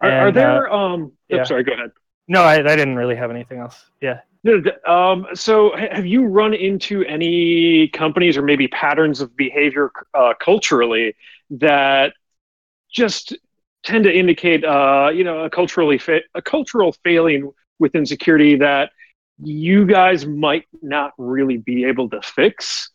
[0.01, 0.73] Are, are uh, there?
[0.73, 1.39] um, yeah.
[1.39, 1.63] I'm sorry.
[1.63, 1.91] Go ahead.
[2.27, 6.53] no I, I didn't really have anything else yeah No, Um, so have you run
[6.53, 11.15] into any companies or maybe patterns of behavior uh, culturally
[11.49, 12.13] that
[12.91, 13.35] just
[13.83, 18.91] tend to indicate, uh, you know, a culturally fa- a cultural failing within security that
[19.43, 22.89] you guys might not really be able to fix?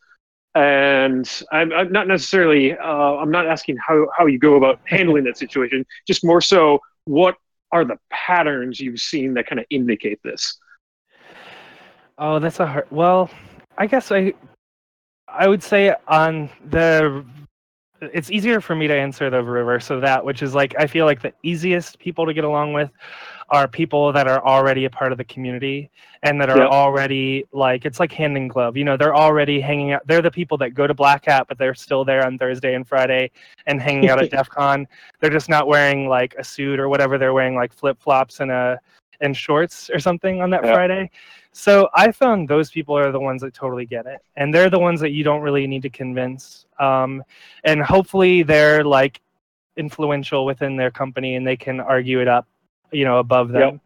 [0.53, 5.23] And I'm, I'm not necessarily, uh, I'm not asking how, how you go about handling
[5.23, 7.35] that situation, just more so what
[7.71, 10.57] are the patterns you've seen that kind of indicate this?
[12.17, 12.87] Oh, that's a hard.
[12.91, 13.29] Well,
[13.77, 14.33] I guess I,
[15.27, 17.25] I would say on the,
[18.01, 21.05] it's easier for me to answer the reverse of that, which is like I feel
[21.05, 22.91] like the easiest people to get along with
[23.51, 25.91] are people that are already a part of the community
[26.23, 26.69] and that are Yep.
[26.71, 28.77] already like it's like hand in glove.
[28.77, 30.07] You know, they're already hanging out.
[30.07, 32.87] They're the people that go to Black Hat, but they're still there on Thursday and
[32.87, 33.29] Friday
[33.67, 34.87] and hanging out at DEF CON.
[35.19, 37.17] They're just not wearing like a suit or whatever.
[37.17, 38.79] They're wearing like flip flops and a
[39.19, 40.73] and shorts or something on that Yeah.
[40.73, 41.11] Friday.
[41.51, 44.79] So I found those people are the ones that totally get it, and they're the
[44.79, 46.65] ones that you don't really need to convince.
[46.79, 47.21] Um,
[47.65, 49.19] and hopefully they're like
[49.75, 52.47] influential within their company, and they can argue it up,
[52.91, 53.81] you know, above them.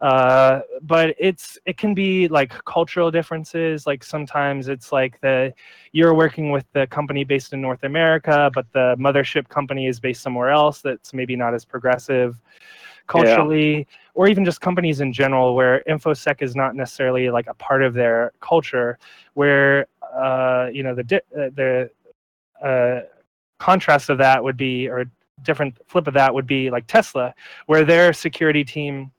[0.00, 3.86] Uh, but it's it can be like cultural differences.
[3.86, 5.54] Like sometimes it's like the
[5.92, 10.20] you're working with the company based in North America, but the mothership company is based
[10.20, 12.38] somewhere else that's maybe not as progressive
[13.06, 17.82] culturally or even just companies in general where infosec is not necessarily like a part
[17.82, 18.98] of their culture
[19.34, 21.90] where uh, you know the di- uh, the
[22.62, 23.00] uh,
[23.58, 25.04] contrast of that would be or
[25.42, 27.34] different flip of that would be like tesla
[27.66, 29.10] where their security team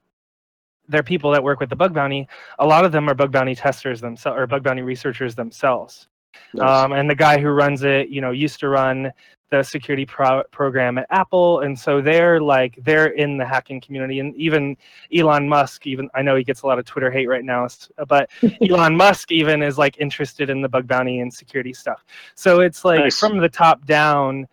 [0.87, 2.27] they're people that work with the bug bounty.
[2.59, 6.07] A lot of them are bug bounty testers themselves or bug bounty researchers themselves.
[6.53, 6.85] Nice.
[6.85, 9.11] Um, and the guy who runs it, you know, used to run
[9.49, 14.19] the security pro- program at Apple, and so they're like they're in the hacking community.
[14.19, 14.75] And even
[15.15, 17.67] Elon Musk, even I know he gets a lot of Twitter hate right now,
[18.07, 18.29] but
[18.69, 22.03] Elon Musk even is like interested in the bug bounty and security stuff.
[22.35, 23.19] So it's like Nice.
[23.19, 24.47] from the top down,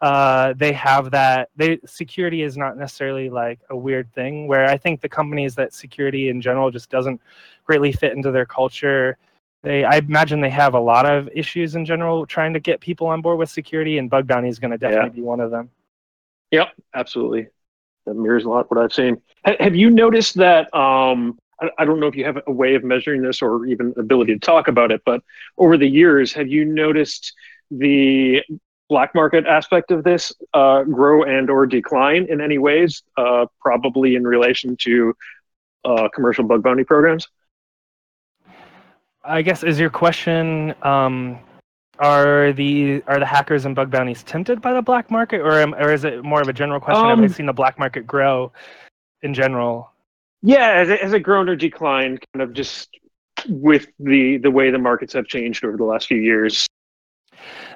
[0.00, 1.50] uh, they have that.
[1.56, 4.46] They security is not necessarily like a weird thing.
[4.46, 7.20] Where I think the companies that security in general just doesn't
[7.64, 9.16] greatly fit into their culture.
[9.62, 13.08] They, I imagine they have a lot of issues in general trying to get people
[13.08, 15.70] on board with security, and bug bounty is going to definitely be one of them.
[16.52, 17.48] Yep, absolutely.
[18.06, 19.20] That mirrors a lot what I've seen.
[19.44, 20.72] Ha- have you noticed that?
[20.74, 23.92] Um, I, I don't know if you have a way of measuring this or even
[23.96, 25.22] ability to talk about it, but
[25.58, 27.34] over the years, have you noticed
[27.70, 28.42] the
[28.88, 33.02] black market aspect of this uh, grow and or decline in any ways?
[33.16, 35.14] Uh, probably in relation to
[35.84, 37.28] uh, commercial bug bounty programs.
[39.24, 41.38] I guess is your question um,
[41.98, 45.74] are the are the hackers and bug bounties tempted by the black market, or am,
[45.74, 47.04] or is it more of a general question?
[47.04, 48.52] have Um, they seen the black market grow
[49.22, 49.90] in general?
[50.40, 52.24] Yeah, has it, has it grown or declined?
[52.32, 52.88] Kind of just
[53.48, 56.67] with the the way the markets have changed over the last few years.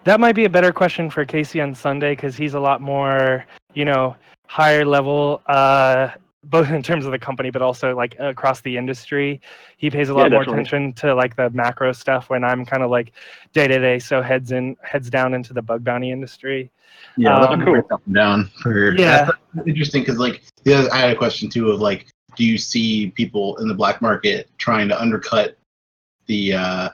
[0.05, 3.45] That might be a better question for Casey on Sunday because he's a lot more,
[3.75, 4.17] you know,
[4.49, 6.09] higher level, uh,
[6.45, 9.41] both in terms of the company, but also like across the industry.
[9.77, 10.63] He pays a Yeah, lot more definitely.
[10.63, 13.13] attention to like the macro stuff when I'm kind of like
[13.53, 16.71] day to day, so heads in, heads down into the bug bounty industry.
[17.17, 19.31] Yeah, Um, break up and down for Yeah.
[19.55, 22.59] That's interesting because like the other, I had a question too of like, do you
[22.59, 25.57] see people in the black market trying to undercut
[26.27, 26.89] the uh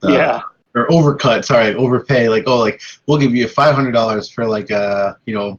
[0.00, 0.42] the, Yeah.
[0.74, 4.70] Or overcut, sorry, overpay, like, oh like we'll give you five hundred dollars for like
[4.70, 5.58] a you know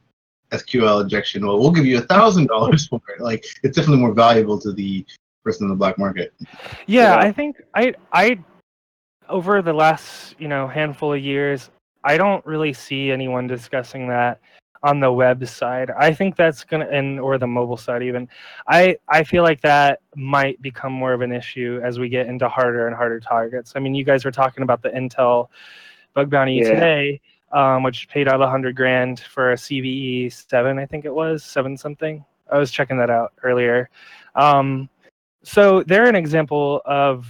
[0.52, 1.46] SQL injection.
[1.46, 3.22] Well we'll give you a thousand dollars for it.
[3.22, 5.06] Like it's definitely more valuable to the
[5.44, 6.34] person in the black market.
[6.88, 8.40] Yeah, I think I I
[9.30, 11.70] over the last you know handful of years,
[12.04, 14.40] I don't really see anyone discussing that
[14.84, 15.92] on the web side.
[15.92, 18.28] I think that's gonna and or the mobile side even.
[18.68, 22.50] I I feel like that might become more of an issue as we get into
[22.50, 23.74] harder and harder targets.
[23.76, 25.48] I mean, you guys were talking about the Intel
[26.14, 26.74] bug bounty Yeah.
[26.74, 27.22] today,
[27.52, 31.44] um, which paid out a hundred grand for a CVE seven, I think it was
[31.44, 32.26] seven something.
[32.52, 33.90] I was checking that out earlier.
[34.36, 34.90] Um,
[35.44, 37.26] so they're an example of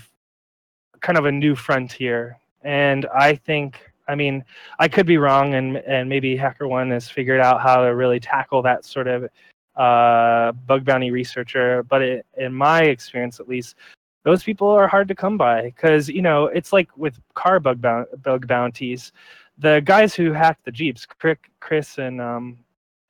[1.02, 4.44] kind of a new frontier and i think i mean
[4.80, 8.62] i could be wrong and and maybe HackerOne has figured out how to really tackle
[8.62, 9.30] that sort of
[9.78, 13.76] uh, bug bounty researcher but it, in my experience at least
[14.24, 17.82] those people are hard to come by because you know it's like with car bug,
[18.22, 19.12] bug bounties
[19.58, 22.58] the guys who hacked the jeeps Chris, chris and um,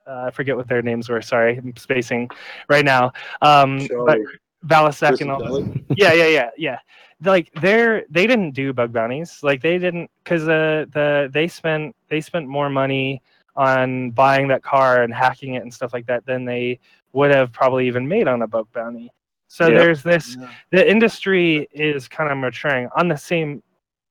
[0.07, 2.29] uh, i forget what their names were sorry i'm spacing
[2.69, 3.11] right now
[3.41, 4.19] um, but
[4.63, 5.17] Charlie.
[5.21, 5.85] And and all Charlie?
[5.95, 6.79] yeah yeah yeah yeah
[7.23, 11.95] like they're they didn't do bug bounties like they didn't because uh, the they spent
[12.09, 13.21] they spent more money
[13.55, 16.79] on buying that car and hacking it and stuff like that than they
[17.13, 19.11] would have probably even made on a bug bounty
[19.47, 19.77] so Yep.
[19.79, 20.37] there's this
[20.71, 23.61] the industry is kind of maturing on the same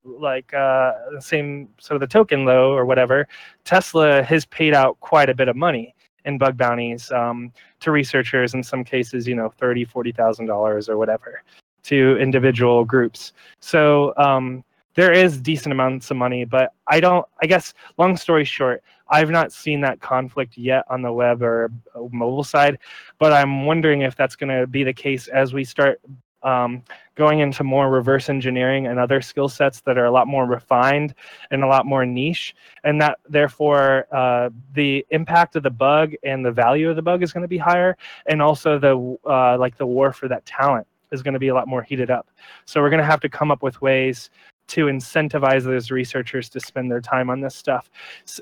[0.05, 3.27] like uh the same sort of the token low or whatever
[3.64, 5.94] tesla has paid out quite a bit of money
[6.24, 10.88] in bug bounties um, to researchers in some cases you know 30 40 thousand dollars
[10.88, 11.42] or whatever
[11.82, 13.32] to individual groups.
[13.60, 14.64] So um,
[14.94, 19.30] there is decent amounts of money but i don't i guess long story short i've
[19.30, 22.78] not seen that conflict yet on the web or uh, mobile side
[23.18, 26.01] but i'm wondering if that's going to be the case as we start
[26.42, 26.82] um,
[27.14, 31.14] going into more reverse engineering and other skill sets that are a lot more refined
[31.50, 32.54] and a lot more niche.
[32.84, 37.22] And that therefore uh, the impact of the bug and the value of the bug
[37.22, 37.96] is going to be higher.
[38.26, 41.54] And also the uh, like the war for that talent is going to be a
[41.54, 42.28] lot more heated up.
[42.64, 44.30] So we're going to have to come up with ways
[44.70, 47.90] to incentivize those researchers to spend their time on this stuff.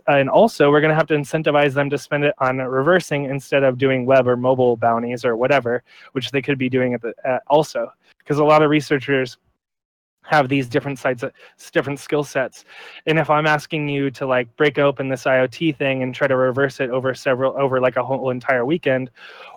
[0.07, 3.65] And also we're going to have to incentivize them to spend it on reversing instead
[3.65, 5.83] of doing web or mobile bounties or whatever
[6.13, 7.93] which they could be doing at the uh, also.
[8.19, 9.39] Because a lot of researchers
[10.29, 11.25] have these different sites
[11.73, 12.65] different skill sets.
[13.07, 16.37] And if i'm asking you to like break open this iot thing and try to
[16.37, 19.11] reverse it over several over like a whole entire weekend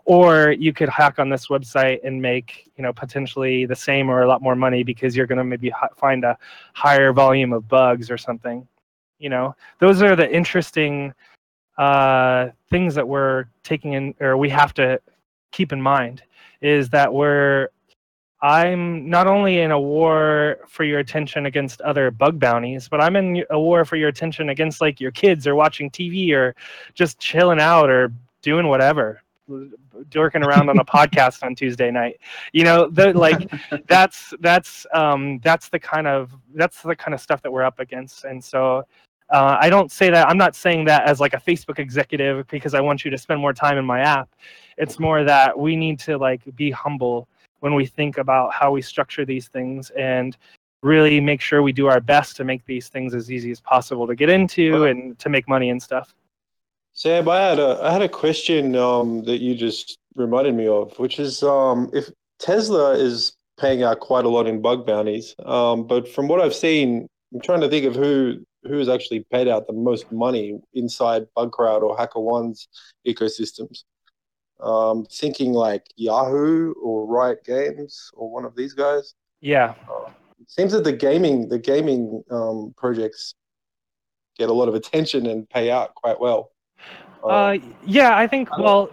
[0.05, 4.23] or you could hack on this website and make you know potentially the same or
[4.23, 6.37] a lot more money because you're going to maybe find a
[6.73, 8.67] higher volume of bugs or something
[9.21, 9.55] you know?
[9.79, 11.13] Those are the interesting
[11.77, 14.99] uh, things that we're taking in or we have to
[15.51, 16.23] keep in mind
[16.61, 17.69] is that we're
[18.41, 23.15] I'm not only in a war for your attention against other bug bounties, but I'm
[23.15, 26.55] in a war for your attention against like your kids or watching TV or
[26.95, 28.11] just chilling out or
[28.41, 29.21] doing whatever.
[30.09, 32.19] dorking around on a podcast on Tuesday night.
[32.51, 33.51] You know, the like
[33.87, 37.79] that's that's um that's the kind of that's the kind of stuff that we're up
[37.79, 38.23] against.
[38.23, 38.85] And so
[39.29, 42.73] uh, I don't say that I'm not saying that as like a Facebook executive because
[42.73, 44.29] I want you to spend more time in my app.
[44.77, 47.27] It's more that we need to like be humble
[47.61, 50.37] when we think about how we structure these things and
[50.83, 54.07] really make sure we do our best to make these things as easy as possible
[54.07, 56.13] to get into and to make money and stuff.
[56.93, 60.97] Sam, I had a I had a question um, that you just reminded me of,
[60.99, 62.09] which is um, if
[62.39, 66.55] Tesla is paying out quite a lot in bug bounties, um, but from what I've
[66.55, 70.59] seen, I'm trying to think of who who has actually paid out the most money
[70.73, 72.67] inside Bugcrowd or HackerOne's
[73.07, 73.83] ecosystems.
[74.61, 79.15] Um, thinking like Yahoo or Riot Games or one of these guys.
[79.39, 79.73] Yeah.
[80.39, 83.33] It seems that the gaming the gaming um, projects
[84.37, 86.51] get a lot of attention and pay out quite well.
[87.23, 88.89] Uh, yeah, I think well,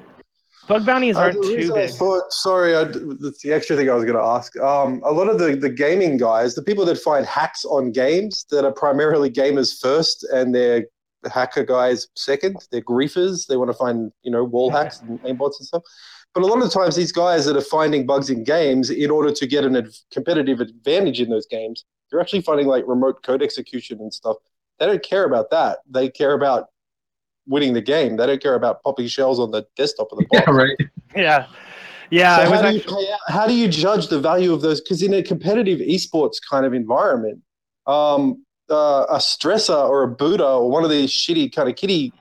[0.68, 1.90] bug bounties Uh, aren't too big.
[1.90, 4.58] thought, sorry, I, that's the extra thing I was going to ask.
[4.58, 8.44] Um, a lot of the, the gaming guys, the people that find hacks on games
[8.50, 10.84] that are primarily gamers first and they're
[11.24, 13.46] hacker guys second, they're griefers.
[13.46, 15.82] They want to find, you know, wall hacks and aimbots and stuff.
[16.34, 19.10] But a lot of the times, these guys that are finding bugs in games in
[19.10, 23.22] order to get an ad- competitive advantage in those games, they're actually finding like remote
[23.22, 24.36] code execution and stuff.
[24.78, 25.78] They don't care about that.
[25.90, 26.68] They care about
[27.46, 28.16] winning the game.
[28.16, 30.44] They don't care about popping shells on the desktop of the box.
[30.46, 30.76] Yeah, right.
[31.16, 31.46] Yeah,
[32.10, 32.36] yeah.
[32.36, 34.60] So I was how, do you actually, pay how do you judge the value of
[34.60, 34.80] those?
[34.80, 37.40] Because in a competitive esports kind of environment,
[37.86, 42.12] um, uh, a stressor or a booter or one of these shitty kind of kitty,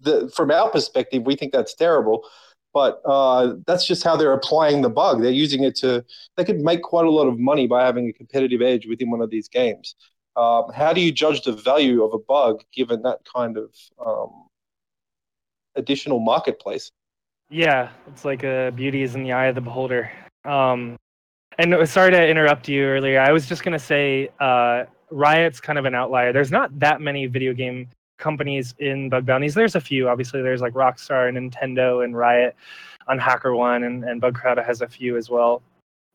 [0.00, 2.26] the, from our perspective, we think that's terrible.
[2.74, 5.22] But uh, that's just how they're applying the bug.
[5.22, 6.04] They're using it to.
[6.36, 9.22] They could make quite a lot of money by having a competitive edge within one
[9.22, 9.96] of these games.
[10.36, 13.74] Um, how do you judge the value of a bug given that kind of
[14.04, 14.48] um,
[15.74, 16.92] additional marketplace?
[17.50, 20.10] yeah, it's like a beauty is in the eye of the beholder.
[20.44, 20.96] Um,
[21.58, 23.20] and uh, sorry to interrupt you earlier.
[23.20, 26.32] I was just gonna say, uh, Riot's kind of an outlier.
[26.32, 27.88] There's not that many video game
[28.18, 29.54] companies in bug bounties.
[29.54, 30.08] There's a few.
[30.08, 32.56] Obviously, there's like Rockstar, and Nintendo, and Riot
[33.08, 35.62] on HackerOne, and, and Bugcrowd has a few as well.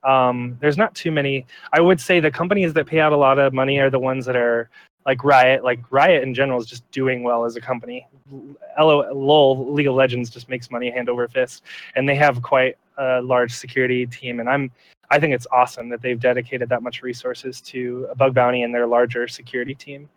[0.03, 1.45] Um, there's not too many.
[1.73, 4.25] I would say the companies that pay out a lot of money are the ones
[4.25, 4.69] that are
[5.05, 5.63] like Riot.
[5.63, 8.07] Like Riot in general is just doing well as a company.
[8.79, 11.63] LO, LOL, League of Legends just makes money hand over fist,
[11.95, 14.39] and they have quite a large security team.
[14.39, 14.71] And I'm,
[15.11, 18.87] I think it's awesome that they've dedicated that much resources to bug bounty and their
[18.87, 20.09] larger security team.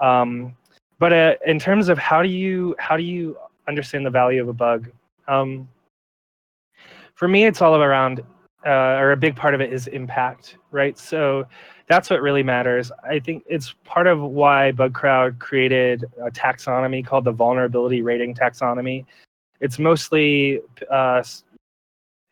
[0.00, 0.56] Um,
[0.98, 3.36] but uh, in terms of how do you how do you
[3.68, 4.90] understand the value of a bug?
[5.28, 5.68] Um,
[7.14, 8.20] for me, it's all around,
[8.66, 10.98] uh, or a big part of it is impact, right?
[10.98, 11.44] So
[11.86, 12.90] that's what really matters.
[13.04, 19.04] I think it's part of why Bugcrowd created a taxonomy called the vulnerability rating taxonomy.
[19.60, 20.60] It's mostly
[20.90, 21.22] uh,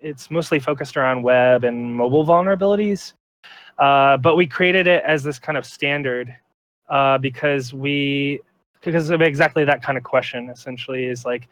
[0.00, 3.12] it's mostly focused around web and mobile vulnerabilities,
[3.78, 6.34] uh, but we created it as this kind of standard
[6.88, 8.40] uh, because we
[8.82, 10.48] because of exactly that kind of question.
[10.50, 11.48] Essentially, is like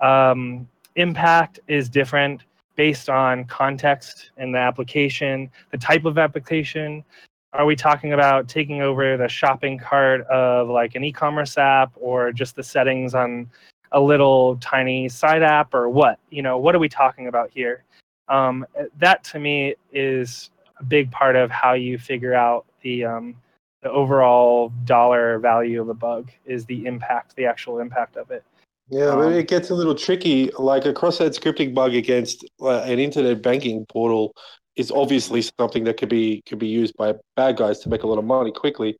[0.00, 2.42] um, impact is different
[2.76, 7.04] based on context and the application, the type of application.
[7.52, 12.32] Are we talking about taking over the shopping cart of like an e-commerce app or
[12.32, 13.50] just the settings on
[13.92, 16.20] a little tiny side app or what?
[16.30, 17.84] You know, what are we talking about here?
[18.30, 18.64] Um,
[18.98, 23.34] that to me is a big part of how you figure out the um,
[23.82, 28.44] the overall dollar value of a bug is the impact, the actual impact of it.
[28.88, 30.50] Yeah, but Um, it gets a little tricky.
[30.58, 34.34] Like a cross-site scripting bug against uh, an internet banking portal
[34.76, 38.06] is obviously something that could be could be used by bad guys to make a
[38.06, 38.96] lot of money quickly.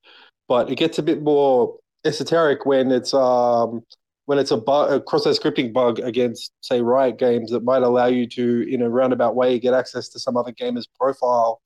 [0.48, 3.82] But it gets a bit more esoteric when it's um
[4.30, 8.28] when it's a, a cross-site scripting bug against say Riot Games that might allow you
[8.28, 11.60] to in a roundabout way get access to some other gamer's profile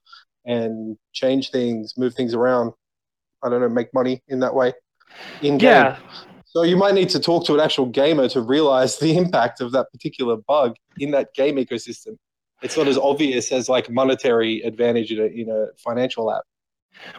[0.46, 2.72] and change things, move things around.
[3.42, 4.72] I don't know, make money in that way.
[5.42, 5.72] In game.
[5.72, 5.98] Yeah.
[6.46, 9.72] So you might need to talk to an actual gamer to realize the impact of
[9.72, 12.16] that particular bug in that game ecosystem.
[12.62, 16.44] It's not as obvious as like monetary advantage in a, in a financial app.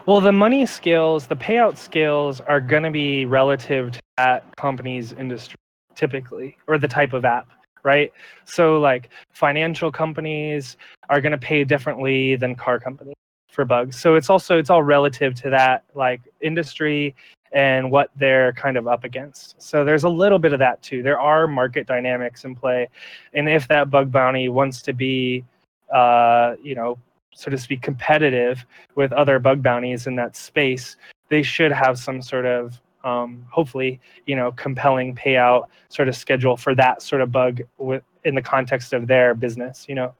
[0.06, 5.12] Well, the money scales, the payout scales are going to be relative to that company's
[5.12, 5.56] industry
[5.94, 7.48] typically, or the type of app,
[7.82, 8.12] right?
[8.44, 10.76] So, like financial companies
[11.08, 13.14] are going to pay differently than car companies
[13.56, 13.98] for bugs.
[13.98, 17.16] So it's also it's all relative to that like industry
[17.52, 19.60] and what they're kind of up against.
[19.60, 21.02] So there's a little bit of that too.
[21.02, 22.88] There are market dynamics in play,
[23.32, 25.44] and if that bug bounty wants to be,
[25.92, 26.98] uh, you know,
[27.32, 28.64] so to speak, competitive
[28.94, 30.96] with other bug bounties in that space,
[31.28, 36.56] they should have some sort of um, hopefully, you know, compelling payout sort of schedule
[36.56, 39.86] for that sort of bug with in the context of their business.
[39.88, 40.14] You know.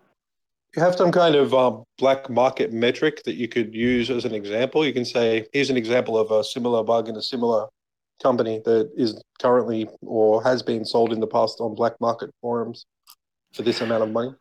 [0.76, 4.34] you have some kind of um, black market metric that you could use as an
[4.34, 4.86] example.
[4.86, 7.66] You can say, here's an example of a similar bug in a similar
[8.22, 12.86] company that is currently or has been sold in the past on black market forums
[13.52, 14.32] for this amount of money.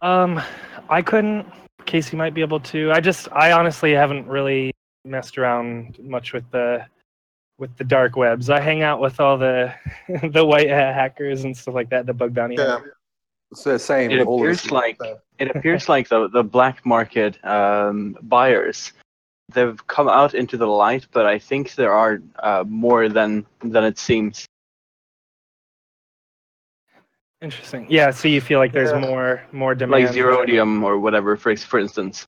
[0.00, 0.40] Um,
[0.88, 1.46] I couldn't.
[1.84, 2.92] Casey might be able to.
[2.92, 4.72] I just, I honestly haven't really
[5.04, 6.86] messed around much with the
[7.58, 8.50] with the dark webs.
[8.50, 9.74] I hang out with all the
[10.32, 12.06] the white hat hackers and stuff like that.
[12.06, 12.56] The bug bounty.
[12.56, 12.72] Yeah.
[12.72, 12.94] hunters.
[13.52, 14.10] It's the same.
[14.10, 14.98] It appears this- like
[15.38, 18.92] it appears like the the black market um, buyers
[19.52, 23.84] they've come out into the light, but I think there are uh, more than than
[23.84, 24.46] it seems.
[27.42, 27.86] Interesting.
[27.90, 28.10] Yeah.
[28.12, 29.00] So you feel like there's Yeah.
[29.00, 30.04] more more demand.
[30.04, 32.24] Like Zerodium or whatever, for for instance.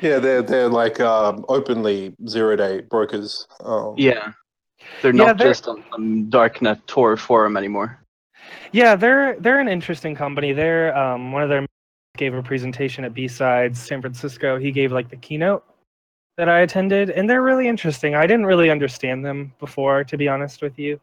[0.00, 3.46] Yeah, they're they're like um, openly zero day brokers.
[3.64, 4.32] Um, Yeah,
[5.02, 7.98] they're Yeah, not they're- just on some darknet Tor forum anymore.
[8.72, 10.52] Yeah, they're they're an interesting company.
[10.52, 11.66] They're um, one of their
[12.16, 14.58] gave a presentation at BSides San Francisco.
[14.58, 15.64] He gave like the keynote
[16.36, 18.14] that I attended, and they're really interesting.
[18.14, 21.00] I didn't really understand them before, to be honest with you,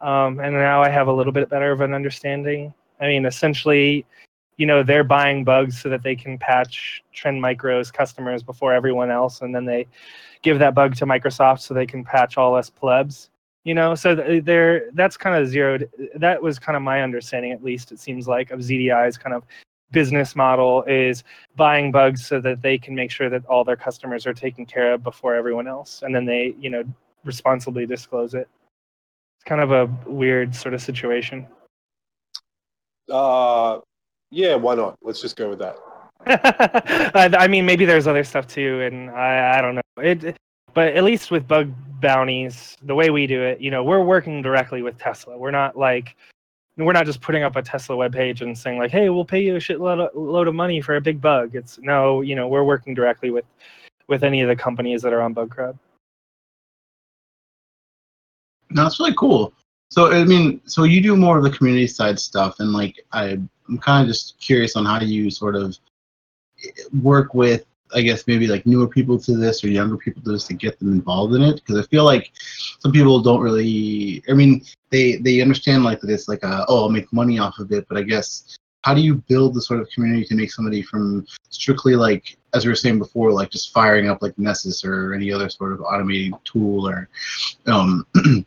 [0.00, 2.72] um, and now I have a little bit better of an understanding.
[3.00, 4.04] I mean, essentially,
[4.56, 9.10] you know, they're buying bugs so that they can patch Trend Micro's customers before everyone
[9.10, 9.86] else, and then they
[10.42, 13.30] give that bug to Microsoft so they can patch all us plebs
[13.64, 13.94] you know?
[13.94, 17.92] So th- they're that's kind of zeroed that was kind of my understanding at least
[17.92, 19.44] it seems like of zdi's kind of
[19.92, 21.24] business model is
[21.56, 24.92] buying bugs so that they can make sure that all their customers are taken care
[24.92, 26.84] of before everyone else and then they you know
[27.24, 28.48] responsibly disclose it.
[29.36, 31.46] It's kind of a weird sort of situation.
[33.10, 33.80] Uh,
[34.30, 34.96] yeah, why not?
[35.02, 35.76] Let's just go with that.
[36.26, 39.82] I I mean, maybe there's other stuff too, and I, I don't know.
[39.98, 40.36] It,
[40.74, 44.42] but at least with bug bounties, the way we do it, you know, we're working
[44.42, 45.36] directly with Tesla.
[45.36, 46.16] We're not like,
[46.76, 49.56] we're not just putting up a Tesla webpage and saying like, hey, we'll pay you
[49.56, 51.54] a shitload of, load of money for a big bug.
[51.54, 53.44] It's no, you know, we're working directly with
[54.08, 55.78] with any of the companies that are on Bugcrowd.
[58.70, 59.52] No, that's really cool.
[59.90, 63.40] So I mean, so you do more of the community side stuff, and like I,
[63.68, 65.76] I'm kind of just curious on how you sort of
[67.02, 70.46] work with, I guess maybe like newer people to this or younger people to this
[70.46, 71.56] to get them involved in it.
[71.56, 72.30] Because I feel like
[72.78, 74.22] some people don't really.
[74.28, 77.58] I mean, they they understand like that it's like a, oh I'll make money off
[77.58, 80.52] of it, but I guess how do you build the sort of community to make
[80.52, 84.84] somebody from strictly like as we were saying before, like just firing up like Nessus
[84.84, 87.08] or any other sort of automating tool or
[87.66, 88.06] um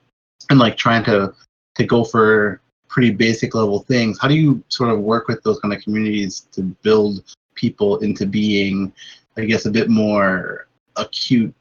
[0.50, 1.34] and like trying to
[1.76, 5.60] to go for pretty basic level things how do you sort of work with those
[5.60, 7.24] kind of communities to build
[7.56, 8.94] people into being
[9.38, 10.68] i guess a bit more
[10.98, 11.54] acute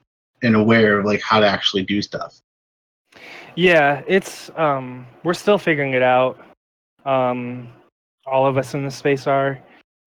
[0.42, 2.42] and aware of like how to actually do stuff
[3.54, 6.40] Yeah, it's um we're still figuring it out.
[7.04, 7.68] Um
[8.24, 9.58] all of us in the space are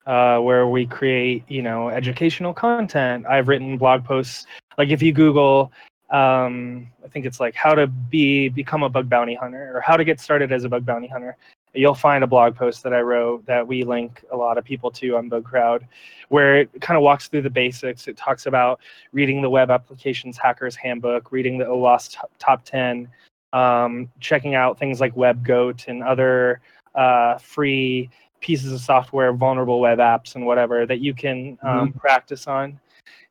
[0.08, 3.26] uh where we create, you know, educational content.
[3.28, 4.48] I've written blog posts
[4.78, 5.72] like if you google
[6.10, 9.98] um I think it's like how to be become a bug bounty hunter or how
[9.98, 11.38] to get started as a bug bounty hunter.
[11.74, 14.90] You'll find a blog post that I wrote that we link a lot of people
[14.92, 15.82] to on Bugcrowd,
[16.30, 18.08] where it kind of walks through the basics.
[18.08, 18.80] It talks about
[19.12, 23.10] reading the Web Applications Hackers Handbook, reading the OWASP top, top 10,
[23.52, 26.62] um, checking out things like WebGoat and other
[26.96, 28.10] uh, free
[28.40, 32.80] pieces of software, vulnerable web apps, and whatever that you can um, practice on.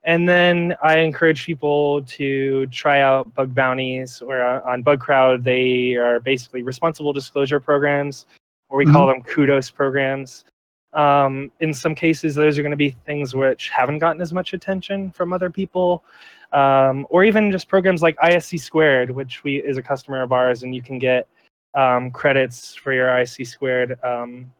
[0.04, 5.94] And then I encourage people to try out bug bounties, or uh, on Bugcrowd, they
[5.94, 8.26] are basically responsible disclosure programs,
[8.68, 10.44] or we call them kudos programs.
[10.92, 14.52] Um, in some cases, those are going to be things which haven't gotten as much
[14.52, 16.04] attention from other people,
[16.52, 20.64] um, or even just programs like ISC Squared, which we is a customer of ours,
[20.64, 21.26] and you can get
[21.74, 24.52] um, credits for your ISC Squared um,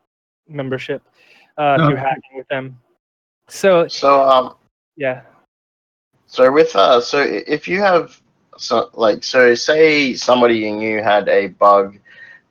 [0.48, 1.02] membership
[1.58, 2.80] uh, through hacking with them.
[3.48, 4.54] So, So um,
[4.96, 5.20] yeah.
[6.34, 8.20] So with uh, so if you have
[8.58, 11.96] so like so say somebody you had a bug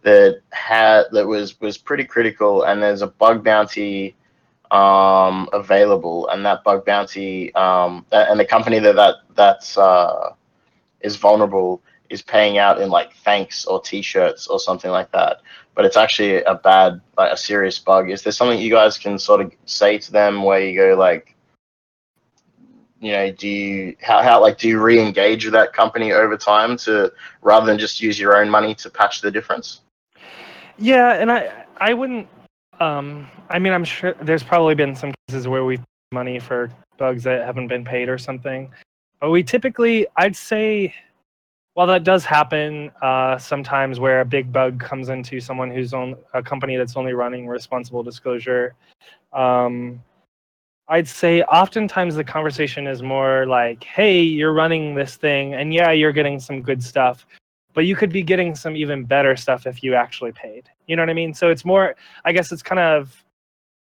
[0.04, 4.16] that had that was was pretty critical, and there's a bug bounty
[4.72, 10.30] um available, and that bug bounty um and the company that that that's uh
[11.02, 15.42] is vulnerable is paying out in like thanks or t-shirts or something like that
[15.76, 18.10] but it's actually a bad like a serious bug.
[18.12, 21.33] Is there something you guys can sort of say to them where you go like
[23.04, 26.78] you know do you how, how like do you re-engage with that company over time
[26.78, 27.12] to
[27.42, 29.82] rather than just use your own money to patch the difference
[30.78, 32.28] Yeah, and I I wouldn't.
[32.80, 35.82] Um, I mean, I'm sure there's probably been some cases where we've
[36.12, 38.72] money for bugs that haven't been paid or something,
[39.20, 40.94] but we typically, I'd say,
[41.74, 46.16] while that does happen uh, sometimes where a big bug comes into someone who's on
[46.34, 48.76] a company that's only running responsible disclosure
[49.34, 50.04] um,
[50.90, 55.92] i'd say oftentimes the conversation is more like hey you're running this thing and yeah
[55.92, 57.26] you're getting some good stuff
[57.74, 60.70] but you could be getting some even better stuff if you actually paid.
[60.88, 61.34] You know what i mean?
[61.34, 61.96] So it's more
[62.26, 63.24] i guess it's kind of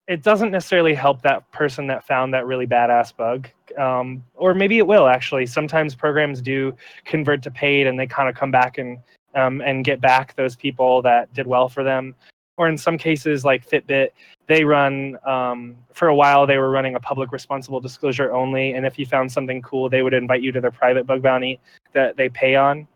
[0.07, 4.77] it doesn't necessarily help that person that found that really badass bug um, or maybe
[4.77, 5.45] it will actually.
[5.45, 6.75] Sometimes programs do
[7.05, 8.99] convert to paid and they kind of come back and
[9.33, 12.15] um, and get back those people that did well for them
[12.57, 14.09] or in some cases like fitbit
[14.47, 18.85] they run um, for a while they were running a public responsible disclosure only and
[18.85, 21.59] if you found something cool they would invite you to their private bug bounty
[21.93, 22.87] that they pay on.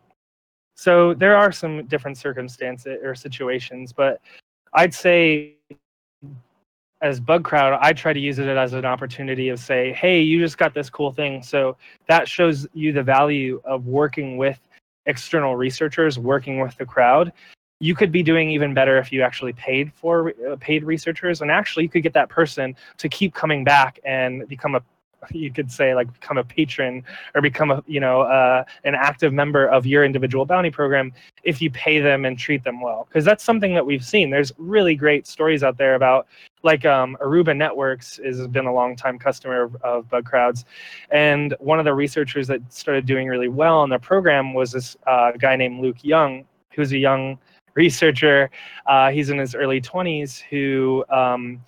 [0.76, 4.20] So there are some different circumstances or situations but
[4.74, 5.56] i'd say
[7.02, 10.58] as Bugcrowd i try to use it as an opportunity of say hey you just
[10.58, 11.42] got this cool thing.
[11.42, 11.76] So
[12.06, 14.58] that shows you the value of working with
[15.06, 17.32] external researchers working with the crowd
[17.80, 21.40] you could be doing even better if you actually paid for uh, paid researchers.
[21.40, 24.82] And actually you could get that person to keep coming back and become a
[25.32, 27.04] you could say like become a patron
[27.34, 31.12] or become a you know uh, an active member of your individual bounty program
[31.42, 33.06] if you pay them and treat them well.
[33.08, 34.30] Because that's something that we've seen.
[34.30, 36.26] There's really great stories out there about
[36.62, 40.66] like um, aruba networks has been a long time customer of, of Bugcrowd's.
[41.10, 44.96] And one of the researchers that started doing really well on their program was this
[45.06, 47.38] uh, guy named luke young who's a young
[47.74, 48.50] researcher
[48.86, 51.60] uh, he's in his early 20s who um,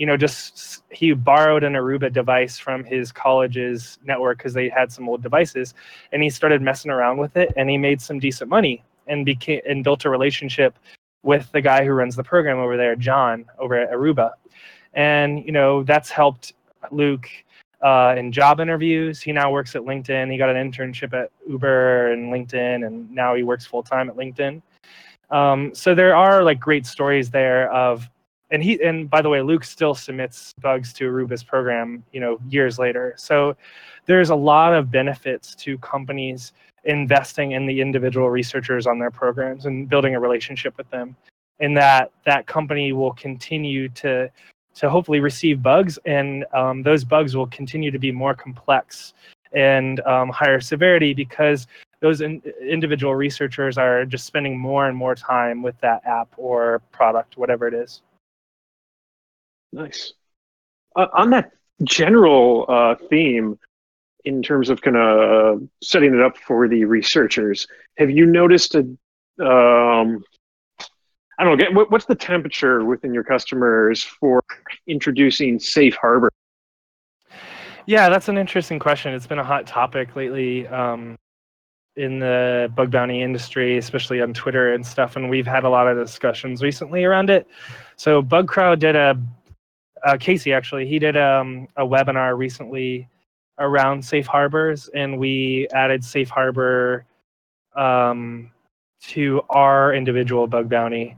[0.00, 4.90] you know, just he borrowed an Aruba device from his college's network because they had
[4.90, 5.74] some old devices,
[6.12, 9.60] and he started messing around with it, and he made some decent money and became
[9.68, 10.78] and built a relationship
[11.22, 14.30] with the guy who runs the program over there, John, over at Aruba,
[14.94, 16.54] and you know that's helped
[16.90, 17.28] Luke
[17.82, 19.20] uh, in job interviews.
[19.20, 20.32] He now works at LinkedIn.
[20.32, 24.16] He got an internship at Uber and LinkedIn, and now he works full time at
[24.16, 24.62] LinkedIn.
[25.30, 28.08] Um, so there are like great stories there of
[28.50, 32.38] and he and by the way luke still submits bugs to aruba's program you know
[32.48, 33.14] years later.
[33.16, 33.56] So
[34.06, 36.52] there's a lot of benefits to companies
[36.84, 41.14] investing in the individual researchers on their programs and building a relationship with them
[41.60, 44.30] and that that company will continue to
[44.74, 49.14] to hopefully receive bugs and um, those bugs will continue to be more complex
[49.52, 51.66] and um, higher severity because
[52.00, 56.80] those in, individual researchers are just spending more and more time with that app or
[56.92, 58.02] product whatever it is
[59.72, 60.14] Nice.
[60.96, 61.52] Uh, on that
[61.84, 63.58] general uh, theme,
[64.24, 67.66] in terms of kind of setting it up for the researchers,
[67.96, 68.80] have you noticed a
[69.40, 70.22] um,
[71.38, 71.64] I don't know.
[71.64, 74.42] Get, what's the temperature within your customers for
[74.86, 76.30] introducing safe harbor?
[77.86, 79.14] Yeah, that's an interesting question.
[79.14, 81.16] It's been a hot topic lately um,
[81.96, 85.16] in the bug bounty industry, especially on Twitter and stuff.
[85.16, 87.46] And we've had a lot of discussions recently around it.
[87.96, 89.20] So, Bugcrowd did a
[90.04, 93.08] uh, Casey actually he did um, a webinar recently
[93.58, 97.04] around safe harbors, and we added safe harbor
[97.76, 98.50] um,
[99.02, 101.16] to our individual bug bounty.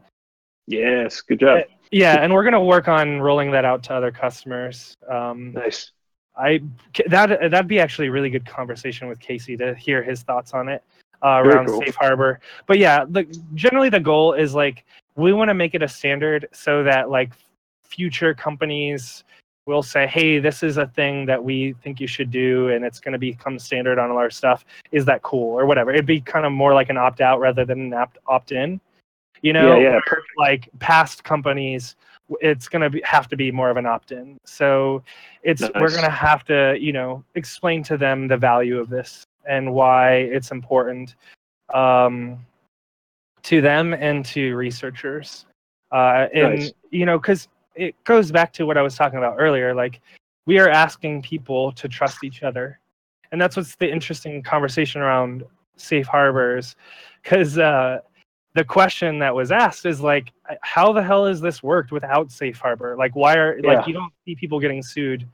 [0.67, 1.59] Yes, good job.
[1.59, 4.97] Uh, yeah, and we're gonna work on rolling that out to other customers.
[5.09, 5.93] Um, nice.
[6.37, 6.61] I
[7.09, 10.69] that that'd be actually a really good conversation with Casey to hear his thoughts on
[10.69, 10.83] it
[11.23, 11.81] uh, around cool.
[11.81, 12.41] safe harbor.
[12.67, 14.85] But yeah, the generally the goal is like
[15.17, 17.33] we want to make it a standard so that like
[17.85, 19.25] future companies
[19.67, 22.99] will say, hey, this is a thing that we think you should do and it's
[22.99, 24.65] going to become standard on all our stuff.
[24.91, 25.93] Is that cool or whatever?
[25.93, 28.81] It'd be kind of more like an opt out rather than an opt opt in.
[29.43, 30.15] You know, Yeah, yeah.
[30.37, 31.97] like past companies,
[32.41, 34.39] it's going to have to be more of an opt in.
[34.45, 35.03] So
[35.43, 39.25] it's we're going to have to, you know, explain to them the value of this
[39.49, 41.17] and why it's important
[41.75, 42.45] um,
[43.43, 45.47] to them and to researchers.
[45.91, 46.73] Uh, and Nice.
[46.91, 49.75] you know, because it goes back to what I was talking about earlier.
[49.75, 50.01] Like
[50.47, 52.79] we are asking people to trust each other,
[53.31, 55.45] and that's what's the interesting conversation around
[55.77, 56.77] safe harbors,
[57.23, 58.01] because uh,
[58.55, 62.59] the question that was asked is like, how the hell has this worked without safe
[62.59, 62.97] harbor?
[62.99, 63.73] Like, why are Yeah.
[63.75, 65.27] like you don't see people getting sued?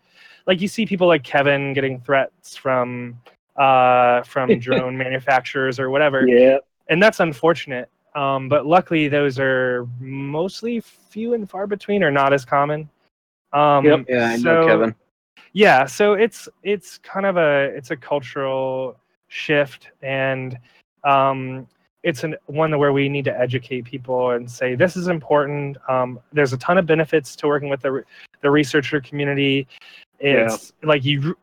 [0.47, 3.20] Like you see people like Kevin getting threats from
[3.57, 6.59] uh, from drone manufacturers or whatever Yeah.
[6.89, 7.89] and that's unfortunate.
[8.15, 12.89] Um, but luckily, those are mostly few and far between, or not as common.
[13.53, 14.07] Um, Yep.
[14.09, 14.95] Yeah, I know so- Kevin.
[15.53, 18.97] Yeah, so it's it's kind of a it's a cultural
[19.28, 20.59] shift, and
[21.05, 21.66] um,
[22.03, 25.77] it's an one where we need to educate people and say this is important.
[25.89, 28.05] Um, there's a ton of benefits to working with the
[28.41, 29.66] the researcher community.
[30.20, 31.37] It's like you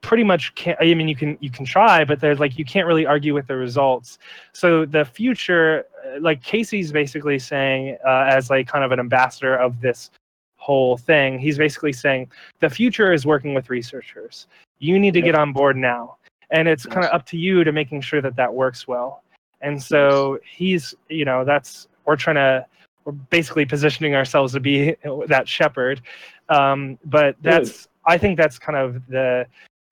[0.00, 2.86] pretty much can't i mean you can you can try but there's like you can't
[2.86, 4.18] really argue with the results.
[4.52, 9.56] So the future uh, like casey's basically saying uh, as like kind of an ambassador
[9.56, 10.10] of this
[10.56, 12.30] whole thing he's basically saying
[12.60, 14.46] the future is working with researchers.
[14.78, 16.16] You need to get on board now.
[16.50, 19.22] And it's kind of up to you to making sure that that works well
[19.60, 22.66] and so he's you know that's we're trying to
[23.04, 26.00] we're basically positioning ourselves to be that shepherd.
[26.48, 29.46] Um, but that's i think that's kind of the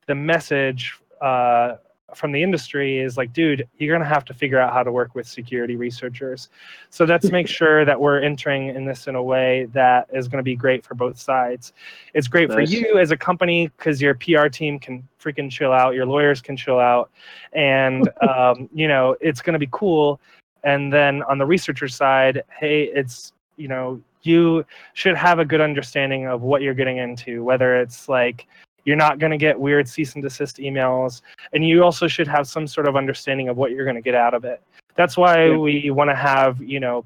[0.06, 1.76] the message uh,
[2.16, 5.14] from the industry is like, dude, you're gonna have to figure out how to work
[5.14, 6.48] with security researchers.
[6.90, 10.42] So let's make sure that we're entering in this in a way that is gonna
[10.42, 11.72] be great for both sides.
[12.14, 15.94] It's great for you as a company because your PR team can freaking chill out,
[15.94, 17.10] your lawyers can chill out,
[17.52, 20.20] and um, you know it's gonna be cool.
[20.64, 24.64] And then on the researcher side, hey, it's you know you
[24.94, 28.46] should have a good understanding of what you're getting into, whether it's like
[28.86, 31.20] you're not going to get weird cease and desist emails
[31.52, 34.14] and you also should have some sort of understanding of what you're going to get
[34.14, 34.62] out of it.
[34.94, 35.56] That's why Yeah.
[35.58, 37.04] we want to have you know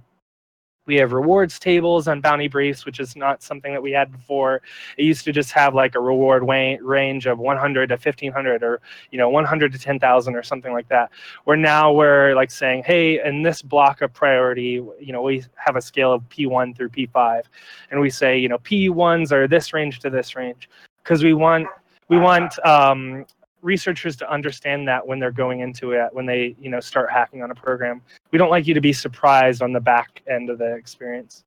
[0.86, 4.60] we have rewards tables on bounty briefs which is not something that we had before.
[4.98, 8.80] It used to just have like a reward wa- range of 100 to 1500 or
[9.10, 11.10] you know 100 to 10000 or something like that.
[11.44, 15.76] Where now we're like saying hey in this block of priority you know we have
[15.76, 17.42] a scale of p1 through p5
[17.90, 20.68] and we say you know p1s are this range to this range
[21.10, 21.66] because we want
[22.08, 23.26] we want um,
[23.62, 27.42] researchers to understand that when they're going into it when they you know start hacking
[27.42, 28.00] on a program
[28.30, 31.42] we don't like you to be surprised on the back end of the experience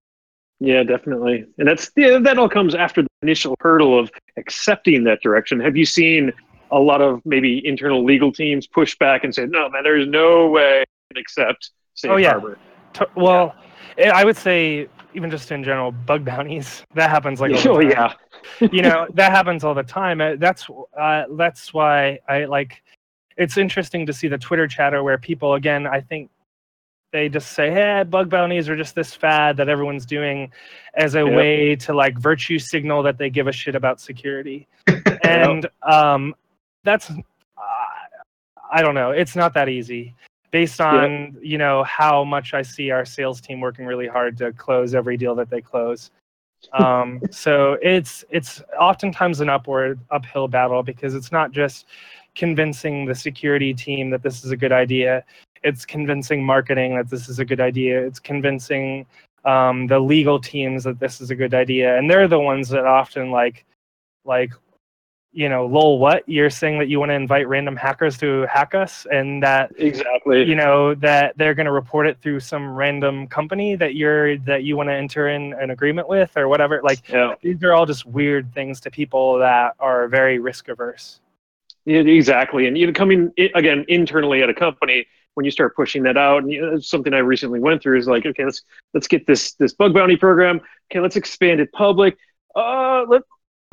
[0.59, 1.45] Yeah, definitely.
[1.57, 5.59] And that's yeah, that all comes after the initial hurdle of accepting that direction.
[5.61, 6.31] Have you seen
[6.71, 10.47] a lot of maybe internal legal teams push back and say, "No, man, there's no
[10.49, 10.83] way
[11.15, 12.31] accept safe Oh, yeah.
[12.31, 12.57] harbor."
[12.95, 13.55] To- well
[13.97, 18.13] eh, i would say even just in general bug bounties that happens like oh yeah.
[18.71, 20.21] You know that happens all the time.
[20.21, 20.67] Uh, that's
[20.99, 22.81] uh, that's why i like
[23.37, 26.29] it's interesting to see the twitter chatter where people again i think
[27.11, 30.51] they just say hey bug bounties are just this fad that everyone's doing
[30.95, 31.35] as a Yep.
[31.35, 34.67] way to like virtue signal that they give a shit about security.
[35.23, 36.35] And um
[36.83, 37.21] that's uh,
[38.71, 39.11] i don't know.
[39.11, 40.15] It's not that easy.
[40.51, 44.51] Based on you know how much i see our sales team working really hard to
[44.53, 46.11] close every deal that they close
[46.71, 51.85] um, so it's it's oftentimes an upward uphill battle because it's not just
[52.35, 55.23] convincing the security team that this is a good idea.
[55.63, 58.05] It's convincing marketing that this is a good idea.
[58.05, 59.05] It's convincing
[59.45, 61.97] um, the legal teams that this is a good idea.
[61.97, 63.65] And they're the ones that often like
[64.25, 64.51] like
[65.33, 68.75] you know lol what you're saying that you want to invite random hackers to hack
[68.75, 70.43] us and that Exactly.
[70.43, 74.63] you know that they're going to report it through some random company that you're that
[74.63, 77.33] you want to enter in an agreement with or whatever like Yeah.
[77.41, 81.19] these are all just weird things to people that are very risk averse
[81.85, 82.67] Yeah, exactly.
[82.67, 85.05] And you know, coming again internally at a company,
[85.35, 88.07] when you start pushing that out, and you know, something I recently went through is
[88.07, 88.61] like, okay, let's
[88.93, 90.61] let's get this this bug bounty program.
[90.87, 92.15] Okay, let's expand it public.
[92.55, 93.23] Uh, let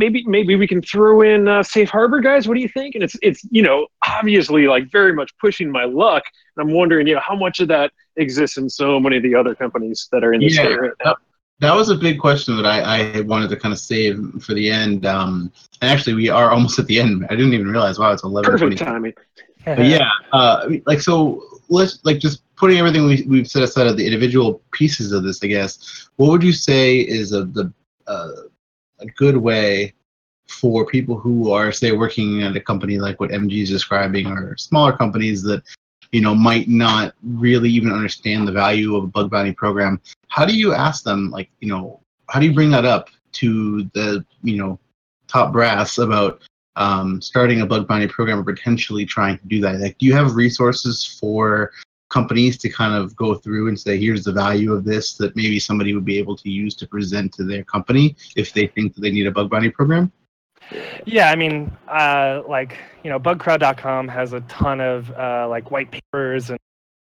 [0.01, 2.48] maybe maybe we can throw in uh, safe harbor guys.
[2.48, 2.97] What do you think?
[2.97, 3.86] And it's it's you know
[4.18, 6.24] obviously like very much pushing my luck.
[6.56, 9.35] And I'm wondering, you know, how much of that exists in so many of the
[9.35, 10.64] other companies that are in this Yeah.
[10.64, 11.16] state right now.
[11.60, 14.70] That was a big question that I, I wanted to kind of save for the
[14.70, 15.05] end.
[15.05, 15.52] Um,
[15.82, 17.27] and actually, we are almost at the end.
[17.31, 17.98] I didn't even realize.
[17.98, 18.51] Wow, it's eleven.
[18.51, 19.12] Perfect timing.
[19.64, 23.98] But yeah, uh, like so, let's like just putting everything we, we've set aside of
[23.98, 25.44] the individual pieces of this.
[25.44, 27.70] I guess what would you say is a the
[28.06, 28.31] uh,
[29.01, 29.94] a good way
[30.48, 34.56] for people who are say working at a company like what MG is describing, or
[34.56, 35.62] smaller companies that
[36.12, 40.01] you know might not really even understand the value of a bug bounty program.
[40.28, 43.85] How do you ask them, like you know, how do you bring that up to
[43.94, 44.78] the you know
[45.28, 46.43] top brass about
[46.77, 49.81] um, starting a bug bounty program or potentially trying to do that?
[49.81, 51.72] Like, do you have resources for
[52.11, 55.59] companies to kind of go through and say, here's the value of this that maybe
[55.59, 59.01] somebody would be able to use to present to their company if they think that
[59.01, 60.12] they need a bug bounty program?
[61.05, 65.91] yeah i mean uh, like you know bugcrowd.com has a ton of uh, like white
[65.91, 66.59] papers and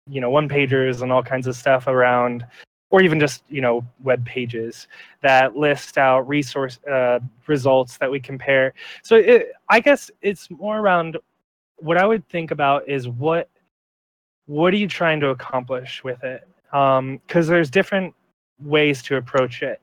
[0.07, 2.45] you know one pagers and all kinds of stuff around
[2.91, 4.87] or even just you know web pages
[5.21, 8.73] that list out resource uh, results that we compare
[9.03, 11.17] so it, i guess it's more around
[11.77, 13.49] what i would think about is what
[14.47, 18.13] what are you trying to accomplish with it because there's different
[18.59, 19.81] ways to approach it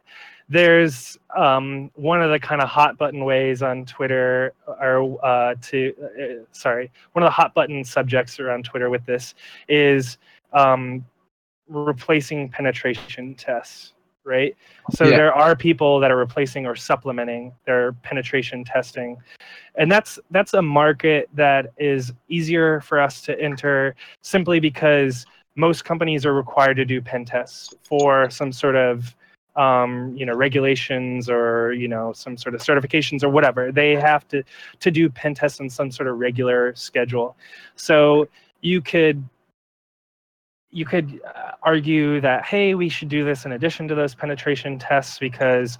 [0.48, 5.94] there's um, one of the kind of hot button ways on Twitter, or uh, to
[6.02, 9.34] uh, sorry, one of the hot button subjects around Twitter with this
[9.68, 10.18] is
[10.52, 11.06] um,
[11.68, 13.94] replacing penetration tests,
[14.24, 14.54] right?
[14.90, 15.16] So Yeah.
[15.16, 19.16] there are people that are replacing or supplementing their penetration testing,
[19.76, 25.26] and that's that's a market that is easier for us to enter simply because
[25.56, 29.14] most companies are required to do pen tests for some sort of
[29.56, 33.70] um, you know regulations or you know some sort of certifications or whatever.
[33.70, 34.42] They have to
[34.80, 37.36] to do pen tests on some sort of regular schedule.
[37.76, 38.28] So
[38.60, 39.22] you could
[40.70, 44.78] you could uh, argue that hey we should do this in addition to those penetration
[44.78, 45.78] tests because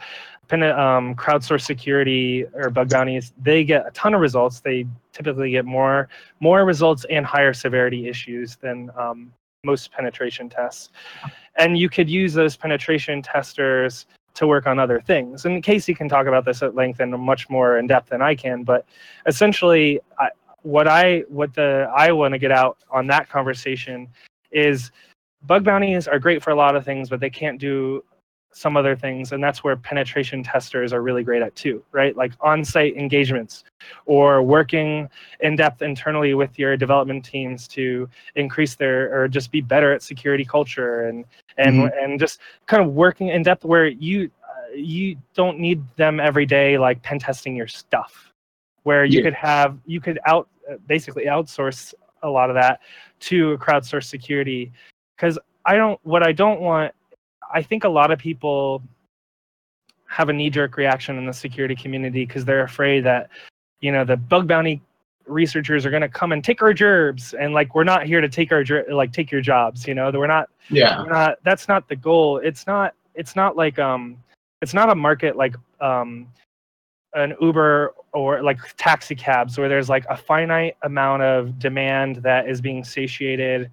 [0.53, 4.61] pen, um, crowdsourced security or bug bounties they get a ton of results.
[4.61, 6.09] They typically get more
[6.41, 9.33] more results and higher severity issues than um,
[9.65, 10.91] most penetration tests.
[11.57, 15.45] And you could use those penetration testers to work on other things.
[15.45, 18.35] And casey can talk about this at length and much more in depth than i
[18.35, 18.87] can but
[19.27, 20.31] essentially I,
[20.63, 24.09] what i what the i want to get out on that conversation
[24.51, 24.91] is
[25.47, 28.05] bug bounties are great for a lot of things, but they can't do
[28.53, 29.33] some other things.
[29.33, 32.17] And that's where penetration testers are really great at too, right?
[32.17, 33.65] Like on site engagements
[34.07, 35.09] or working
[35.41, 40.03] in depth internally with your development teams to increase their or just be better at
[40.03, 41.25] security culture and
[41.59, 42.03] and Mhm.
[42.03, 46.47] and just kind of working in depth where you uh, you don't need them every
[46.47, 48.33] day like pen testing your stuff
[48.85, 49.25] where you Yeah.
[49.25, 51.93] could have you could out uh, basically outsource
[52.23, 52.81] a lot of that
[53.21, 54.73] to crowdsource security
[55.17, 56.93] because i don't what i don't want
[57.53, 58.83] i think a lot of people
[60.07, 63.31] have a knee-jerk reaction in the security community because they're afraid that
[63.81, 64.81] you know the bug bounty
[65.27, 68.29] researchers are going to come and take our gerbs and like we're not here to
[68.29, 70.11] take our like take your jobs you know?
[70.11, 71.01] We're not Yeah.
[71.01, 72.39] we're not that's not the goal.
[72.39, 74.17] It's not it's not like um
[74.61, 76.27] it's not a market like um
[77.15, 82.49] an uber or like taxi cabs where there's like a finite amount of demand that
[82.49, 83.71] is being satiated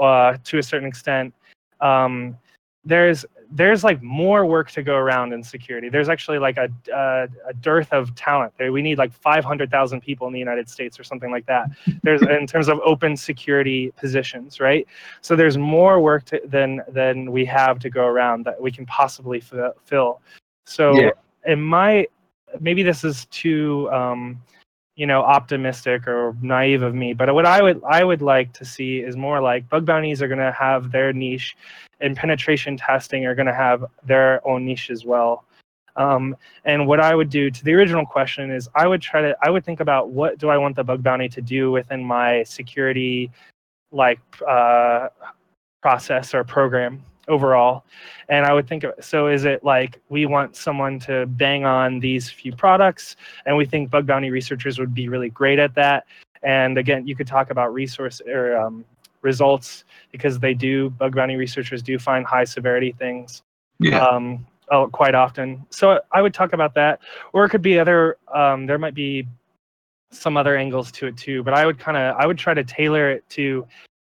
[0.00, 1.34] uh, to a certain extent.
[1.80, 2.36] Um,
[2.88, 5.88] there's there's like more work to go around in security.
[5.88, 8.52] There's actually like a, a, a dearth of talent.
[8.58, 11.70] We need like 500000 people in the united states or something like that.
[12.02, 14.86] There's in terms of open security positions right?
[15.20, 18.86] So there's more work to, than than we have to go around that we can
[18.86, 20.20] possibly fi- fill.
[20.66, 21.10] So Yeah.
[21.46, 22.06] in my
[22.60, 24.40] maybe this is too um,
[24.98, 28.64] you know optimistic or naive of me but what i would i would like to
[28.64, 31.56] see is more like bug bounties are going to have their niche
[32.00, 35.44] and penetration testing are going to have their own niche as well.
[35.96, 39.36] Um, and what i would do to the original question is i would try to
[39.42, 42.44] i would think about what do i want the bug bounty to do within my
[42.44, 43.32] security
[43.90, 45.08] like uh,
[45.82, 47.84] process or program overall.
[48.28, 52.28] And i would think so is it like we want someone to bang on these
[52.30, 53.16] few products?
[53.46, 56.06] And we think bug bounty researchers would be really great at that.
[56.42, 58.84] And again you could talk about resource or um,
[59.22, 63.42] results because they do bug bounty researchers do find high severity things
[63.78, 64.04] Yeah.
[64.04, 65.64] um, oh, quite often.
[65.70, 67.00] So i would talk about that.
[67.32, 69.26] Or it could be other um, there might be
[70.10, 72.64] some other angles to it too but i would kind of i would try to
[72.64, 73.66] tailor it to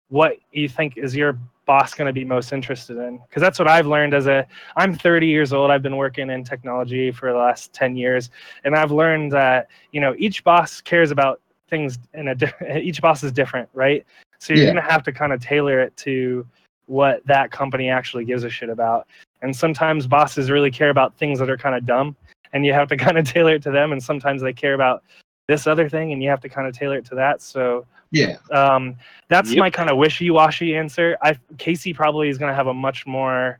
[0.09, 3.17] what you think is your boss going to be most interested in?
[3.27, 5.71] Because that's what i've learned as a i'm 30 years old.
[5.71, 8.29] I've been working in technology for the last 10 years.
[8.63, 13.01] And i've learned that you know each boss cares about things in a di- each
[13.01, 14.05] boss is different right?
[14.39, 14.73] So you're Yeah.
[14.73, 16.45] going to have to kind of tailor it to
[16.87, 19.07] what that company actually gives a shit about.
[19.41, 22.15] And sometimes bosses really care about things that are kind of dumb
[22.53, 25.03] and you have to kind of tailor it to them and sometimes they care about
[25.47, 28.37] this other thing and you have to kind of tailor it to that so Yeah.
[28.51, 28.95] um,
[29.29, 29.59] that's Yep.
[29.59, 31.17] my kind of wishy-washy answer.
[31.21, 33.59] I Casey probably is going to have a much more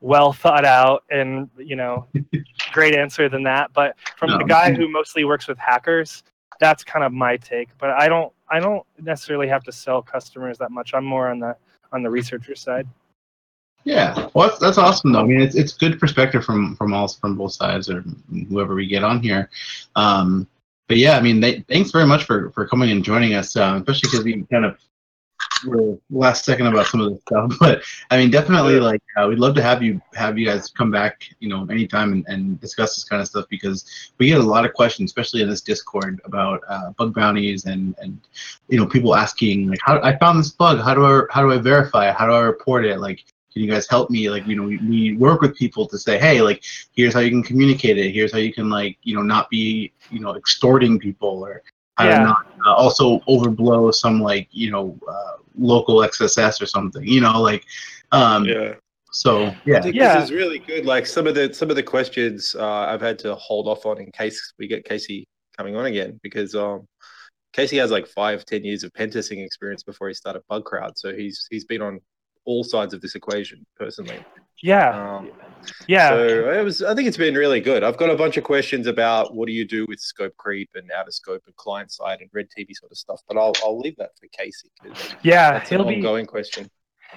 [0.00, 2.06] well thought out and you know
[2.72, 3.72] great answer than that.
[3.72, 4.38] But from No.
[4.38, 6.22] the guy who mostly works with hackers,
[6.60, 7.68] that's kind of my take.
[7.78, 10.92] But I don't I don't necessarily have to sell customers that much.
[10.94, 11.56] I'm more on the
[11.92, 12.86] on the researcher side.
[13.84, 15.20] Yeah, well, that's, that's awesome though.
[15.20, 18.04] I mean, it's it's good perspective from from all from both sides or
[18.48, 19.50] whoever we get on here.
[19.96, 20.46] Um,
[20.92, 23.78] but yeah, I mean, they, thanks very much for for coming and joining us, um,
[23.78, 24.76] especially because we kind of
[25.64, 27.50] were last second about some of this stuff.
[27.60, 30.90] But I mean, definitely like uh, we'd love to have you have you guys come
[30.90, 34.42] back, you know, anytime and, and discuss this kind of stuff because we get a
[34.42, 38.20] lot of questions, especially in this Discord about uh, bug bounties and and
[38.68, 41.52] you know people asking like, how I found this bug, how do I how do
[41.52, 44.30] I verify it, how do I report it, like can you guys help me?
[44.30, 46.64] Like you know we, we work with people to say hey like
[46.94, 48.12] here's how you can communicate it.
[48.12, 51.62] Here's how you can like you know not be you know extorting people or
[51.96, 52.18] how Yeah.
[52.18, 57.20] to not uh, also overblow some like you know uh, local xss or something you
[57.20, 57.62] know like
[58.12, 58.72] um yeah.
[59.10, 59.76] so yeah.
[59.78, 60.86] I think this is really good.
[60.86, 64.00] Like some of the some of the questions uh, I've had to hold off on
[64.00, 65.26] in case we get Casey
[65.56, 66.86] coming on again because um,
[67.52, 71.14] Casey has like five ten years of pen testing experience before he started Bugcrowd, so
[71.14, 72.00] he's he's been on
[72.44, 74.24] all sides of this equation personally.
[74.62, 75.16] Yeah.
[75.16, 75.30] Um,
[75.86, 76.10] Yeah.
[76.10, 76.82] So it was.
[76.82, 77.82] I think it's been really good.
[77.84, 80.90] I've got a bunch of questions about what do you do with scope creep and
[80.90, 83.20] out of scope and client side and red TV sort of stuff.
[83.28, 84.70] But I'll I'll leave that for Casey.
[85.22, 86.68] Yeah, that's an be- ongoing question.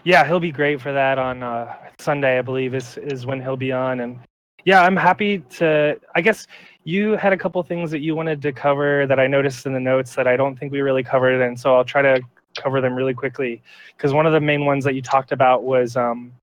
[0.03, 3.57] Yeah, he'll be great for that on uh, Sunday, I believe, is is when he'll
[3.57, 4.01] be on.
[4.01, 4.19] And
[4.63, 5.99] yeah, I'm happy to.
[6.15, 6.45] I guess
[6.83, 9.79] you had a couple things that you wanted to cover that I noticed in the
[9.79, 12.21] notes that I don't think we really covered, and so I'll try to
[12.55, 13.61] cover them really quickly.
[13.95, 16.33] Because one of the main ones that you talked about was um,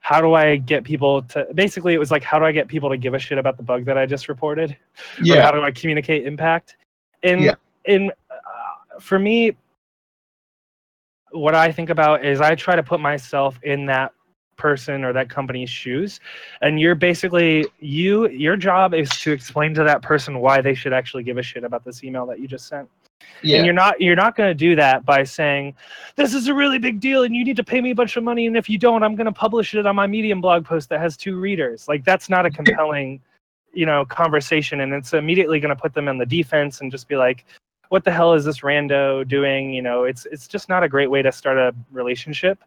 [0.00, 1.46] how do I get people to?
[1.54, 3.62] Basically, it was like how do I get people to give a shit about the
[3.62, 4.76] bug that I just reported?
[5.18, 5.42] Or Yeah.
[5.42, 6.76] how do I communicate impact?
[7.22, 7.54] And Yeah.
[7.84, 9.56] in uh, for me,
[11.32, 14.12] what I think about is I try to put myself in that
[14.56, 16.20] person or that company's shoes
[16.60, 20.92] and you're basically you your job is to explain to that person why they should
[20.92, 22.86] actually give a shit about this email that you just sent
[23.42, 23.56] Yeah.
[23.58, 25.74] and you're not you're not going to do that by saying
[26.16, 28.24] this is a really big deal and you need to pay me a bunch of
[28.24, 30.88] money and if you don't i'm going to publish it on my medium blog post
[30.90, 33.20] that has two readers like that's not a compelling
[33.72, 37.08] you know conversation and it's immediately going to put them in the defense and just
[37.08, 37.44] be like
[37.88, 41.10] what the hell is this rando doing you know it's it's just not a great
[41.10, 42.58] way to start a relationship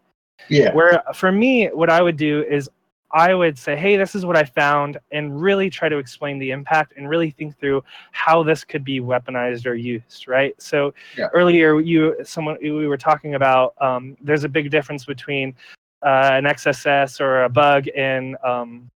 [0.50, 0.74] Yeah.
[0.74, 2.70] where for me what i would do is
[3.14, 6.52] i would say hey this is what i found and really try to explain the
[6.52, 11.28] impact and really think through how this could be weaponized or used right so Yeah.
[11.34, 15.56] earlier you someone we were talking about um, there's a big difference between
[16.04, 18.90] uh, an xss or a bug in um,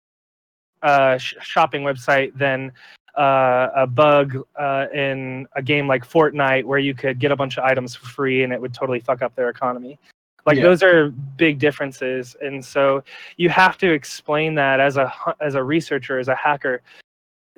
[0.81, 2.71] a sh- shopping website than
[3.17, 7.57] uh, a bug uh, in a game like Fortnite where you could get a bunch
[7.57, 9.97] of items for free and it would totally fuck up their economy.
[10.47, 10.63] Like Yeah.
[10.63, 13.03] those are big differences, and so
[13.35, 16.81] you have to explain that as a as a researcher, as a hacker.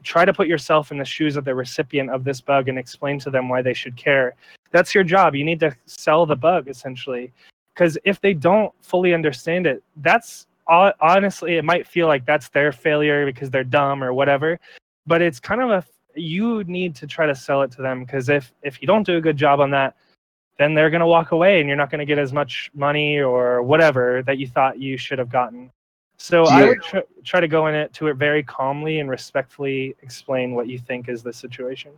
[0.03, 3.19] Try to put yourself in the shoes of the recipient of this bug and explain
[3.19, 4.33] to them why they should care.
[4.71, 5.35] That's your job.
[5.35, 7.31] You need to sell the bug essentially,
[7.75, 12.71] because if they don't fully understand it, that's honestly it might feel like that's their
[12.71, 14.59] failure because they're dumb or whatever
[15.07, 15.83] but it's kind of a
[16.15, 19.17] you need to try to sell it to them because if if you don't do
[19.17, 19.95] a good job on that
[20.59, 23.17] then they're going to walk away and you're not going to get as much money
[23.17, 25.71] or whatever that you thought you should have gotten.
[26.17, 29.95] So i would tr- try to go in it to it very calmly and respectfully
[30.01, 31.91] explain what you think is the situation.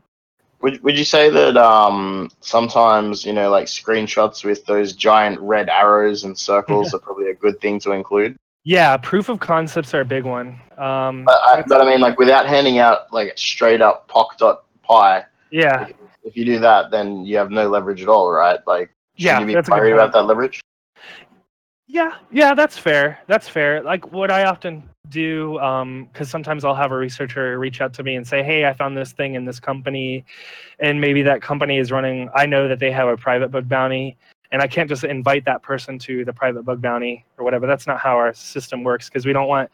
[0.62, 5.70] Would, would you say that um, sometimes, you know, like screenshots with those giant red
[5.70, 8.38] arrows and circles are probably a good thing to include?
[8.64, 10.50] yeah proof of concepts are a big one.
[10.78, 15.88] Um, But I, but I mean, like without handing out like straight up poc.py, yeah
[16.24, 18.60] if you do that, then you have no leverage at all, right?
[18.68, 20.62] Like, Yeah, you be that's worried about that leverage?
[21.88, 23.20] Yeah, yeah, that's fair.
[23.28, 23.82] That's fair.
[23.84, 28.04] Like what I often do, um, because sometimes I'll have a researcher reach out to
[28.04, 30.24] me and say, "Hey, I found this thing in this company,"
[30.80, 32.30] and maybe that company is running.
[32.34, 34.16] I know that they have a private bug bounty,
[34.54, 37.68] and I can't just invite that person to the private bug bounty or whatever.
[37.68, 39.70] That's not how our system works because we don't want.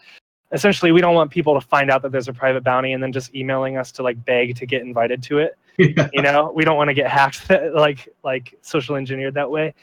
[0.51, 3.11] Essentially, we don't want people to find out that there's a private bounty and then
[3.11, 5.55] just emailing us to like beg to get invited to it
[6.13, 9.73] you know we don't want to get hacked like like social engineered that way.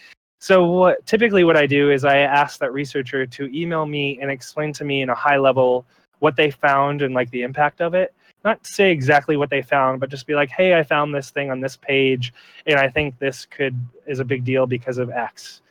[0.40, 4.30] So what typically what i do is i ask that researcher to email me and
[4.30, 5.86] explain to me in a high level
[6.18, 8.12] what they found and like the impact of it.
[8.44, 11.50] Not say exactly what they found but just be like hey i found this thing
[11.50, 12.34] on this page
[12.66, 15.62] and i think this could is a big deal because of x.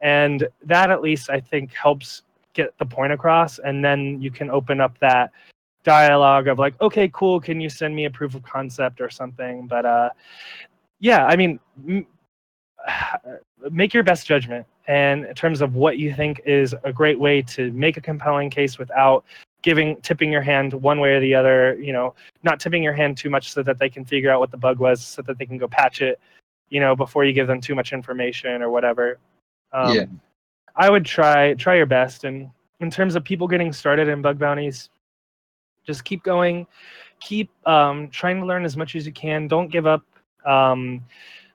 [0.00, 2.22] And that at least i think helps
[2.54, 5.30] get the point across and then you can open up that
[5.86, 9.66] dialogue of like okay cool can you send me a proof of concept or something?
[9.68, 10.10] But uh
[10.98, 12.06] yeah i mean m-
[13.70, 14.66] make your best judgment.
[14.88, 18.50] And in terms of what you think is a great way to make a compelling
[18.50, 19.24] case without
[19.62, 22.14] giving tipping your hand one way or the other you know
[22.44, 24.78] not tipping your hand too much so that they can figure out what the bug
[24.78, 26.20] was so that they can go patch it
[26.70, 29.18] you know before you give them too much information or whatever.
[29.72, 30.06] Um, Yeah.
[30.84, 32.24] i would try try your best.
[32.24, 32.50] And
[32.80, 34.90] in terms of people getting started in bug bounties
[35.86, 36.66] just keep going.
[37.20, 39.48] Keep um, trying to learn as much as you can.
[39.48, 40.04] Don't give up.
[40.44, 41.04] Um,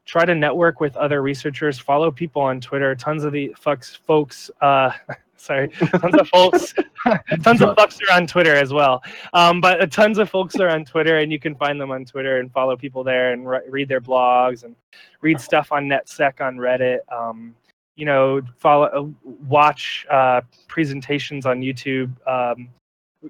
[0.05, 1.77] try to network with other researchers.
[1.77, 2.95] Follow people on twitter.
[2.95, 4.91] Tons of the fucks folks uh,
[5.37, 6.73] sorry tons of folks.
[7.41, 9.01] Tons of fucks are on twitter as well.
[9.33, 12.39] Um, but tons of folks are on twitter and you can find them on twitter
[12.39, 14.75] and follow people there and re- read their blogs and
[15.21, 16.99] read stuff on netsec on reddit.
[17.11, 17.55] Um,
[17.95, 22.11] you know follow uh, watch uh, presentations on youtube.
[22.27, 22.69] Um,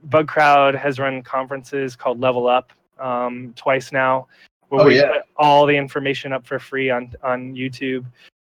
[0.10, 4.28] Bugcrowd has run conferences called Level Up um, twice now,
[4.70, 5.08] where Oh, we yeah.
[5.14, 8.06] put all the information up for free on on YouTube.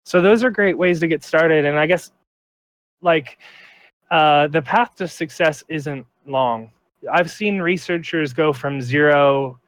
[0.05, 1.65] So those are great ways to get started.
[1.65, 2.12] And I guess
[3.01, 3.39] like
[4.11, 6.71] uh, the path to success isn't long.
[7.11, 9.59] I've seen researchers go from zero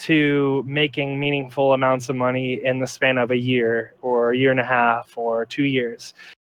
[0.00, 4.50] to making meaningful amounts of money in the span of a year or a year
[4.50, 6.14] and a half or two years.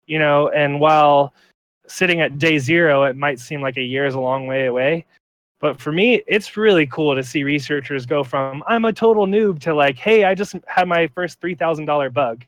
[0.06, 1.34] You know, and while
[1.86, 5.04] sitting at day zero, it might seem like a year is a long way away.
[5.60, 9.60] But for me, it's really cool to see researchers go from I'm a total noob
[9.60, 12.44] to like, hey, I just had my first three thousand dollar bug.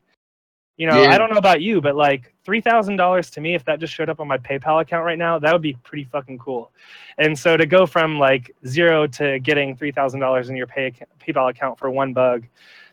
[0.77, 1.11] You know, Yeah.
[1.11, 3.93] I don't know about you, but like three thousand dollars to me, if that just
[3.93, 6.71] showed up on my PayPal account right now, that would be pretty fucking cool.
[7.17, 10.91] And so to go from like zero to getting three thousand dollars in your pay
[11.25, 12.45] PayPal account for one bug,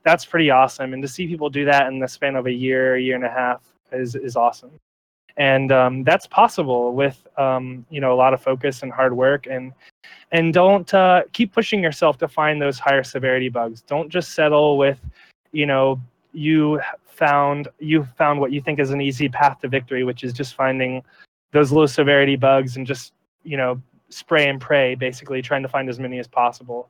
[0.04, 0.92] that's pretty awesome.
[0.92, 3.28] And to see people do that in the span of a year, year and a
[3.28, 4.70] half is is awesome.
[5.36, 9.46] And um, that's possible with um, you know a lot of focus and hard work
[9.46, 9.72] and
[10.30, 13.82] and don't uh, keep pushing yourself to find those higher severity bugs.
[13.82, 14.98] Don't just settle with
[15.52, 16.00] you know
[16.32, 20.32] you found you found what you think is an easy path to victory, which is
[20.32, 21.02] just finding
[21.52, 23.12] those low severity bugs and just
[23.44, 26.88] you know spray and pray, basically trying to find as many as possible.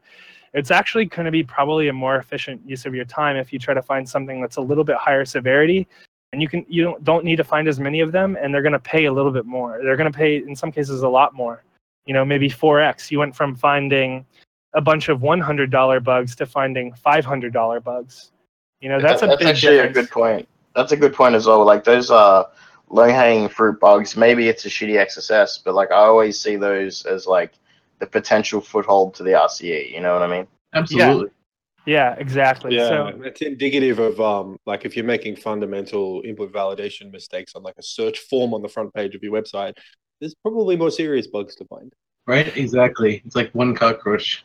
[0.55, 3.59] It's actually going to be probably a more efficient use of your time if you
[3.59, 5.89] try to find something that's a little bit higher severity,
[6.33, 8.63] and you can you don't don't need to find as many of them, and they're
[8.63, 9.81] going to pay a little bit more.
[9.83, 11.63] They're going to pay in some cases a lot more.
[12.07, 13.11] You know, maybe 4x.
[13.11, 14.27] You went from finding
[14.75, 18.33] a bunch of $100 bugs to finding $500 bugs.
[18.81, 19.97] You know, that's a that's big actually difference.
[19.97, 20.49] a good point.
[20.75, 21.65] That's a good point as well.
[21.65, 22.45] Like those uh
[22.89, 24.17] low hanging fruit bugs.
[24.17, 27.53] Maybe it's a shitty XSS, but like I always see those as like
[28.01, 29.93] the potential foothold to the RCE.
[29.93, 30.47] You know what I mean?
[30.75, 31.27] Absolutely.
[31.27, 31.42] Yeah,
[31.87, 32.77] exactly.
[32.77, 37.63] Yeah, So it's indicative of um, like if you're making fundamental input validation mistakes on
[37.63, 39.75] like a search form on the front page of your website,
[40.21, 41.93] there's probably more serious bugs to find.
[42.27, 42.57] Right?
[42.57, 43.21] Exactly.
[43.25, 44.45] It's like one cockroach.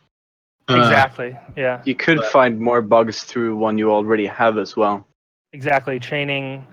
[0.69, 1.38] Uh, exactly.
[1.55, 1.81] Yeah.
[1.85, 5.07] You could find more bugs through one you already have as well.
[5.53, 5.99] Exactly.
[5.99, 6.65] Training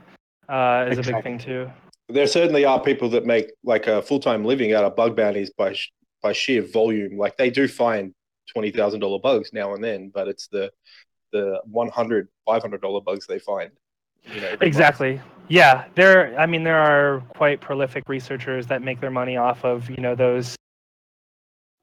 [0.48, 1.70] uh, is a big thing too.
[2.08, 5.50] There certainly are people that make like a full time living out of bug bounties
[5.50, 5.92] by sh-
[6.22, 7.16] by sheer volume.
[7.16, 8.14] Like they do find
[8.52, 10.70] twenty thousand dollar bugs now and then, but it's the
[11.34, 13.70] the 100 500 dollar bugs they find.
[14.32, 14.56] You know.
[14.62, 15.20] Exactly.
[15.48, 16.38] Yeah, there.
[16.38, 20.14] I mean, there are quite prolific researchers that make their money off of you know
[20.14, 20.56] those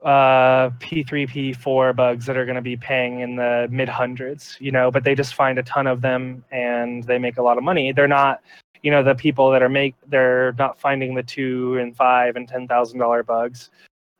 [0.03, 4.57] uh, P3, P4 bugs that are going to be paying in the mid hundreds.
[4.59, 7.59] You know, but they just find a ton of them and they make a lot
[7.59, 7.91] of money.
[7.91, 8.41] They're not,
[8.81, 12.47] you know, the people that are make they're not finding the two and five and
[12.47, 13.69] ten thousand dollar bugs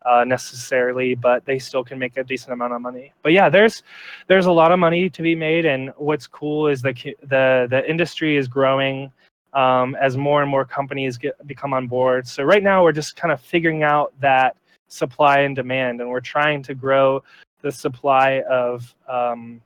[0.05, 3.13] uh, necessarily, but they still can make a decent amount of money.
[3.23, 3.83] But yeah, there's
[4.27, 7.89] there's a lot of money to be made, and what's cool is the the the
[7.89, 9.11] industry is growing
[9.53, 12.27] um, as more and more companies get become on board.
[12.27, 14.55] So right now we're just kind of figuring out that
[14.87, 17.23] supply and demand, and we're trying to grow
[17.61, 19.61] the supply of um,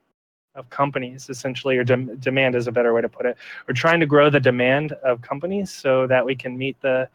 [0.55, 3.37] of companies essentially, or dem- demand is a better way to put it.
[3.67, 7.09] We're trying to grow the demand of companies so that we can meet the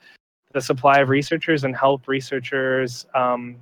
[0.52, 3.56] the supply of researchers and help researchers um,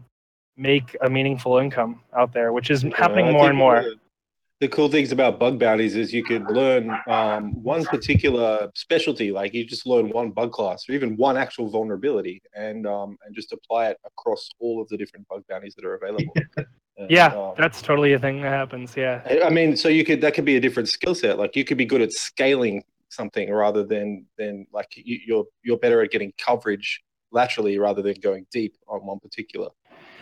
[0.57, 3.83] make a meaningful income out there, which is happening more and more.
[3.83, 3.97] The,
[4.61, 9.55] the cool things about bug bounties is you could learn um, one particular specialty, like
[9.55, 13.53] you just learn one bug class or even one actual vulnerability, and um, and just
[13.53, 16.35] apply it across all of the different bug bounties that are available.
[16.99, 18.97] And, Yeah, um, that's totally a thing that happens.
[18.97, 19.23] Yeah.
[19.45, 21.39] I mean, so you could that could be a different skill set.
[21.39, 25.79] Like you could be good at scaling something rather than than like you, you're you're
[25.79, 27.03] better at getting coverage
[27.33, 29.69] laterally rather than going deep on one particular.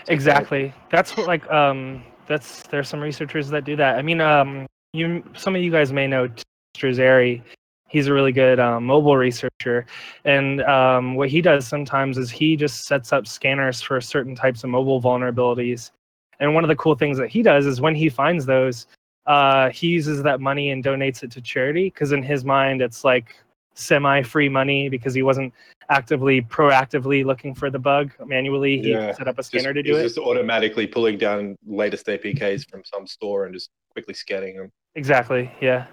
[0.09, 0.73] Exactly.
[0.91, 3.97] That's what like um that's there's some researchers that do that.
[3.97, 6.29] I mean um you some of you guys may know
[6.77, 7.43] Strazzere.
[7.89, 9.87] He's a really good um, mobile researcher,
[10.25, 14.65] and um, what he does sometimes is he just sets up scanners for certain types
[14.65, 15.93] of mobile vulnerabilities.
[16.41, 18.89] And one of the cool things that he does is when he finds those,
[19.27, 23.05] uh, he uses that money and donates it to charity because in his mind it's
[23.05, 23.37] like
[23.75, 25.53] semi-free money because he wasn't
[25.89, 28.81] actively proactively looking for the bug manually.
[28.81, 30.03] He set up a scanner just, to do he's it.
[30.15, 34.73] Just automatically pulling down latest APKs from some store and just quickly scanning them.
[34.95, 35.51] Exactly.
[35.61, 35.87] Yeah.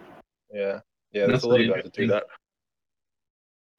[0.52, 0.80] Yeah,
[1.12, 1.28] yeah.
[1.28, 2.24] There's That's a lot of really guys that do that.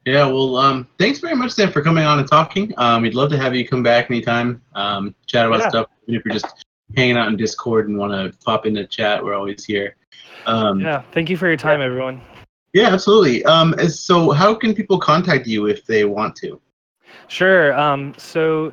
[0.04, 2.74] Yeah, well, um, thanks very much, Dan, for coming on and talking.
[2.76, 5.68] Um, we'd love to have you come back anytime, um, chat about Yeah.
[5.70, 5.86] stuff.
[6.06, 6.63] Even if you're just
[6.96, 9.96] hanging out in Discord and want to pop into chat, we're always here.
[10.46, 11.02] Um, Yeah.
[11.12, 12.20] Thank you for your time, everyone.
[12.72, 13.44] yeah, absolutely.
[13.44, 16.60] Um, so, how can people contact you if they want to?
[17.28, 17.72] Sure.
[17.78, 18.72] Um, so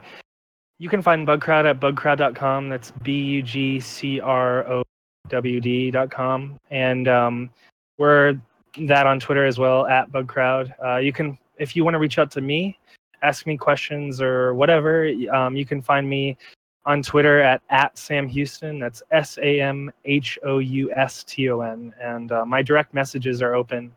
[0.79, 2.69] you can find Bugcrowd at bugcrowd.com.
[2.69, 4.83] That's B U G C R O
[5.29, 6.59] W D.com.
[6.71, 7.49] And um,
[7.97, 8.39] we're
[8.79, 10.73] that on Twitter as well at Bugcrowd.
[10.83, 12.77] Uh, you can, if you want to reach out to me,
[13.21, 16.37] ask me questions or whatever, um, you can find me
[16.85, 18.79] on Twitter at, at Sam Houston.
[18.79, 21.93] That's S A M H O U S T O N.
[22.01, 23.91] And uh, my direct messages are open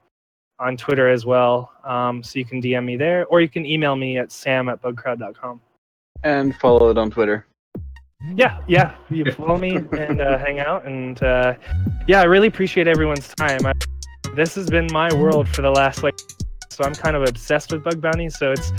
[0.58, 1.72] on Twitter as well.
[1.84, 4.80] Um, so you can DM me there, or you can email me at sam at
[4.82, 5.60] bugcrowd.com.
[6.22, 7.46] And follow it on Twitter.
[8.34, 8.94] Yeah, yeah.
[9.10, 10.86] You follow me and uh, hang out.
[10.86, 11.54] And uh,
[12.06, 13.66] yeah, I really appreciate everyone's time.
[13.66, 13.72] I,
[14.34, 16.18] this has been my world for the last, like,
[16.70, 18.38] so I'm kind of obsessed with bug bounties.
[18.38, 18.72] So it's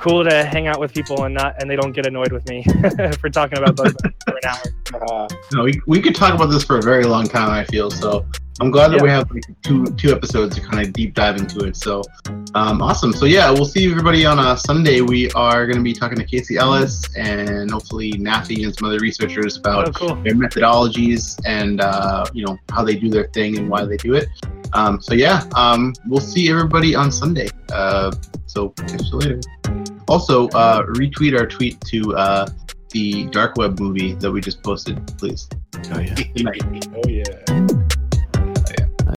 [0.00, 2.64] cool to hang out with people and not and they don't get annoyed with me
[3.20, 3.94] for talking about bug
[4.26, 4.58] for an hour.
[4.92, 7.48] Uh, no, we, we could talk about this for a very long time.
[7.48, 8.26] I feel so.
[8.60, 11.64] I'm glad that we have like two two episodes to kind of deep dive into
[11.64, 11.76] it.
[11.76, 12.02] So,
[12.54, 13.12] um, awesome.
[13.12, 15.00] So yeah, we'll see everybody on a Sunday.
[15.00, 18.98] We are going to be talking to Casey Ellis and hopefully Nafi and some other
[18.98, 20.14] researchers about Oh, cool.
[20.22, 24.12] their methodologies and uh, you know how they do their thing and why they do
[24.14, 24.28] it.
[24.74, 27.48] Um, so yeah, um, we'll see everybody on Sunday.
[27.72, 28.12] Uh,
[28.46, 29.40] so catch you later.
[30.06, 32.46] Also, uh, retweet our tweet to uh,
[32.90, 35.48] the dark web movie that we just posted, please.
[35.92, 36.14] Oh yeah.
[36.94, 37.66] Oh yeah.